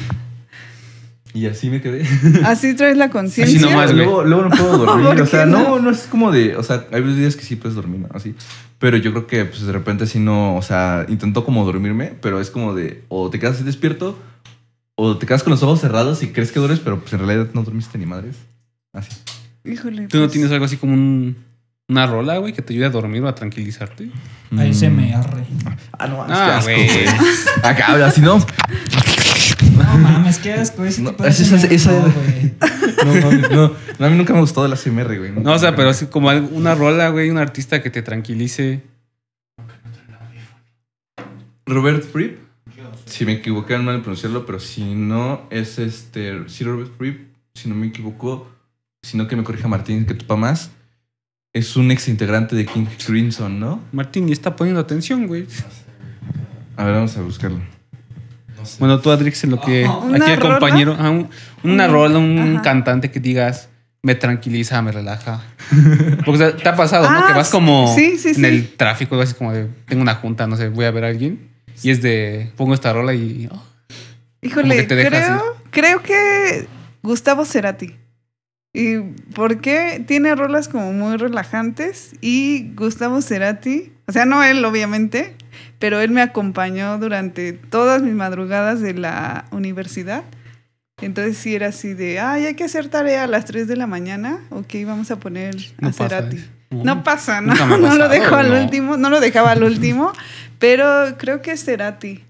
Y 1.33 1.45
así 1.45 1.69
me 1.69 1.81
quedé. 1.81 2.05
Así 2.45 2.73
traes 2.75 2.97
la 2.97 3.09
conciencia. 3.09 3.57
Así 3.57 3.65
nomás, 3.65 3.93
luego, 3.93 4.23
luego 4.23 4.43
no 4.43 4.49
puedo 4.49 4.77
dormir. 4.85 5.07
¿Por 5.07 5.21
o 5.21 5.25
sea, 5.25 5.45
no? 5.45 5.63
no? 5.63 5.79
no, 5.79 5.89
es 5.91 6.07
como 6.07 6.31
de. 6.31 6.55
O 6.57 6.63
sea, 6.63 6.85
hay 6.91 7.01
días 7.01 7.35
que 7.35 7.43
sí 7.43 7.55
puedes 7.55 7.75
dormir, 7.75 8.01
¿no? 8.01 8.09
Así. 8.13 8.35
Pero 8.79 8.97
yo 8.97 9.11
creo 9.11 9.27
que, 9.27 9.45
pues 9.45 9.61
de 9.61 9.71
repente, 9.71 10.07
sí 10.07 10.19
no. 10.19 10.55
O 10.55 10.61
sea, 10.61 11.05
intento 11.07 11.45
como 11.45 11.65
dormirme, 11.65 12.13
pero 12.21 12.41
es 12.41 12.49
como 12.49 12.73
de. 12.73 13.03
O 13.07 13.29
te 13.29 13.39
quedas 13.39 13.55
así 13.55 13.63
despierto, 13.63 14.17
o 14.95 15.17
te 15.17 15.25
quedas 15.25 15.43
con 15.43 15.51
los 15.51 15.63
ojos 15.63 15.79
cerrados 15.79 16.21
y 16.23 16.27
crees 16.27 16.51
que 16.51 16.59
duermes, 16.59 16.79
pero 16.79 16.99
pues 16.99 17.13
en 17.13 17.19
realidad 17.19 17.47
no 17.53 17.63
dormiste 17.63 17.97
ni 17.97 18.05
madres. 18.05 18.35
Así. 18.93 19.11
Híjole. 19.63 20.07
¿Tú 20.07 20.17
no 20.17 20.23
pues, 20.23 20.33
tienes 20.33 20.51
algo 20.51 20.65
así 20.65 20.77
como 20.77 20.93
un, 20.93 21.37
una 21.87 22.07
rola, 22.07 22.37
güey, 22.37 22.53
que 22.53 22.61
te 22.61 22.73
ayude 22.73 22.85
a 22.85 22.89
dormir 22.89 23.21
o 23.23 23.27
a 23.27 23.35
tranquilizarte? 23.35 24.09
ASMR. 24.57 25.43
Ah, 25.97 26.07
no, 26.07 26.25
Ah, 26.27 26.57
es 26.59 26.65
que 26.65 26.73
asco, 26.73 27.25
güey. 27.25 27.45
Acá 27.63 27.85
habla, 27.87 28.07
así 28.07 28.21
no. 28.21 28.39
No 29.77 29.83
mames, 29.97 30.37
qué 30.39 30.53
asco 30.53 30.83
ese 30.85 31.01
No, 31.01 31.11
tipo 31.11 31.23
de 31.23 31.29
esa- 31.29 31.43
esa- 31.55 31.55
ASMR, 31.67 31.73
esa- 31.73 31.91
no. 31.91 33.13
No, 33.15 33.31
no, 33.31 33.75
no, 33.99 34.05
a 34.05 34.09
mí 34.09 34.17
nunca 34.17 34.33
me 34.33 34.39
gustó 34.41 34.65
el 34.65 34.73
ASMR, 34.73 35.17
güey. 35.17 35.31
No, 35.31 35.53
o 35.53 35.59
sea, 35.59 35.75
pero 35.75 35.89
así 35.89 36.05
como 36.07 36.29
una 36.29 36.75
rola, 36.75 37.09
güey, 37.09 37.29
un 37.29 37.37
artista 37.37 37.81
que 37.81 37.89
te 37.89 38.01
tranquilice. 38.01 38.83
Robert 41.65 42.03
Fripp. 42.03 42.39
Si 43.05 43.25
me 43.25 43.33
equivoqué 43.33 43.75
al 43.75 43.83
mal 43.83 43.99
pronunciarlo, 44.01 44.45
pero 44.45 44.59
si 44.59 44.95
no 44.95 45.41
es 45.49 45.79
este. 45.79 46.47
Sí, 46.47 46.63
Robert 46.63 46.91
Fripp, 46.97 47.29
si 47.53 47.67
no 47.69 47.75
me 47.75 47.87
equivoco, 47.87 48.49
sino 49.01 49.27
que 49.27 49.35
me 49.35 49.43
corrija 49.43 49.67
Martín, 49.67 50.05
que 50.05 50.13
topa 50.13 50.35
más. 50.35 50.71
Es 51.53 51.75
un 51.75 51.91
ex 51.91 52.07
integrante 52.07 52.55
de 52.55 52.65
King 52.65 52.85
Crimson, 53.05 53.59
¿no? 53.59 53.81
Martín, 53.91 54.25
ni 54.27 54.31
está 54.31 54.55
poniendo 54.55 54.79
atención, 54.79 55.27
güey. 55.27 55.45
A 56.77 56.85
ver, 56.85 56.93
vamos 56.93 57.17
a 57.17 57.21
buscarlo. 57.21 57.59
Bueno, 58.79 58.99
tú, 58.99 59.11
Adrix, 59.11 59.43
en 59.43 59.51
lo 59.51 59.61
que 59.61 59.85
¿Una 59.85 60.17
aquí 60.25 60.31
el 60.31 60.39
rola? 60.41 60.59
compañero, 60.59 60.95
ah, 60.99 61.09
un- 61.09 61.29
una 61.63 61.85
Un- 61.87 61.91
rola, 61.91 62.17
un 62.19 62.53
ajá. 62.55 62.61
cantante 62.61 63.11
que 63.11 63.19
digas, 63.19 63.69
me 64.03 64.15
tranquiliza, 64.15 64.81
me 64.81 64.91
relaja. 64.91 65.41
Porque 66.25 66.31
o 66.31 66.37
sea, 66.37 66.55
te 66.55 66.67
ha 66.69 66.75
pasado, 66.75 67.09
¿no? 67.09 67.19
Ah, 67.19 67.27
Que 67.27 67.33
vas 67.33 67.49
como 67.49 67.93
sí, 67.95 68.17
sí, 68.17 68.29
en 68.29 68.35
sí. 68.35 68.45
el 68.45 68.69
tráfico, 68.75 69.19
así 69.21 69.33
como 69.33 69.53
de, 69.53 69.67
tengo 69.87 70.01
una 70.01 70.15
junta, 70.15 70.47
no 70.47 70.55
sé, 70.57 70.69
voy 70.69 70.85
a 70.85 70.91
ver 70.91 71.05
a 71.05 71.07
alguien. 71.09 71.49
Y 71.83 71.89
es 71.91 72.01
de, 72.01 72.51
pongo 72.57 72.73
esta 72.73 72.93
rola 72.93 73.13
y... 73.13 73.47
oh, 73.51 73.63
Híjole, 74.41 74.61
como 74.69 74.75
que 74.81 74.83
te 74.83 74.95
deja 74.95 75.09
creo, 75.09 75.41
creo 75.69 76.01
que 76.03 76.67
Gustavo 77.03 77.45
Cerati. 77.45 77.95
¿Y 78.73 78.99
por 79.35 79.59
qué? 79.61 80.03
Tiene 80.07 80.33
rolas 80.33 80.67
como 80.69 80.93
muy 80.93 81.17
relajantes 81.17 82.13
y 82.21 82.71
Gustavo 82.73 83.21
Cerati, 83.21 83.91
o 84.07 84.11
sea, 84.13 84.25
no 84.25 84.43
él 84.43 84.63
obviamente, 84.63 85.35
pero 85.79 85.99
él 86.01 86.11
me 86.11 86.21
acompañó 86.21 86.97
durante 86.97 87.53
todas 87.53 88.01
mis 88.01 88.13
madrugadas 88.13 88.81
de 88.81 88.93
la 88.93 89.45
universidad. 89.51 90.23
Entonces 91.01 91.37
sí 91.37 91.55
era 91.55 91.67
así 91.69 91.93
de, 91.95 92.19
ay, 92.19 92.45
hay 92.45 92.53
que 92.55 92.63
hacer 92.63 92.87
tarea 92.89 93.23
a 93.23 93.27
las 93.27 93.45
3 93.45 93.67
de 93.67 93.75
la 93.75 93.87
mañana, 93.87 94.39
ok, 94.51 94.73
vamos 94.85 95.09
a 95.09 95.19
poner 95.19 95.55
No 95.79 95.87
a 95.87 95.91
pasa 95.91 96.09
Cerati. 96.09 96.43
No 96.69 97.03
pasa, 97.03 97.41
no, 97.41 97.53
no 97.77 97.95
lo 97.95 98.07
dejo 98.07 98.35
al 98.35 98.49
no. 98.49 98.61
último, 98.61 98.97
no 98.97 99.09
lo 99.09 99.19
dejaba 99.19 99.51
al 99.51 99.63
último, 99.63 100.13
pero 100.59 101.17
creo 101.17 101.41
que 101.41 101.51
es 101.53 101.63
Cerati. 101.65 102.23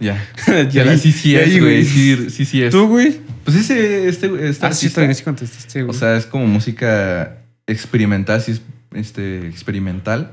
Ya. 0.00 0.26
Ya 0.70 0.84
la- 0.86 0.96
sí, 0.96 1.12
sí, 1.12 1.36
es, 1.36 1.60
güey. 1.60 1.84
Sí, 1.84 2.30
sí, 2.30 2.44
sí 2.44 2.62
es. 2.62 2.70
¿Tú, 2.70 2.88
güey? 2.88 3.20
Pues 3.44 3.56
ese, 3.56 4.08
este, 4.08 4.26
este 4.48 4.66
Ah, 4.66 4.72
sí, 4.72 4.86
artista, 4.86 5.02
está 5.02 5.14
sí 5.14 5.22
contestaste, 5.22 5.82
güey. 5.82 5.94
O 5.94 5.98
sea, 5.98 6.16
es 6.16 6.26
como 6.26 6.46
música 6.46 7.36
experimental, 7.66 8.40
sí 8.40 8.52
es 8.52 8.62
este, 8.94 9.46
experimental. 9.46 10.32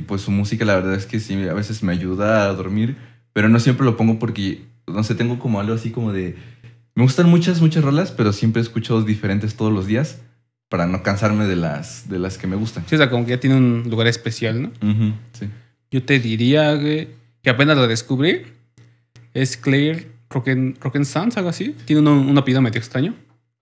Pues 0.00 0.22
su 0.22 0.30
música, 0.30 0.64
la 0.64 0.76
verdad 0.76 0.94
es 0.94 1.06
que 1.06 1.20
sí, 1.20 1.34
a 1.48 1.54
veces 1.54 1.82
me 1.82 1.92
ayuda 1.92 2.48
a 2.48 2.54
dormir, 2.54 2.96
pero 3.32 3.48
no 3.48 3.60
siempre 3.60 3.84
lo 3.84 3.96
pongo 3.96 4.18
porque 4.18 4.62
no 4.86 5.04
sé, 5.04 5.14
tengo 5.14 5.38
como 5.38 5.60
algo 5.60 5.74
así 5.74 5.90
como 5.90 6.12
de... 6.12 6.36
Me 6.94 7.04
gustan 7.04 7.28
muchas, 7.28 7.60
muchas 7.60 7.84
rolas, 7.84 8.10
pero 8.10 8.32
siempre 8.32 8.60
escucho 8.60 8.94
dos 8.94 9.06
diferentes 9.06 9.54
todos 9.54 9.72
los 9.72 9.86
días 9.86 10.18
para 10.68 10.86
no 10.86 11.02
cansarme 11.02 11.46
de 11.46 11.56
las, 11.56 12.08
de 12.08 12.18
las 12.18 12.36
que 12.36 12.46
me 12.46 12.56
gustan. 12.56 12.84
Sí, 12.86 12.96
o 12.96 12.98
sea, 12.98 13.10
como 13.10 13.24
que 13.24 13.30
ya 13.30 13.40
tiene 13.40 13.56
un 13.56 13.84
lugar 13.88 14.06
especial, 14.06 14.62
¿no? 14.62 14.70
Sí. 15.32 15.48
Yo 15.90 16.02
te 16.02 16.18
diría 16.18 16.74
güey, 16.74 17.08
que 17.42 17.50
apenas 17.50 17.76
lo 17.76 17.86
descubrí. 17.86 18.42
Es 19.34 19.56
Claire 19.56 20.10
Rocken, 20.28 20.76
Rocken 20.80 21.04
Sands, 21.04 21.36
algo 21.36 21.48
así. 21.48 21.74
Tiene 21.84 22.02
un, 22.02 22.08
un 22.08 22.38
apellido 22.38 22.60
medio 22.60 22.78
extraño. 22.78 23.14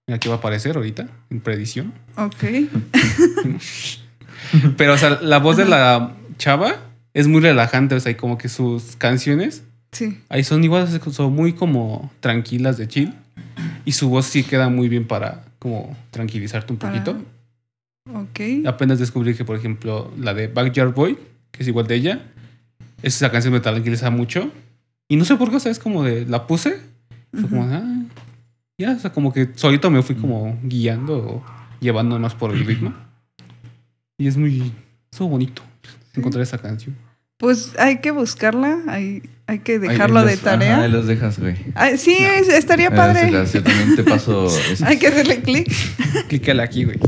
Aquí 0.06 0.28
va 0.28 0.36
a 0.36 0.38
aparecer 0.38 0.76
ahorita, 0.76 1.08
en 1.30 1.40
predicción. 1.40 1.92
Ok. 2.16 2.44
Pero, 4.76 4.94
o 4.94 4.98
sea, 4.98 5.20
la 5.20 5.38
voz 5.38 5.58
de 5.58 5.66
la 5.66 6.14
chava 6.38 6.76
es 7.12 7.26
muy 7.28 7.40
relajante. 7.40 7.94
O 7.94 8.00
sea, 8.00 8.12
y 8.12 8.14
como 8.14 8.38
que 8.38 8.48
sus 8.48 8.96
canciones 8.96 9.64
Sí. 9.92 10.20
ahí 10.28 10.44
son 10.44 10.62
igual, 10.64 10.86
son 11.12 11.34
muy 11.34 11.54
como 11.54 12.10
tranquilas 12.20 12.76
de 12.76 12.88
chill. 12.88 13.14
Y 13.84 13.92
su 13.92 14.08
voz 14.08 14.26
sí 14.26 14.44
queda 14.44 14.68
muy 14.68 14.88
bien 14.88 15.06
para 15.06 15.44
como 15.58 15.96
tranquilizarte 16.10 16.72
un 16.72 16.78
poquito. 16.78 17.16
Ok. 18.12 18.66
Apenas 18.66 18.98
descubrí 18.98 19.34
que, 19.34 19.44
por 19.44 19.56
ejemplo, 19.56 20.12
la 20.18 20.34
de 20.34 20.46
Backyard 20.46 20.94
Boy, 20.94 21.18
que 21.50 21.62
es 21.62 21.68
igual 21.68 21.86
de 21.86 21.94
ella, 21.96 22.22
esa 23.02 23.30
canción 23.30 23.52
me 23.52 23.60
tranquiliza 23.60 24.10
mucho. 24.10 24.50
Y 25.08 25.16
no 25.16 25.24
sé 25.24 25.36
por 25.36 25.50
qué, 25.50 25.56
o 25.56 25.60
sea, 25.60 25.72
es 25.72 25.78
como 25.78 26.04
de 26.04 26.26
la 26.26 26.46
puse. 26.46 26.80
Fue 27.32 27.48
como, 27.48 27.64
ah, 27.64 27.82
ya, 28.78 28.92
o 28.92 28.98
sea, 28.98 29.12
como 29.12 29.32
que 29.32 29.48
solito 29.54 29.90
me 29.90 30.02
fui 30.02 30.16
como 30.16 30.58
guiando 30.62 31.16
o 31.18 31.44
llevando 31.80 32.18
más 32.18 32.34
por 32.34 32.52
el 32.52 32.64
ritmo. 32.64 32.94
Y 34.18 34.26
es 34.26 34.36
muy, 34.36 34.72
estuvo 35.10 35.28
bonito 35.28 35.62
encontrar 36.18 36.42
esa 36.42 36.58
canción. 36.58 36.96
Pues 37.38 37.72
hay 37.78 37.98
que 38.00 38.10
buscarla, 38.10 38.78
hay, 38.88 39.22
hay 39.46 39.60
que 39.60 39.78
dejarlo 39.78 40.24
de 40.24 40.36
tarea. 40.36 40.74
Ajá, 40.74 40.84
ahí 40.84 40.90
los 40.90 41.06
dejas, 41.06 41.38
güey. 41.38 41.54
Ay, 41.76 41.96
sí, 41.96 42.16
es- 42.18 42.48
estaría 42.48 42.88
Ah, 42.88 42.94
padre. 42.96 43.30
las- 43.30 43.52
Yo 43.52 43.62
también 43.62 43.94
te 43.94 44.02
paso... 44.02 44.48
Hay 44.84 44.98
que 44.98 45.06
hacerle 45.06 45.40
clic. 45.42 45.72
Clícale 46.28 46.62
aquí, 46.62 46.82
güey. 46.84 46.98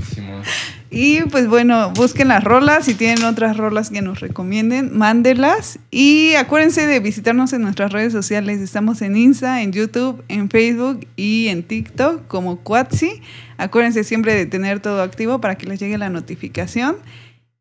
Y 0.93 1.21
pues 1.23 1.47
bueno, 1.49 1.91
busquen 1.93 2.29
las 2.29 2.43
rolas. 2.43 2.85
Si 2.85 2.95
tienen 2.95 3.25
otras 3.25 3.57
rolas 3.57 3.91
que 3.91 4.03
nos 4.03 4.21
recomienden, 4.21 4.97
mándelas. 4.97 5.79
Y 5.91 6.35
acuérdense 6.35 6.87
de 6.87 6.99
visitarnos 7.01 7.53
en 7.53 7.63
nuestras 7.63 7.93
redes 7.93 8.13
sociales. 8.13 8.61
Estamos 8.61 9.01
en 9.03 9.17
Insta, 9.17 9.63
en 9.63 9.73
YouTube, 9.73 10.23
en 10.29 10.49
Facebook 10.51 11.07
y 11.17 11.47
en 11.49 11.63
TikTok 11.63 12.27
como 12.27 12.61
Quatsi. 12.61 13.21
Acuérdense 13.57 14.03
siempre 14.05 14.35
de 14.35 14.47
tener 14.47 14.81
todo 14.81 15.03
activo 15.03 15.41
para 15.41 15.57
que 15.57 15.67
les 15.67 15.79
llegue 15.81 15.97
la 15.99 16.09
notificación. 16.11 16.97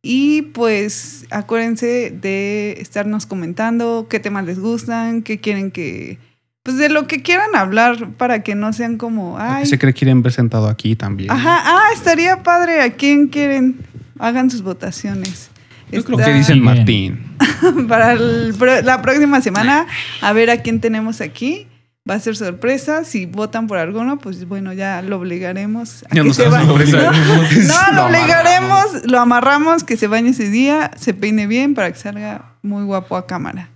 Y 0.01 0.43
pues 0.53 1.25
acuérdense 1.29 2.11
de 2.11 2.77
estarnos 2.79 3.25
comentando 3.25 4.07
qué 4.09 4.19
temas 4.19 4.45
les 4.45 4.59
gustan, 4.59 5.21
qué 5.21 5.39
quieren 5.39 5.71
que... 5.71 6.17
Pues 6.63 6.77
de 6.77 6.89
lo 6.89 7.07
que 7.07 7.21
quieran 7.21 7.55
hablar 7.55 8.11
para 8.17 8.43
que 8.43 8.55
no 8.55 8.73
sean 8.73 8.97
como... 8.97 9.37
Ay, 9.39 9.65
Se 9.65 9.79
cree 9.79 9.93
que 9.93 9.99
quieren 9.99 10.21
ver 10.21 10.31
sentado 10.33 10.67
aquí 10.67 10.95
también. 10.95 11.31
Ajá, 11.31 11.61
ah, 11.63 11.89
estaría 11.93 12.43
padre. 12.43 12.81
¿A 12.81 12.91
quién 12.93 13.27
quieren? 13.27 13.77
Hagan 14.19 14.49
sus 14.49 14.61
votaciones. 14.61 15.49
Yo 15.91 16.03
creo 16.03 16.19
Está- 16.19 16.31
que 16.31 16.37
dicen. 16.37 16.61
Martín. 16.61 17.25
Para 17.87 18.13
el 18.13 18.53
la 18.83 19.01
próxima 19.01 19.41
semana, 19.41 19.87
a 20.21 20.33
ver 20.33 20.49
a 20.49 20.57
quién 20.57 20.79
tenemos 20.79 21.21
aquí. 21.21 21.65
Va 22.09 22.15
a 22.15 22.19
ser 22.19 22.35
sorpresa. 22.35 23.03
Si 23.03 23.25
votan 23.25 23.67
por 23.67 23.77
alguno, 23.77 24.17
pues 24.17 24.47
bueno, 24.47 24.73
ya 24.73 25.01
lo 25.01 25.17
obligaremos 25.17 26.03
a 26.05 26.15
Ya 26.15 26.21
que 26.21 26.27
nos 26.27 26.37
se 26.37 26.49
sorpresa. 26.49 27.11
No, 27.11 27.91
lo 27.91 27.95
Lo 27.95 28.05
obligaremos, 28.07 29.05
lo 29.05 29.19
amarramos, 29.19 29.83
que 29.83 29.95
se 29.97 30.07
bañe 30.07 30.29
ese 30.29 30.49
día, 30.49 30.91
se 30.97 31.13
peine 31.13 31.45
bien 31.45 31.75
para 31.75 31.91
que 31.91 31.99
salga 31.99 32.55
muy 32.63 32.83
guapo 32.83 33.15
a 33.15 33.27
cámara. 33.27 33.69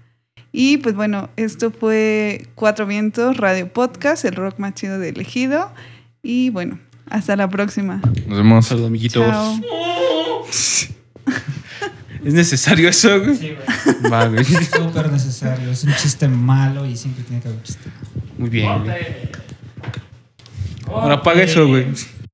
Y 0.51 0.77
pues 0.77 0.95
bueno, 0.95 1.29
esto 1.36 1.71
fue 1.71 2.47
Cuatro 2.55 2.86
Vientos 2.86 3.38
Radio 3.38 3.71
Podcast, 3.71 4.25
el 4.25 4.36
rock 4.36 4.59
más 4.59 4.73
chido 4.73 4.99
de 4.99 5.09
elegido. 5.09 5.71
Y 6.21 6.49
bueno, 6.51 6.79
hasta 7.09 7.36
la 7.36 7.49
próxima. 7.49 8.01
Nos 8.27 8.38
vemos. 8.38 8.65
Saludos, 8.65 8.88
amiguitos. 8.88 9.27
Chao. 9.27 9.59
¿Es 12.23 12.34
necesario 12.34 12.88
eso, 12.88 13.19
güey? 13.19 13.36
Sí, 13.36 13.51
güey. 13.51 14.11
Va, 14.11 14.27
güey. 14.27 14.45
Súper 14.45 15.11
necesario. 15.11 15.71
Es 15.71 15.84
un 15.84 15.93
chiste 15.95 16.27
malo 16.27 16.86
y 16.86 16.95
siempre 16.95 17.23
tiene 17.23 17.41
que 17.41 17.49
haber 17.49 17.59
un 17.59 17.63
chiste. 17.63 17.89
Muy 18.43 18.49
bien, 18.49 18.83
güey. 18.83 18.95
Ahora 20.87 21.13
apaga 21.13 21.43
eso, 21.43 21.65
güey. 21.65 21.85